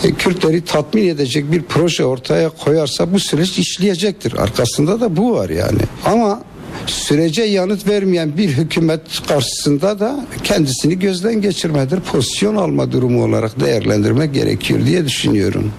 e, 0.04 0.14
Kürtleri 0.14 0.62
tatmin 0.62 1.08
edecek 1.08 1.52
bir 1.52 1.62
proje 1.62 2.06
ortaya 2.06 2.50
koyarsa 2.50 3.14
bu 3.14 3.20
süreç 3.20 3.60
işleyecektir. 3.60 4.34
Arkasında 4.34 5.02
da 5.02 5.18
bu 5.18 5.34
var 5.34 5.50
yani. 5.50 5.82
Ama 6.06 6.42
sürece 6.88 7.44
yanıt 7.44 7.88
vermeyen 7.88 8.38
bir 8.38 8.50
hükümet 8.50 9.02
karşısında 9.28 10.00
da 10.00 10.26
kendisini 10.44 11.00
gözden 11.00 11.42
geçirmedir, 11.42 12.00
pozisyon 12.00 12.56
alma 12.56 12.92
durumu 12.92 13.24
olarak 13.24 13.60
değerlendirmek 13.60 14.34
gerekiyor 14.34 14.86
diye 14.86 15.06
düşünüyorum. 15.06 15.72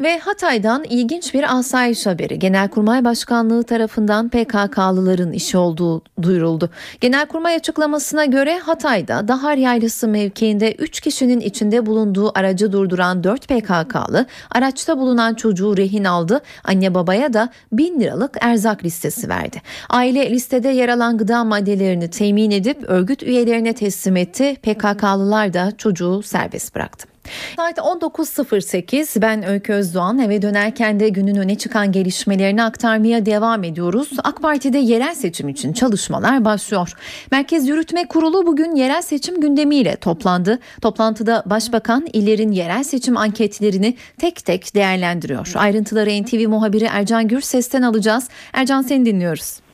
Ve 0.00 0.18
Hatay'dan 0.18 0.84
ilginç 0.84 1.34
bir 1.34 1.56
asayiş 1.58 2.06
haberi. 2.06 2.38
Genelkurmay 2.38 3.04
Başkanlığı 3.04 3.62
tarafından 3.62 4.28
PKK'lıların 4.28 5.32
işi 5.32 5.58
olduğu 5.58 6.02
duyuruldu. 6.22 6.70
Genelkurmay 7.00 7.54
açıklamasına 7.54 8.24
göre 8.24 8.58
Hatay'da 8.58 9.28
Dahar 9.28 9.56
Yaylası 9.56 10.08
mevkiinde 10.08 10.72
3 10.72 11.00
kişinin 11.00 11.40
içinde 11.40 11.86
bulunduğu 11.86 12.38
aracı 12.38 12.72
durduran 12.72 13.24
4 13.24 13.48
PKK'lı 13.48 14.26
araçta 14.50 14.98
bulunan 14.98 15.34
çocuğu 15.34 15.76
rehin 15.76 16.04
aldı. 16.04 16.40
Anne 16.64 16.94
babaya 16.94 17.32
da 17.32 17.48
1000 17.72 18.00
liralık 18.00 18.36
erzak 18.40 18.84
listesi 18.84 19.28
verdi. 19.28 19.62
Aile 19.88 20.30
listede 20.30 20.68
yer 20.68 20.88
alan 20.88 21.18
gıda 21.18 21.44
maddelerini 21.44 22.10
temin 22.10 22.50
edip 22.50 22.84
örgüt 22.86 23.22
üyelerine 23.22 23.72
teslim 23.72 24.16
etti. 24.16 24.56
PKK'lılar 24.62 25.52
da 25.52 25.72
çocuğu 25.78 26.22
serbest 26.22 26.74
bıraktı. 26.74 27.17
Saat 27.56 27.78
19.08 27.78 29.22
ben 29.22 29.48
Öykü 29.48 29.72
Özdoğan 29.72 30.18
eve 30.18 30.42
dönerken 30.42 31.00
de 31.00 31.08
günün 31.08 31.36
öne 31.36 31.54
çıkan 31.54 31.92
gelişmelerini 31.92 32.62
aktarmaya 32.62 33.26
devam 33.26 33.64
ediyoruz. 33.64 34.08
AK 34.24 34.42
Parti'de 34.42 34.78
yerel 34.78 35.14
seçim 35.14 35.48
için 35.48 35.72
çalışmalar 35.72 36.44
başlıyor. 36.44 36.92
Merkez 37.30 37.68
Yürütme 37.68 38.08
Kurulu 38.08 38.46
bugün 38.46 38.74
yerel 38.74 39.02
seçim 39.02 39.40
gündemiyle 39.40 39.96
toplandı. 39.96 40.58
Toplantıda 40.82 41.42
Başbakan 41.46 42.06
illerin 42.12 42.52
yerel 42.52 42.84
seçim 42.84 43.16
anketlerini 43.16 43.96
tek 44.18 44.44
tek 44.44 44.74
değerlendiriyor. 44.74 45.52
Ayrıntıları 45.54 46.22
NTV 46.22 46.48
muhabiri 46.48 46.84
Ercan 46.84 47.28
Gürses'ten 47.28 47.82
alacağız. 47.82 48.28
Ercan 48.52 48.82
seni 48.82 49.06
dinliyoruz. 49.06 49.67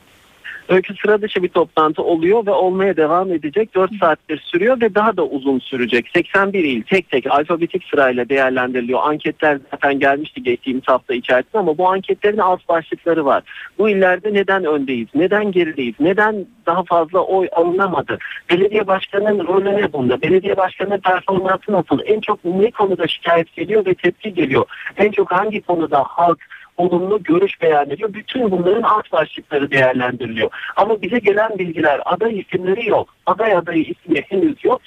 Öykü 0.69 0.95
sıra 0.95 1.21
dışı 1.21 1.43
bir 1.43 1.49
toplantı 1.49 2.03
oluyor 2.03 2.45
ve 2.45 2.51
olmaya 2.51 2.97
devam 2.97 3.31
edecek. 3.31 3.75
4 3.75 3.91
saattir 3.99 4.37
sürüyor 4.37 4.81
ve 4.81 4.95
daha 4.95 5.17
da 5.17 5.23
uzun 5.25 5.59
sürecek. 5.59 6.09
81 6.15 6.63
il 6.63 6.81
tek 6.83 7.09
tek 7.09 7.31
alfabetik 7.31 7.83
sırayla 7.83 8.29
değerlendiriliyor. 8.29 8.99
Anketler 9.03 9.59
zaten 9.71 9.99
gelmişti 9.99 10.43
geçtiğimiz 10.43 10.83
hafta 10.85 11.13
içerisinde 11.13 11.57
ama 11.57 11.77
bu 11.77 11.89
anketlerin 11.89 12.37
alt 12.37 12.69
başlıkları 12.69 13.25
var. 13.25 13.43
Bu 13.77 13.89
illerde 13.89 14.33
neden 14.33 14.65
öndeyiz? 14.65 15.07
Neden 15.15 15.51
gerideyiz? 15.51 15.95
Neden 15.99 16.45
daha 16.65 16.83
fazla 16.83 17.19
oy 17.19 17.47
alınamadı? 17.51 18.17
Belediye 18.49 18.87
başkanının 18.87 19.47
rolü 19.47 19.77
ne 19.77 19.93
bunda? 19.93 20.21
Belediye 20.21 20.57
başkanının 20.57 20.99
performansı 20.99 21.71
nasıl? 21.71 21.99
En 22.05 22.19
çok 22.19 22.45
ne 22.45 22.71
konuda 22.71 23.07
şikayet 23.07 23.53
geliyor 23.55 23.85
ve 23.85 23.93
tepki 23.93 24.33
geliyor? 24.33 24.65
En 24.97 25.11
çok 25.11 25.31
hangi 25.31 25.61
konuda 25.61 26.03
halk 26.03 26.39
olumlu 26.77 27.23
görüş 27.23 27.61
beyan 27.61 27.89
ediyor. 27.89 28.13
Bütün 28.13 28.51
bunların 28.51 28.81
alt 28.81 29.11
başlıkları 29.11 29.71
değerlendiriliyor. 29.71 30.49
Ama 30.75 31.01
bize 31.01 31.19
gelen 31.19 31.59
bilgiler 31.59 32.01
aday 32.05 32.39
isimleri 32.39 32.89
yok. 32.89 33.09
Aday 33.25 33.55
adayı 33.55 33.83
ismi 33.83 34.21
henüz 34.21 34.65
yok 34.65 34.81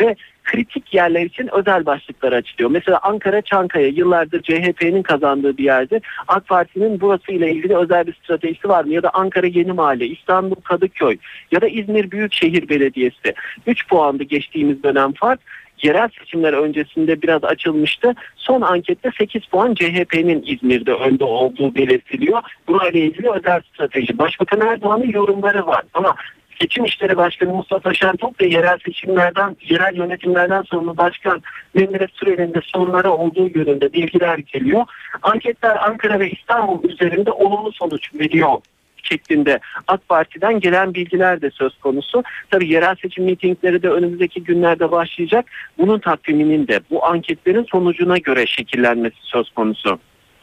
ve 0.00 0.16
kritik 0.44 0.94
yerler 0.94 1.22
için 1.22 1.48
özel 1.52 1.86
başlıklar 1.86 2.32
açılıyor. 2.32 2.70
Mesela 2.70 2.98
Ankara 3.02 3.42
Çankaya 3.42 3.88
yıllardır 3.88 4.42
CHP'nin 4.42 5.02
kazandığı 5.02 5.56
bir 5.56 5.64
yerde 5.64 6.00
AK 6.28 6.48
Parti'nin 6.48 7.00
burası 7.00 7.32
ile 7.32 7.52
ilgili 7.52 7.76
özel 7.76 8.06
bir 8.06 8.14
stratejisi 8.14 8.68
var 8.68 8.84
mı? 8.84 8.92
Ya 8.92 9.02
da 9.02 9.10
Ankara 9.10 9.46
Yeni 9.46 9.72
Mahalle, 9.72 10.06
İstanbul 10.06 10.54
Kadıköy 10.54 11.16
ya 11.52 11.60
da 11.60 11.68
İzmir 11.68 12.10
Büyükşehir 12.10 12.68
Belediyesi. 12.68 13.34
3 13.66 13.88
puandı 13.88 14.22
geçtiğimiz 14.22 14.82
dönem 14.82 15.12
fark 15.12 15.40
yerel 15.82 16.08
seçimler 16.18 16.52
öncesinde 16.52 17.22
biraz 17.22 17.44
açılmıştı. 17.44 18.14
Son 18.36 18.60
ankette 18.60 19.10
8 19.18 19.44
puan 19.44 19.74
CHP'nin 19.74 20.44
İzmir'de 20.46 20.92
önde 20.92 21.24
olduğu 21.24 21.74
belirtiliyor. 21.74 22.42
Burayla 22.68 23.00
ilgili 23.00 23.30
özel 23.30 23.60
strateji. 23.74 24.18
Başbakan 24.18 24.60
Erdoğan'ın 24.60 25.10
yorumları 25.10 25.66
var 25.66 25.82
ama 25.94 26.14
Seçim 26.60 26.84
İşleri 26.84 27.16
Başkanı 27.16 27.54
Mustafa 27.54 27.94
Şentop 27.94 28.40
ve 28.40 28.46
yerel 28.46 28.78
seçimlerden, 28.84 29.56
yerel 29.68 29.96
yönetimlerden 29.96 30.62
sorumlu 30.62 30.96
başkan 30.96 31.42
Mehmet 31.74 32.10
Süreli'nin 32.12 32.54
de 32.54 32.60
sorunları 32.62 33.10
olduğu 33.10 33.48
yönünde 33.58 33.92
bilgiler 33.92 34.38
geliyor. 34.38 34.84
Anketler 35.22 35.76
Ankara 35.76 36.20
ve 36.20 36.30
İstanbul 36.30 36.88
üzerinde 36.88 37.30
olumlu 37.30 37.72
sonuç 37.72 38.14
veriyor 38.14 38.58
şeklinde 39.02 39.60
AK 39.86 40.08
Parti'den 40.08 40.60
gelen 40.60 40.94
bilgiler 40.94 41.42
de 41.42 41.50
söz 41.50 41.78
konusu. 41.78 42.22
Tabii 42.50 42.72
yerel 42.72 42.94
seçim 43.02 43.24
mitingleri 43.24 43.82
de 43.82 43.90
önümüzdeki 43.90 44.44
günlerde 44.44 44.90
başlayacak. 44.90 45.46
Bunun 45.78 45.98
takviminin 45.98 46.68
de 46.68 46.80
bu 46.90 47.06
anketlerin 47.06 47.66
sonucuna 47.70 48.18
göre 48.18 48.46
şekillenmesi 48.46 49.16
söz 49.22 49.50
konusu. 49.50 49.98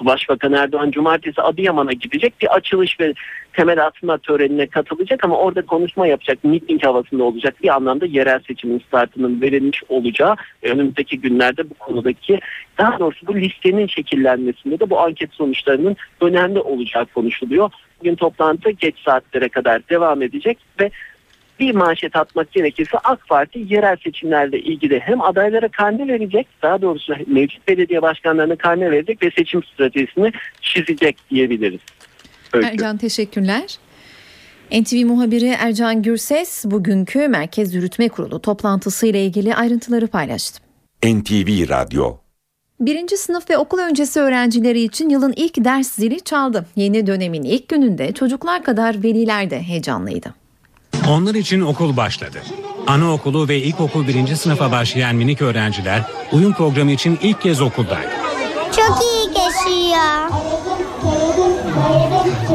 Başbakan 0.05 0.53
Erdoğan 0.53 0.91
cumartesi 0.91 1.41
Adıyaman'a 1.41 1.93
gidecek 1.93 2.41
bir 2.41 2.55
açılış 2.55 2.99
ve 2.99 3.13
temel 3.53 3.85
atma 3.85 4.17
törenine 4.17 4.67
katılacak 4.67 5.25
ama 5.25 5.37
orada 5.37 5.65
konuşma 5.65 6.07
yapacak, 6.07 6.43
miting 6.43 6.85
havasında 6.85 7.23
olacak 7.23 7.55
bir 7.63 7.75
anlamda 7.75 8.05
yerel 8.05 8.39
seçimin 8.47 8.79
startının 8.79 9.41
verilmiş 9.41 9.83
olacağı 9.89 10.35
önümüzdeki 10.63 11.21
günlerde 11.21 11.69
bu 11.69 11.73
konudaki 11.73 12.39
daha 12.77 12.99
doğrusu 12.99 13.27
bu 13.27 13.35
listenin 13.35 13.87
şekillenmesinde 13.87 14.79
de 14.79 14.89
bu 14.89 14.99
anket 14.99 15.33
sonuçlarının 15.33 15.95
önemli 16.21 16.59
olacağı 16.59 17.05
konuşuluyor. 17.05 17.71
Bugün 17.99 18.15
toplantı 18.15 18.69
geç 18.69 18.95
saatlere 19.05 19.49
kadar 19.49 19.89
devam 19.89 20.21
edecek 20.21 20.57
ve 20.79 20.91
bir 21.59 21.75
manşet 21.75 22.15
atmak 22.15 22.51
gerekirse 22.51 22.97
AK 22.97 23.27
Parti 23.27 23.65
yerel 23.69 23.97
seçimlerle 24.03 24.59
ilgili 24.59 24.99
hem 24.99 25.21
adaylara 25.21 25.67
karne 25.67 26.07
verecek 26.07 26.47
daha 26.61 26.81
doğrusu 26.81 27.13
mevcut 27.27 27.67
belediye 27.67 28.01
başkanlarına 28.01 28.55
karne 28.55 28.91
verecek 28.91 29.23
ve 29.23 29.31
seçim 29.31 29.63
stratejisini 29.63 30.31
çizecek 30.61 31.17
diyebiliriz. 31.29 31.79
Öykü. 32.53 32.67
Ercan 32.67 32.97
teşekkürler. 32.97 33.77
NTV 34.71 35.05
muhabiri 35.05 35.55
Ercan 35.59 36.01
Gürses 36.01 36.65
bugünkü 36.65 37.27
Merkez 37.27 37.75
Yürütme 37.75 38.09
Kurulu 38.09 38.41
toplantısı 38.41 39.07
ile 39.07 39.25
ilgili 39.25 39.55
ayrıntıları 39.55 40.07
paylaştı. 40.07 40.61
NTV 41.03 41.69
Radyo 41.69 42.28
Birinci 42.79 43.17
sınıf 43.17 43.49
ve 43.49 43.57
okul 43.57 43.77
öncesi 43.79 44.19
öğrencileri 44.19 44.81
için 44.81 45.09
yılın 45.09 45.33
ilk 45.35 45.63
ders 45.63 45.91
zili 45.91 46.21
çaldı. 46.21 46.65
Yeni 46.75 47.07
dönemin 47.07 47.43
ilk 47.43 47.67
gününde 47.67 48.11
çocuklar 48.11 48.63
kadar 48.63 49.03
veliler 49.03 49.49
de 49.49 49.61
heyecanlıydı. 49.63 50.33
Onlar 51.09 51.35
için 51.35 51.61
okul 51.61 51.97
başladı. 51.97 52.37
Anaokulu 52.87 53.47
ve 53.47 53.57
ilkokul 53.57 54.07
birinci 54.07 54.37
sınıfa 54.37 54.71
başlayan 54.71 55.15
minik 55.15 55.41
öğrenciler 55.41 56.01
uyum 56.31 56.53
programı 56.53 56.91
için 56.91 57.19
ilk 57.21 57.41
kez 57.41 57.61
okuldaydı. 57.61 58.09
Çok 58.75 58.99
iyi 59.03 59.27
geçiyor. 59.27 60.29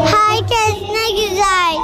Herkes 0.07 0.74
ne 1.05 1.11
güzel. 1.11 1.77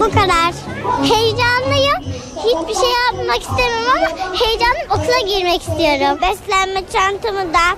Bu 0.00 0.10
kadar. 0.10 0.54
Heyecanlıyım. 1.02 2.02
Hiçbir 2.36 2.74
şey 2.74 2.90
yapmak 2.90 3.40
istemem 3.40 3.84
ama 3.96 4.36
heyecanlıyım 4.38 4.90
okula 4.90 5.18
girmek 5.18 5.60
istiyorum. 5.60 6.18
Beslenme 6.22 6.82
çantamı 6.92 7.54
da 7.54 7.76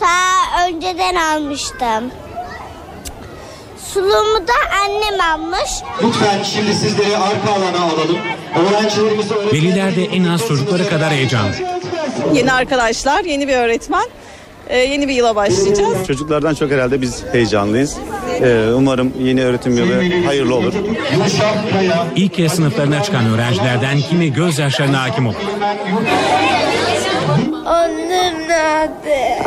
ta 0.00 0.66
önceden 0.66 1.14
almıştım. 1.14 2.10
Suluğumu 3.94 4.48
da 4.48 4.52
annem 4.84 5.20
almış. 5.20 5.70
Lütfen 6.02 6.42
şimdi 6.42 6.74
sizleri 6.74 7.16
arka 7.16 7.52
alana 7.52 7.84
alalım. 7.84 8.18
Öğrencilerimizi 8.56 9.34
Veliler 9.52 9.96
de 9.96 10.04
en 10.04 10.24
az 10.24 10.48
çocuklara 10.48 10.88
kadar 10.88 11.10
heyecanlı. 11.12 11.54
Yeni 12.32 12.52
arkadaşlar, 12.52 13.24
yeni 13.24 13.48
bir 13.48 13.56
öğretmen. 13.56 14.04
Ee, 14.72 14.78
yeni 14.78 15.08
bir 15.08 15.14
yıla 15.14 15.36
başlayacağız. 15.36 16.06
Çocuklardan 16.06 16.54
çok 16.54 16.70
herhalde 16.70 17.00
biz 17.00 17.24
heyecanlıyız. 17.32 17.96
Ee, 18.42 18.72
umarım 18.74 19.12
yeni 19.20 19.44
öğretim 19.44 19.76
yılı 19.76 20.24
hayırlı 20.26 20.54
olur. 20.54 20.72
İlk 22.16 22.34
kez 22.34 22.52
sınıflarına 22.52 23.02
çıkan 23.02 23.26
öğrencilerden 23.26 24.00
kimi 24.00 24.32
gözyaşlarına 24.32 25.02
hakim 25.02 25.26
olur. 25.26 25.36
Annem 27.66 28.48
nerede? 28.48 29.38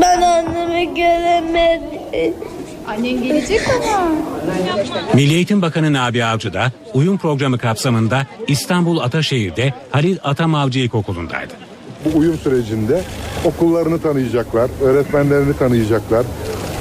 Ben 0.00 0.22
annemi 0.22 0.94
göremedim. 0.94 2.34
Annen 2.88 3.22
gelecek 3.22 3.60
ama. 3.68 4.08
Milli 5.14 5.34
Eğitim 5.34 5.62
Bakanı 5.62 5.92
Nabi 5.92 6.24
Avcı 6.24 6.52
da 6.52 6.72
uyum 6.94 7.18
programı 7.18 7.58
kapsamında 7.58 8.26
İstanbul 8.48 8.98
Ataşehir'de 8.98 9.74
Halil 9.90 10.16
Atamavcı 10.22 10.78
İlkokulu'ndaydı. 10.78 11.69
Bu 12.04 12.18
uyum 12.18 12.38
sürecinde 12.38 13.02
okullarını 13.44 14.02
tanıyacaklar, 14.02 14.70
öğretmenlerini 14.82 15.56
tanıyacaklar. 15.56 16.26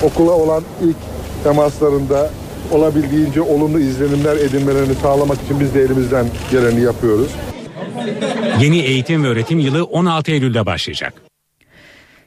Okula 0.03 0.31
olan 0.31 0.63
ilk 0.83 0.95
temaslarında 1.43 2.29
olabildiğince 2.71 3.41
olumlu 3.41 3.79
izlenimler 3.79 4.37
edinmelerini 4.37 4.95
sağlamak 4.95 5.37
için 5.45 5.59
biz 5.59 5.73
de 5.73 5.81
elimizden 5.81 6.25
geleni 6.51 6.81
yapıyoruz. 6.81 7.31
Yeni 8.61 8.79
eğitim 8.79 9.23
ve 9.23 9.27
öğretim 9.27 9.59
yılı 9.59 9.83
16 9.83 10.31
Eylül'de 10.31 10.65
başlayacak. 10.65 11.28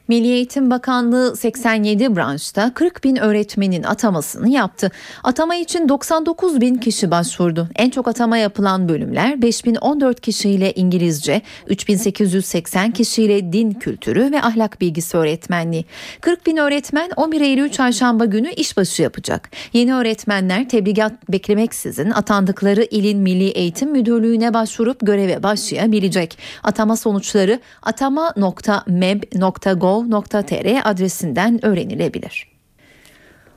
Milli 0.07 0.27
Eğitim 0.27 0.69
Bakanlığı 0.69 1.35
87 1.35 2.15
branşta 2.15 2.73
40 2.73 3.03
bin 3.03 3.15
öğretmenin 3.15 3.83
atamasını 3.83 4.49
yaptı. 4.49 4.91
Atama 5.23 5.55
için 5.55 5.89
99 5.89 6.61
bin 6.61 6.75
kişi 6.75 7.11
başvurdu. 7.11 7.69
En 7.75 7.89
çok 7.89 8.07
atama 8.07 8.37
yapılan 8.37 8.89
bölümler 8.89 9.41
5014 9.41 10.21
kişiyle 10.21 10.73
İngilizce, 10.73 11.41
3880 11.67 12.91
kişiyle 12.91 13.53
din 13.53 13.71
kültürü 13.71 14.31
ve 14.31 14.41
ahlak 14.41 14.81
bilgisi 14.81 15.17
öğretmenliği. 15.17 15.85
40 16.21 16.45
bin 16.45 16.57
öğretmen 16.57 17.09
11 17.15 17.41
Eylül 17.41 17.69
çarşamba 17.69 18.25
günü 18.25 18.51
işbaşı 18.51 19.01
yapacak. 19.01 19.49
Yeni 19.73 19.95
öğretmenler 19.95 20.69
tebligat 20.69 21.31
beklemeksizin 21.31 22.11
atandıkları 22.11 22.83
ilin 22.83 23.19
Milli 23.19 23.49
Eğitim 23.49 23.91
Müdürlüğü'ne 23.91 24.53
başvurup 24.53 24.99
göreve 24.99 25.43
başlayabilecek. 25.43 26.37
Atama 26.63 26.97
sonuçları 26.97 27.59
atama.meb.gov 27.83 29.92
gov.tr 29.93 30.89
adresinden 30.89 31.65
öğrenilebilir. 31.65 32.53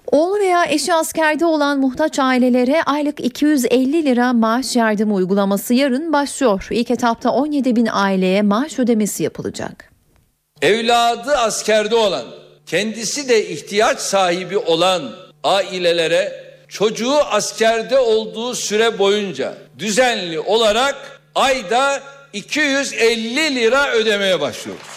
Oğlu 0.06 0.38
veya 0.38 0.64
eşi 0.64 0.94
askerde 0.94 1.46
olan 1.46 1.80
muhtaç 1.80 2.18
ailelere 2.18 2.82
aylık 2.82 3.20
250 3.20 4.04
lira 4.04 4.32
maaş 4.32 4.76
yardımı 4.76 5.14
uygulaması 5.14 5.74
yarın 5.74 6.12
başlıyor. 6.12 6.68
İlk 6.70 6.90
etapta 6.90 7.30
17 7.30 7.76
bin 7.76 7.88
aileye 7.92 8.42
maaş 8.42 8.78
ödemesi 8.78 9.22
yapılacak. 9.22 9.92
Evladı 10.62 11.36
askerde 11.36 11.94
olan, 11.94 12.24
kendisi 12.66 13.28
de 13.28 13.48
ihtiyaç 13.48 13.98
sahibi 13.98 14.58
olan 14.58 15.02
ailelere 15.44 16.32
çocuğu 16.68 17.14
askerde 17.14 17.98
olduğu 17.98 18.54
süre 18.54 18.98
boyunca 18.98 19.54
düzenli 19.78 20.40
olarak 20.40 21.20
ayda 21.34 22.02
250 22.32 23.54
lira 23.56 23.92
ödemeye 23.92 24.40
başlıyoruz. 24.40 24.95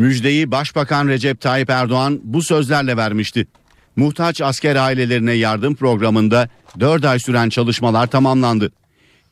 Müjdeyi 0.00 0.50
Başbakan 0.50 1.08
Recep 1.08 1.40
Tayyip 1.40 1.70
Erdoğan 1.70 2.20
bu 2.22 2.42
sözlerle 2.42 2.96
vermişti. 2.96 3.46
Muhtaç 3.96 4.40
asker 4.40 4.76
ailelerine 4.76 5.32
yardım 5.32 5.74
programında 5.74 6.48
4 6.80 7.04
ay 7.04 7.18
süren 7.18 7.48
çalışmalar 7.48 8.06
tamamlandı. 8.06 8.72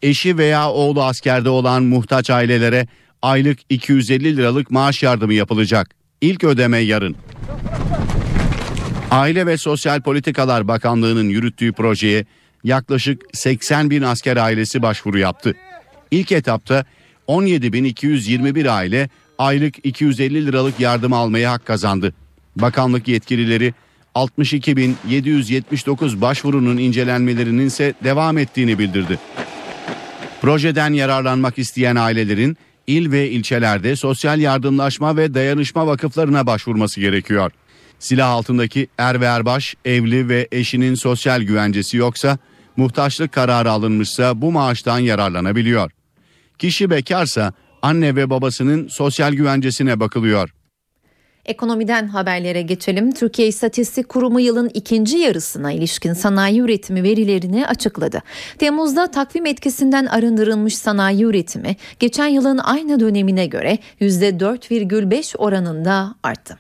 Eşi 0.02 0.38
veya 0.38 0.70
oğlu 0.70 1.02
askerde 1.02 1.48
olan 1.48 1.82
muhtaç 1.82 2.30
ailelere 2.30 2.86
aylık 3.22 3.58
250 3.68 4.36
liralık 4.36 4.70
maaş 4.70 5.02
yardımı 5.02 5.34
yapılacak. 5.34 5.90
İlk 6.20 6.44
ödeme 6.44 6.78
yarın. 6.78 7.16
Aile 9.10 9.46
ve 9.46 9.56
Sosyal 9.56 10.00
Politikalar 10.00 10.68
Bakanlığı'nın 10.68 11.28
yürüttüğü 11.28 11.72
projeye 11.72 12.26
yaklaşık 12.64 13.22
80 13.32 13.90
bin 13.90 14.02
asker 14.02 14.36
ailesi 14.36 14.82
başvuru 14.82 15.18
yaptı. 15.18 15.54
İlk 16.10 16.32
etapta 16.32 16.84
17.221 17.28 18.70
aile 18.70 19.08
aylık 19.38 19.86
250 19.86 20.46
liralık 20.46 20.80
yardım 20.80 21.12
almaya 21.12 21.52
hak 21.52 21.66
kazandı. 21.66 22.14
Bakanlık 22.56 23.08
yetkilileri 23.08 23.74
62.779 24.14 26.20
başvurunun 26.20 26.76
incelenmelerinin 26.76 27.66
ise 27.66 27.94
devam 28.04 28.38
ettiğini 28.38 28.78
bildirdi. 28.78 29.18
Projeden 30.40 30.92
yararlanmak 30.92 31.58
isteyen 31.58 31.96
ailelerin 31.96 32.56
il 32.86 33.12
ve 33.12 33.30
ilçelerde 33.30 33.96
sosyal 33.96 34.40
yardımlaşma 34.40 35.16
ve 35.16 35.34
dayanışma 35.34 35.86
vakıflarına 35.86 36.46
başvurması 36.46 37.00
gerekiyor. 37.00 37.52
Silah 37.98 38.30
altındaki 38.30 38.88
er 38.98 39.20
ve 39.20 39.24
erbaş, 39.24 39.74
evli 39.84 40.28
ve 40.28 40.48
eşinin 40.52 40.94
sosyal 40.94 41.42
güvencesi 41.42 41.96
yoksa, 41.96 42.38
muhtaçlık 42.76 43.32
kararı 43.32 43.70
alınmışsa 43.70 44.42
bu 44.42 44.52
maaştan 44.52 44.98
yararlanabiliyor. 44.98 45.90
Kişi 46.58 46.90
bekarsa 46.90 47.52
anne 47.82 48.16
ve 48.16 48.30
babasının 48.30 48.88
sosyal 48.88 49.32
güvencesine 49.32 50.00
bakılıyor. 50.00 50.54
Ekonomiden 51.44 52.08
haberlere 52.08 52.62
geçelim. 52.62 53.12
Türkiye 53.12 53.48
İstatistik 53.48 54.08
Kurumu 54.08 54.40
yılın 54.40 54.70
ikinci 54.74 55.18
yarısına 55.18 55.72
ilişkin 55.72 56.12
sanayi 56.12 56.60
üretimi 56.60 57.02
verilerini 57.02 57.66
açıkladı. 57.66 58.22
Temmuz'da 58.58 59.10
takvim 59.10 59.46
etkisinden 59.46 60.06
arındırılmış 60.06 60.76
sanayi 60.78 61.24
üretimi 61.24 61.76
geçen 62.00 62.26
yılın 62.26 62.58
aynı 62.58 63.00
dönemine 63.00 63.46
göre 63.46 63.78
%4,5 64.00 65.36
oranında 65.36 66.14
arttı. 66.22 66.58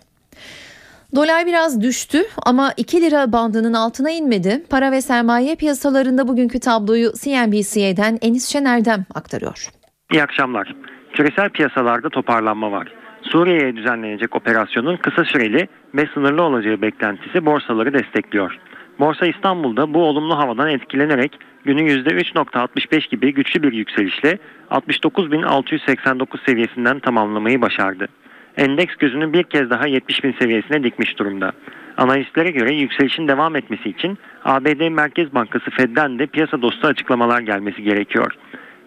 Dolar 1.14 1.46
biraz 1.46 1.80
düştü 1.80 2.22
ama 2.42 2.72
2 2.76 3.00
lira 3.00 3.32
bandının 3.32 3.72
altına 3.72 4.10
inmedi. 4.10 4.64
Para 4.70 4.92
ve 4.92 5.02
sermaye 5.02 5.56
piyasalarında 5.56 6.28
bugünkü 6.28 6.60
tabloyu 6.60 7.12
CNBC'den 7.12 8.18
Enis 8.22 8.48
Şener'den 8.48 9.06
aktarıyor. 9.14 9.68
İyi 10.12 10.22
akşamlar. 10.22 10.74
Küresel 11.18 11.48
piyasalarda 11.48 12.08
toparlanma 12.08 12.72
var. 12.72 12.88
Suriye'ye 13.22 13.76
düzenlenecek 13.76 14.36
operasyonun 14.36 14.96
kısa 14.96 15.24
süreli 15.24 15.68
ve 15.94 16.08
sınırlı 16.14 16.42
olacağı 16.42 16.82
beklentisi 16.82 17.46
borsaları 17.46 17.92
destekliyor. 17.94 18.58
Borsa 18.98 19.26
İstanbul'da 19.26 19.94
bu 19.94 20.04
olumlu 20.04 20.38
havadan 20.38 20.68
etkilenerek 20.68 21.38
günü 21.64 21.80
%3.65 21.80 23.10
gibi 23.10 23.34
güçlü 23.34 23.62
bir 23.62 23.72
yükselişle 23.72 24.38
69.689 24.70 26.44
seviyesinden 26.46 26.98
tamamlamayı 26.98 27.62
başardı. 27.62 28.08
Endeks 28.56 28.96
gözünü 28.96 29.32
bir 29.32 29.42
kez 29.42 29.70
daha 29.70 29.88
70.000 29.88 30.38
seviyesine 30.38 30.82
dikmiş 30.84 31.18
durumda. 31.18 31.52
Analistlere 31.96 32.50
göre 32.50 32.74
yükselişin 32.74 33.28
devam 33.28 33.56
etmesi 33.56 33.88
için 33.88 34.18
ABD 34.44 34.88
Merkez 34.88 35.34
Bankası 35.34 35.70
Fed'den 35.70 36.18
de 36.18 36.26
piyasa 36.26 36.62
dostu 36.62 36.86
açıklamalar 36.86 37.40
gelmesi 37.40 37.82
gerekiyor. 37.82 38.32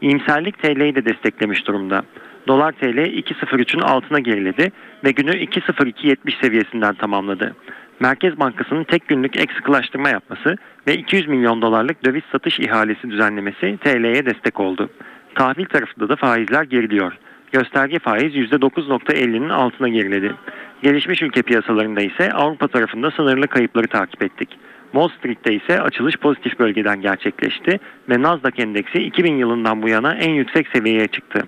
İyimserlik 0.02 0.60
TL'yi 0.60 0.96
de 0.96 1.06
desteklemiş 1.06 1.68
durumda. 1.68 2.04
Dolar 2.48 2.72
TL 2.72 2.98
2.03'ün 2.98 3.82
altına 3.82 4.20
geriledi 4.20 4.72
ve 5.04 5.12
günü 5.12 5.32
2.0270 5.32 6.42
seviyesinden 6.42 6.94
tamamladı. 6.94 7.56
Merkez 8.00 8.40
Bankası'nın 8.40 8.84
tek 8.84 9.08
günlük 9.08 9.38
ek 9.40 9.54
sıkılaştırma 9.54 10.10
yapması 10.10 10.56
ve 10.88 10.98
200 10.98 11.28
milyon 11.28 11.62
dolarlık 11.62 12.06
döviz 12.06 12.24
satış 12.32 12.60
ihalesi 12.60 13.12
düzenlemesi 13.12 13.78
TL'ye 13.84 14.26
destek 14.26 14.60
oldu. 14.60 14.90
Tahvil 15.36 15.66
tarafında 15.66 16.10
da 16.10 16.16
faizler 16.16 16.64
geriliyor. 16.64 17.14
Gösterge 17.52 18.00
faiz 18.00 18.36
%9.50'nin 18.36 19.50
altına 19.50 19.88
geriledi. 19.88 20.34
Gelişmiş 20.84 21.22
ülke 21.22 21.42
piyasalarında 21.42 22.02
ise 22.02 22.32
Avrupa 22.32 22.68
tarafında 22.68 23.12
sınırlı 23.12 23.48
kayıpları 23.48 23.88
takip 23.88 24.24
ettik. 24.24 24.50
Wall 24.92 25.10
Street'te 25.20 25.54
ise 25.54 25.82
açılış 25.82 26.18
pozitif 26.18 26.60
bölgeden 26.60 27.02
gerçekleşti 27.02 27.80
ve 28.10 28.22
Nasdaq 28.22 28.64
endeksi 28.64 28.98
2000 28.98 29.38
yılından 29.38 29.82
bu 29.82 29.90
yana 29.90 30.14
en 30.14 30.34
yüksek 30.34 30.68
seviyeye 30.68 31.08
çıktı. 31.08 31.44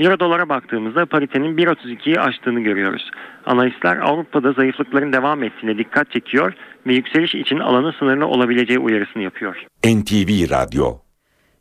Euro 0.00 0.20
dolara 0.20 0.48
baktığımızda 0.48 1.06
paritenin 1.06 1.56
1.32'yi 1.56 2.20
aştığını 2.20 2.60
görüyoruz. 2.60 3.10
Analistler 3.46 3.96
Avrupa'da 3.96 4.52
zayıflıkların 4.52 5.12
devam 5.12 5.42
ettiğine 5.42 5.78
dikkat 5.78 6.10
çekiyor 6.10 6.52
ve 6.86 6.94
yükseliş 6.94 7.34
için 7.34 7.58
alanı 7.58 7.92
sınırlı 7.92 8.26
olabileceği 8.26 8.78
uyarısını 8.78 9.22
yapıyor. 9.22 9.56
NTV 9.84 10.50
Radyo 10.50 11.03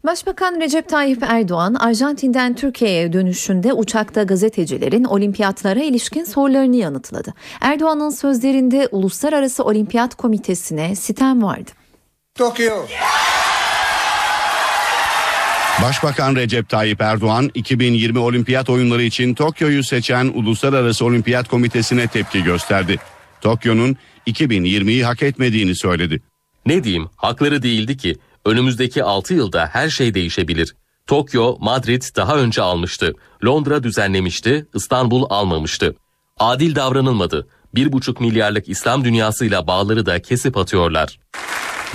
Başbakan 0.05 0.61
Recep 0.61 0.89
Tayyip 0.89 1.23
Erdoğan, 1.23 1.73
Arjantin'den 1.73 2.55
Türkiye'ye 2.55 3.13
dönüşünde 3.13 3.73
uçakta 3.73 4.23
gazetecilerin 4.23 5.03
olimpiyatlara 5.03 5.79
ilişkin 5.79 6.23
sorularını 6.23 6.75
yanıtladı. 6.75 7.33
Erdoğan'ın 7.61 8.09
sözlerinde 8.09 8.87
Uluslararası 8.91 9.63
Olimpiyat 9.63 10.15
Komitesi'ne 10.15 10.95
sitem 10.95 11.43
vardı. 11.43 11.71
Tokyo. 12.35 12.85
Başbakan 15.83 16.35
Recep 16.35 16.69
Tayyip 16.69 17.01
Erdoğan 17.01 17.51
2020 17.53 18.19
Olimpiyat 18.19 18.69
oyunları 18.69 19.03
için 19.03 19.33
Tokyo'yu 19.33 19.83
seçen 19.83 20.25
Uluslararası 20.25 21.05
Olimpiyat 21.05 21.47
Komitesi'ne 21.47 22.07
tepki 22.07 22.43
gösterdi. 22.43 22.97
Tokyo'nun 23.41 23.97
2020'yi 24.27 25.05
hak 25.05 25.23
etmediğini 25.23 25.75
söyledi. 25.75 26.21
Ne 26.65 26.83
diyeyim 26.83 27.09
hakları 27.15 27.63
değildi 27.63 27.97
ki 27.97 28.15
önümüzdeki 28.45 29.03
6 29.03 29.33
yılda 29.33 29.69
her 29.71 29.89
şey 29.89 30.13
değişebilir. 30.13 30.75
Tokyo, 31.07 31.57
Madrid 31.59 32.01
daha 32.15 32.37
önce 32.37 32.61
almıştı. 32.61 33.13
Londra 33.45 33.83
düzenlemişti, 33.83 34.65
İstanbul 34.73 35.25
almamıştı. 35.29 35.95
Adil 36.39 36.75
davranılmadı. 36.75 37.47
1,5 37.75 38.21
milyarlık 38.21 38.69
İslam 38.69 39.03
dünyasıyla 39.03 39.67
bağları 39.67 40.05
da 40.05 40.21
kesip 40.21 40.57
atıyorlar. 40.57 41.19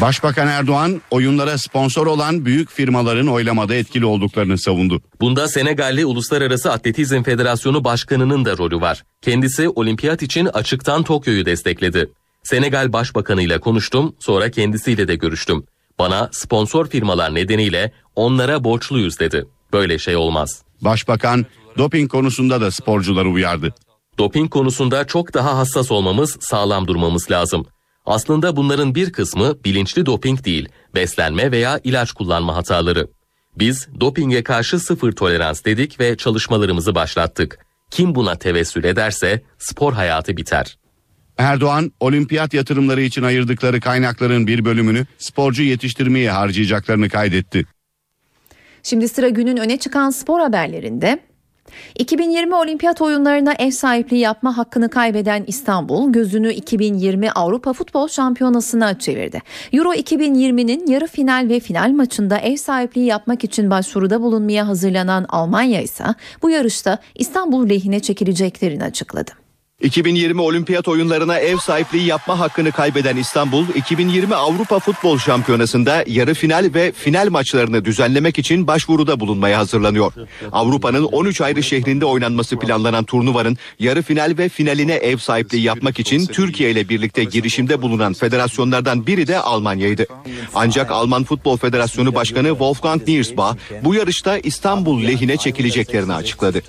Başbakan 0.01 0.49
Erdoğan 0.49 1.01
oyunlara 1.11 1.59
sponsor 1.59 2.07
olan 2.07 2.45
büyük 2.45 2.71
firmaların 2.71 3.27
oylamada 3.27 3.75
etkili 3.75 4.05
olduklarını 4.05 4.59
savundu. 4.59 5.03
Bunda 5.21 5.49
Senegalli 5.49 6.07
Uluslararası 6.07 6.73
Atletizm 6.73 7.23
Federasyonu 7.23 7.85
Başkanı'nın 7.85 8.45
da 8.45 8.59
rolü 8.59 8.81
var. 8.81 9.05
Kendisi 9.23 9.69
olimpiyat 9.69 10.23
için 10.23 10.47
açıktan 10.47 11.03
Tokyo'yu 11.03 11.47
destekledi. 11.47 12.11
Senegal 12.43 12.93
Başbakanı 12.93 13.43
ile 13.43 13.61
konuştum, 13.61 14.15
sonra 14.19 14.51
kendisiyle 14.51 15.09
de 15.09 15.15
görüştüm. 15.15 15.65
Bana 15.99 16.29
sponsor 16.33 16.89
firmalar 16.89 17.35
nedeniyle 17.35 17.93
onlara 18.17 18.65
borçluyuz 18.65 19.19
dedi. 19.19 19.47
Böyle 19.73 19.99
şey 19.99 20.17
olmaz. 20.17 20.63
Başbakan 20.81 21.47
doping 21.79 22.11
konusunda 22.11 22.61
da 22.61 22.71
sporcuları 22.71 23.29
uyardı. 23.29 23.75
Doping 24.19 24.51
konusunda 24.51 25.07
çok 25.07 25.35
daha 25.35 25.59
hassas 25.59 25.91
olmamız, 25.91 26.37
sağlam 26.41 26.87
durmamız 26.87 27.31
lazım. 27.31 27.67
Aslında 28.07 28.57
bunların 28.57 28.95
bir 28.95 29.13
kısmı 29.13 29.65
bilinçli 29.65 30.07
doping 30.07 30.45
değil, 30.45 30.69
beslenme 30.95 31.53
veya 31.53 31.81
ilaç 31.85 32.13
kullanma 32.13 32.57
hataları. 32.57 33.09
Biz 33.57 33.89
dopinge 34.01 34.43
karşı 34.43 34.79
sıfır 34.79 35.13
tolerans 35.13 35.65
dedik 35.65 36.01
ve 36.01 36.17
çalışmalarımızı 36.17 36.95
başlattık. 36.95 37.59
Kim 37.91 38.15
buna 38.15 38.37
tevessül 38.37 38.85
ederse 38.85 39.43
spor 39.59 39.93
hayatı 39.93 40.37
biter. 40.37 40.78
Erdoğan, 41.39 41.93
olimpiyat 42.01 42.55
yatırımları 42.55 43.01
için 43.01 43.23
ayırdıkları 43.23 43.81
kaynakların 43.81 44.47
bir 44.47 44.65
bölümünü 44.65 45.07
sporcu 45.19 45.63
yetiştirmeye 45.63 46.31
harcayacaklarını 46.31 47.09
kaydetti. 47.09 47.65
Şimdi 48.83 49.09
sıra 49.09 49.29
günün 49.29 49.57
öne 49.57 49.77
çıkan 49.77 50.11
spor 50.11 50.41
haberlerinde. 50.41 51.19
2020 51.99 52.55
Olimpiyat 52.55 53.01
oyunlarına 53.01 53.55
ev 53.59 53.71
sahipliği 53.71 54.19
yapma 54.19 54.57
hakkını 54.57 54.91
kaybeden 54.91 55.45
İstanbul 55.47 56.13
gözünü 56.13 56.53
2020 56.53 57.31
Avrupa 57.31 57.73
Futbol 57.73 58.09
Şampiyonası'na 58.09 58.99
çevirdi. 58.99 59.43
Euro 59.73 59.95
2020'nin 59.95 60.87
yarı 60.87 61.07
final 61.07 61.49
ve 61.49 61.61
final 61.61 61.91
maçında 61.91 62.39
ev 62.39 62.57
sahipliği 62.57 63.07
yapmak 63.07 63.45
için 63.45 63.71
başvuruda 63.71 64.23
bulunmaya 64.23 64.69
hazırlanan 64.69 65.27
Almanya 65.29 65.81
ise 65.81 66.05
bu 66.43 66.51
yarışta 66.51 66.99
İstanbul 67.15 67.69
lehine 67.71 68.01
çekileceklerini 68.01 68.85
açıkladı. 68.85 69.48
2020 69.83 70.41
Olimpiyat 70.41 70.89
oyunlarına 70.89 71.39
ev 71.39 71.57
sahipliği 71.57 72.07
yapma 72.07 72.39
hakkını 72.39 72.73
kaybeden 72.73 73.17
İstanbul, 73.17 73.65
2020 73.75 74.35
Avrupa 74.35 74.79
Futbol 74.79 75.19
Şampiyonası'nda 75.19 76.05
yarı 76.07 76.35
final 76.35 76.71
ve 76.75 76.93
final 76.93 77.29
maçlarını 77.31 77.85
düzenlemek 77.85 78.39
için 78.39 78.67
başvuruda 78.67 79.21
bulunmaya 79.21 79.59
hazırlanıyor. 79.59 80.13
Avrupa'nın 80.53 81.05
13 81.05 81.41
ayrı 81.41 81.63
şehrinde 81.63 82.05
oynanması 82.05 82.59
planlanan 82.59 83.05
turnuvanın 83.05 83.57
yarı 83.79 84.03
final 84.03 84.35
ve 84.39 84.49
finaline 84.49 84.95
ev 84.95 85.17
sahipliği 85.17 85.63
yapmak 85.63 86.01
için 86.01 86.27
Türkiye 86.27 86.71
ile 86.71 86.89
birlikte 86.89 87.25
girişimde 87.25 87.83
bulunan 87.83 88.13
federasyonlardan 88.13 89.07
biri 89.07 89.27
de 89.27 89.39
Almanya'ydı. 89.39 90.07
Ancak 90.55 90.91
Alman 90.91 91.25
Futbol 91.25 91.57
Federasyonu 91.57 92.15
Başkanı 92.15 92.49
Wolfgang 92.49 93.09
Niersbach 93.09 93.57
bu 93.85 93.95
yarışta 93.95 94.39
İstanbul 94.39 95.03
lehine 95.03 95.37
çekileceklerini 95.37 96.15
açıkladı. 96.15 96.63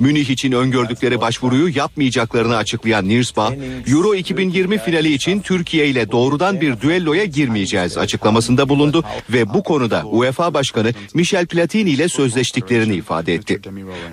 Münih 0.00 0.30
için 0.30 0.52
öngördükleri 0.52 1.20
başvuruyu 1.20 1.76
yapmayacaklarını 1.76 2.45
açıklayan 2.54 3.08
Niersbach, 3.08 3.52
Euro 3.88 4.14
2020 4.14 4.78
finali 4.78 5.12
için 5.12 5.40
Türkiye 5.40 5.88
ile 5.88 6.12
doğrudan 6.12 6.60
bir 6.60 6.80
düelloya 6.80 7.24
girmeyeceğiz 7.24 7.98
açıklamasında 7.98 8.68
bulundu 8.68 9.04
ve 9.30 9.54
bu 9.54 9.62
konuda 9.62 10.02
UEFA 10.04 10.54
Başkanı 10.54 10.92
Michel 11.14 11.46
Platini 11.46 11.90
ile 11.90 12.08
sözleştiklerini 12.08 12.94
ifade 12.94 13.34
etti. 13.34 13.60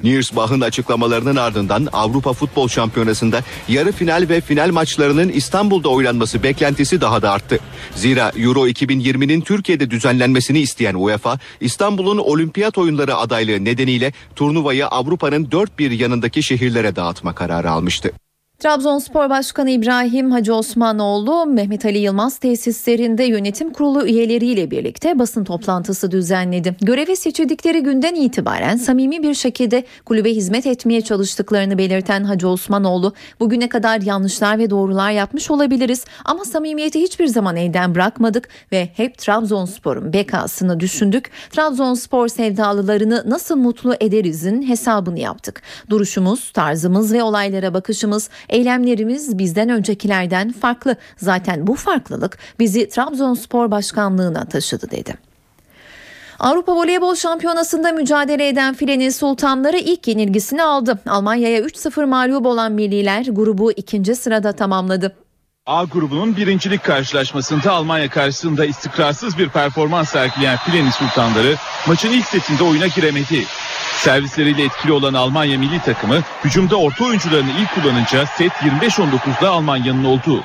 Niersbach'ın 0.04 0.62
açıklamalarının 0.62 1.36
ardından 1.36 1.88
Avrupa 1.94 2.34
Futbol 2.34 2.68
Şampiyonası'nda 2.68 3.42
yarı 3.68 3.92
final 3.92 4.26
ve 4.30 4.42
final 4.42 4.72
maçlarının 4.72 5.30
İstanbul'da 5.30 5.90
oynanması 5.90 6.44
beklentisi 6.44 7.02
daha 7.02 7.22
da 7.22 7.32
arttı. 7.32 7.60
Zira 7.96 8.32
Euro 8.38 8.68
2020'nin 8.68 9.42
Türkiye'de 9.42 9.92
düzenlenmesini 9.92 10.60
isteyen 10.60 10.96
UEFA, 10.96 11.40
İstanbul'un 11.62 12.18
olimpiyat 12.18 12.78
oyunları 12.78 13.16
adaylığı 13.16 13.66
nedeniyle 13.66 14.14
turnuvayı 14.36 14.88
Avrupa'nın 14.88 15.52
dört 15.52 15.80
bir 15.80 15.92
yanındaki 15.92 16.44
şehirlere 16.44 16.96
dağıtma 16.96 17.36
kararı 17.36 17.72
almıştı. 17.72 18.12
Trabzonspor 18.64 19.30
Başkanı 19.30 19.70
İbrahim 19.70 20.32
Hacı 20.32 20.55
Osmanoğlu 20.55 21.45
Mehmet 21.45 21.86
Ali 21.86 21.97
Yılmaz 21.97 22.38
tesislerinde 22.38 23.24
yönetim 23.24 23.74
kurulu 23.74 24.05
üyeleriyle 24.05 24.72
birlikte 24.72 25.20
basın 25.20 25.43
toplantısı 25.43 26.11
düzenledi. 26.11 26.76
Göreve 26.82 27.16
seçildikleri 27.16 27.84
günden 27.84 28.16
itibaren 28.16 28.78
samimi 28.78 29.24
bir 29.24 29.34
şekilde 29.34 29.84
kulübe 30.05 30.32
hizmet 30.32 30.68
etmeye 30.68 31.01
çalıştıklarını 31.01 31.78
belirten 31.78 32.24
Hacı 32.24 32.47
Osmanoğlu 32.47 33.14
bugüne 33.39 33.70
kadar 33.70 34.01
yanlışlar 34.01 34.59
ve 34.59 34.70
doğrular 34.70 35.11
yapmış 35.11 35.51
olabiliriz 35.51 36.05
ama 36.26 36.45
samimiyeti 36.45 37.01
hiçbir 37.01 37.28
zaman 37.28 37.55
elden 37.55 37.95
bırakmadık 37.95 38.49
ve 38.72 38.89
hep 38.93 39.18
Trabzonspor'un 39.18 40.14
bekasını 40.14 40.80
düşündük. 40.80 41.32
Trabzonspor 41.51 42.28
sevdalılarını 42.28 43.24
nasıl 43.26 43.55
mutlu 43.55 43.95
ederizin 43.99 44.61
hesabını 44.61 45.20
yaptık. 45.20 45.61
Duruşumuz, 45.89 46.51
tarzımız 46.51 47.14
ve 47.14 47.24
olaylara 47.24 47.74
bakışımız 47.74 48.30
Eylemlerimiz 48.54 49.38
bizden 49.38 49.70
öncekilerden 49.70 50.51
farklı. 50.51 50.95
Zaten 51.18 51.68
bu 51.68 51.76
farklılık 51.76 52.38
bizi 52.60 52.89
Trabzonspor 52.89 53.72
başkanlığına 53.72 54.45
taşıdı 54.45 54.91
dedi. 54.91 55.14
Avrupa 56.39 56.76
Voleybol 56.76 57.16
Şampiyonası'nda 57.16 57.91
mücadele 57.91 58.47
eden 58.47 58.74
filenin 58.74 59.10
sultanları 59.10 59.78
ilk 59.78 60.08
yenilgisini 60.08 60.64
aldı. 60.64 60.99
Almanya'ya 61.08 61.60
3-0 61.60 62.06
mağlup 62.06 62.45
olan 62.45 62.72
milliler 62.72 63.26
grubu 63.26 63.72
ikinci 63.72 64.16
sırada 64.16 64.51
tamamladı. 64.51 65.16
A 65.66 65.84
grubunun 65.84 66.38
birincilik 66.38 66.84
karşılaşmasında 66.84 67.72
Almanya 67.72 68.09
karşısında 68.09 68.66
istikrarsız 68.66 69.38
bir 69.38 69.49
performans 69.49 70.09
sergileyen 70.09 70.57
Filenin 70.57 70.89
Sultanları 70.89 71.55
maçın 71.88 72.11
ilk 72.11 72.26
setinde 72.26 72.64
oyuna 72.64 72.88
giremedi. 72.88 73.45
Servisleriyle 73.97 74.64
etkili 74.64 74.91
olan 74.91 75.14
Almanya 75.14 75.59
milli 75.59 75.82
takımı 75.82 76.22
hücumda 76.43 76.76
orta 76.76 77.05
oyuncularını 77.05 77.51
ilk 77.61 77.76
kullanınca 77.76 78.26
set 78.26 78.51
25-19'da 78.51 79.49
Almanya'nın 79.49 80.03
oldu. 80.03 80.43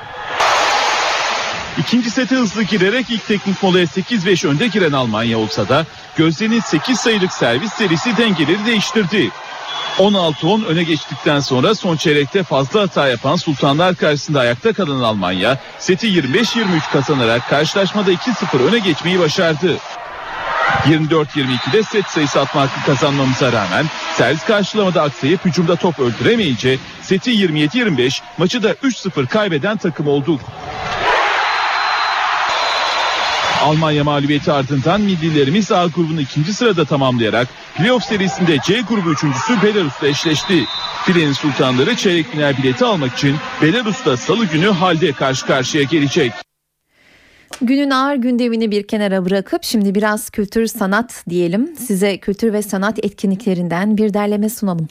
İkinci 1.78 2.10
sete 2.10 2.34
hızlı 2.34 2.62
girerek 2.62 3.10
ilk 3.10 3.26
teknik 3.26 3.62
molaya 3.62 3.84
8-5 3.84 4.48
önde 4.48 4.66
giren 4.66 4.92
Almanya 4.92 5.38
olsa 5.38 5.68
da 5.68 5.86
Gözde'nin 6.16 6.60
8 6.60 7.00
sayılık 7.00 7.32
servis 7.32 7.72
serisi 7.72 8.16
dengeleri 8.16 8.66
değiştirdi. 8.66 9.30
16-10 9.98 10.64
öne 10.64 10.82
geçtikten 10.82 11.40
sonra 11.40 11.74
son 11.74 11.96
çeyrekte 11.96 12.42
fazla 12.42 12.80
hata 12.80 13.08
yapan 13.08 13.36
Sultanlar 13.36 13.94
karşısında 13.94 14.40
ayakta 14.40 14.72
kalan 14.72 15.02
Almanya 15.02 15.58
seti 15.78 16.06
25-23 16.06 16.90
kazanarak 16.92 17.48
karşılaşmada 17.48 18.12
2-0 18.12 18.58
öne 18.58 18.78
geçmeyi 18.78 19.18
başardı. 19.18 19.76
24-22'de 20.84 21.82
set 21.82 22.06
sayısı 22.06 22.40
atma 22.40 22.60
hakkı 22.60 22.86
kazanmamıza 22.86 23.52
rağmen 23.52 23.86
servis 24.16 24.44
karşılamada 24.44 25.02
aksayıp 25.02 25.44
hücumda 25.44 25.76
top 25.76 25.98
öldüremeyince 25.98 26.78
seti 27.02 27.30
27-25 27.30 28.20
maçı 28.38 28.62
da 28.62 28.72
3-0 28.72 29.26
kaybeden 29.26 29.76
takım 29.76 30.08
olduk. 30.08 30.40
Almanya 33.64 34.04
mağlubiyeti 34.04 34.52
ardından 34.52 35.00
millilerimiz 35.00 35.72
A 35.72 35.86
grubunu 35.86 36.20
ikinci 36.20 36.54
sırada 36.54 36.84
tamamlayarak 36.84 37.48
playoff 37.76 38.04
serisinde 38.04 38.58
C 38.64 38.80
grubu 38.80 39.12
üçüncüsü 39.12 39.62
Belarus'la 39.62 40.08
eşleşti. 40.08 40.64
Filenin 41.04 41.32
sultanları 41.32 41.96
çeyrek 41.96 42.26
final 42.26 42.58
bileti 42.58 42.84
almak 42.84 43.14
için 43.14 43.36
Belarus'ta 43.62 44.16
salı 44.16 44.44
günü 44.44 44.66
halde 44.66 45.12
karşı 45.12 45.46
karşıya 45.46 45.82
gelecek. 45.82 46.32
Günün 47.60 47.90
ağır 47.90 48.16
gündemini 48.16 48.70
bir 48.70 48.86
kenara 48.86 49.24
bırakıp 49.24 49.64
şimdi 49.64 49.94
biraz 49.94 50.30
kültür 50.30 50.66
sanat 50.66 51.24
diyelim. 51.30 51.76
Size 51.76 52.18
kültür 52.18 52.52
ve 52.52 52.62
sanat 52.62 53.04
etkinliklerinden 53.04 53.96
bir 53.96 54.14
derleme 54.14 54.48
sunalım. 54.48 54.88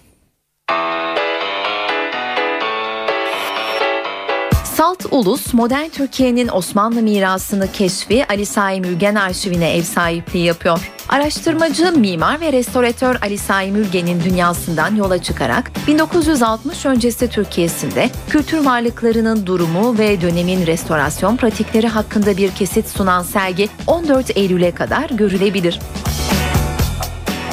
Salt 4.78 5.06
Ulus, 5.12 5.54
modern 5.54 5.90
Türkiye'nin 5.90 6.48
Osmanlı 6.48 7.02
mirasını 7.02 7.72
keşfi 7.72 8.26
Ali 8.30 8.46
Saim 8.46 8.84
Ülgen 8.84 9.16
arşivine 9.16 9.76
ev 9.76 9.82
sahipliği 9.82 10.46
yapıyor. 10.46 10.92
Araştırmacı, 11.10 11.92
mimar 11.92 12.42
ve 12.42 12.52
restoratör 12.52 13.16
Ali 13.22 13.38
Saim 13.38 13.76
Ülgen'in 13.76 14.24
dünyasından 14.24 14.96
yola 14.96 15.22
çıkarak 15.22 15.72
1960 15.88 16.86
öncesi 16.86 17.30
Türkiye'sinde 17.30 18.10
kültür 18.30 18.66
varlıklarının 18.66 19.46
durumu 19.46 19.98
ve 19.98 20.22
dönemin 20.22 20.68
restorasyon 20.68 21.38
pratikleri 21.38 21.88
hakkında 21.88 22.38
bir 22.38 22.52
kesit 22.52 22.88
sunan 22.88 23.24
sergi 23.24 23.70
14 23.88 24.38
Eylül'e 24.38 24.72
kadar 24.72 25.10
görülebilir. 25.10 25.80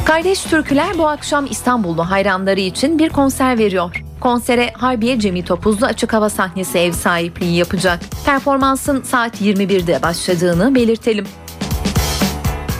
Kardeş 0.05 0.43
Türküler 0.43 0.99
bu 0.99 1.09
akşam 1.09 1.47
İstanbullu 1.51 2.11
hayranları 2.11 2.61
için 2.61 2.99
bir 2.99 3.09
konser 3.09 3.59
veriyor. 3.59 4.05
Konsere 4.21 4.73
Harbiye 4.77 5.19
Cemil 5.19 5.45
Topuzlu 5.45 5.87
açık 5.87 6.13
hava 6.13 6.31
sahnesi 6.31 6.79
ev 6.79 6.93
sahipliği 6.93 7.57
yapacak. 7.57 8.01
Performansın 8.27 9.03
saat 9.03 9.41
21'de 9.41 10.03
başladığını 10.03 10.75
belirtelim. 10.75 11.25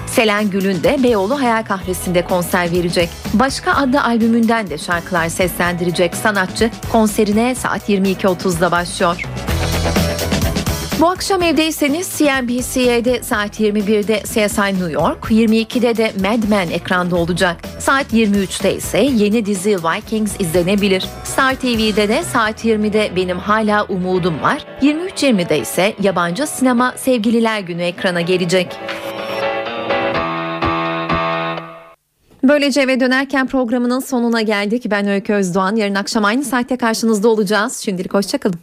Selen 0.07 0.51
Gül'ün 0.51 0.83
de 0.83 0.99
Beyoğlu 1.03 1.41
Hayal 1.41 1.65
Kahvesi'nde 1.65 2.25
konser 2.25 2.73
verecek. 2.73 3.09
Başka 3.35 3.73
adlı 3.73 4.05
albümünden 4.05 4.71
de 4.71 4.79
şarkılar 4.79 5.29
seslendirecek 5.29 6.15
sanatçı 6.15 6.71
konserine 6.93 7.55
saat 7.55 7.89
22.30'da 7.89 8.71
başlıyor. 8.71 9.23
Bu 11.01 11.11
akşam 11.11 11.43
evdeyseniz 11.43 12.09
CNBC'de 12.19 13.23
saat 13.23 13.61
21'de 13.61 14.23
CSI 14.23 14.61
New 14.61 14.93
York, 14.93 15.25
22'de 15.31 15.97
de 15.97 16.13
Mad 16.23 16.49
Men 16.49 16.71
ekranda 16.71 17.17
olacak. 17.17 17.57
Saat 17.79 18.13
23'te 18.13 18.75
ise 18.75 18.99
yeni 18.99 19.47
dizi 19.47 19.77
Vikings 19.77 20.41
izlenebilir. 20.41 21.05
Star 21.25 21.55
TV'de 21.55 22.09
de 22.09 22.23
saat 22.23 22.65
20'de 22.65 23.17
Benim 23.17 23.39
Hala 23.39 23.85
Umudum 23.85 24.43
Var, 24.43 24.67
23.20'de 24.83 25.59
ise 25.59 25.95
yabancı 26.03 26.47
sinema 26.47 26.95
Sevgililer 26.97 27.61
Günü 27.61 27.83
ekrana 27.83 28.21
gelecek. 28.21 28.77
Böylece 32.45 32.81
eve 32.81 33.01
dönerken 33.01 33.47
programının 33.47 34.01
sonuna 34.01 34.43
geldik. 34.43 34.85
Ben 34.91 35.09
Öykü 35.09 35.33
Özdoğan. 35.33 35.77
Yarın 35.77 35.95
akşam 35.95 36.25
aynı 36.25 36.45
saatte 36.45 36.77
karşınızda 36.77 37.29
olacağız. 37.29 37.77
Şimdilik 37.77 38.15
hoşçakalın. 38.15 38.59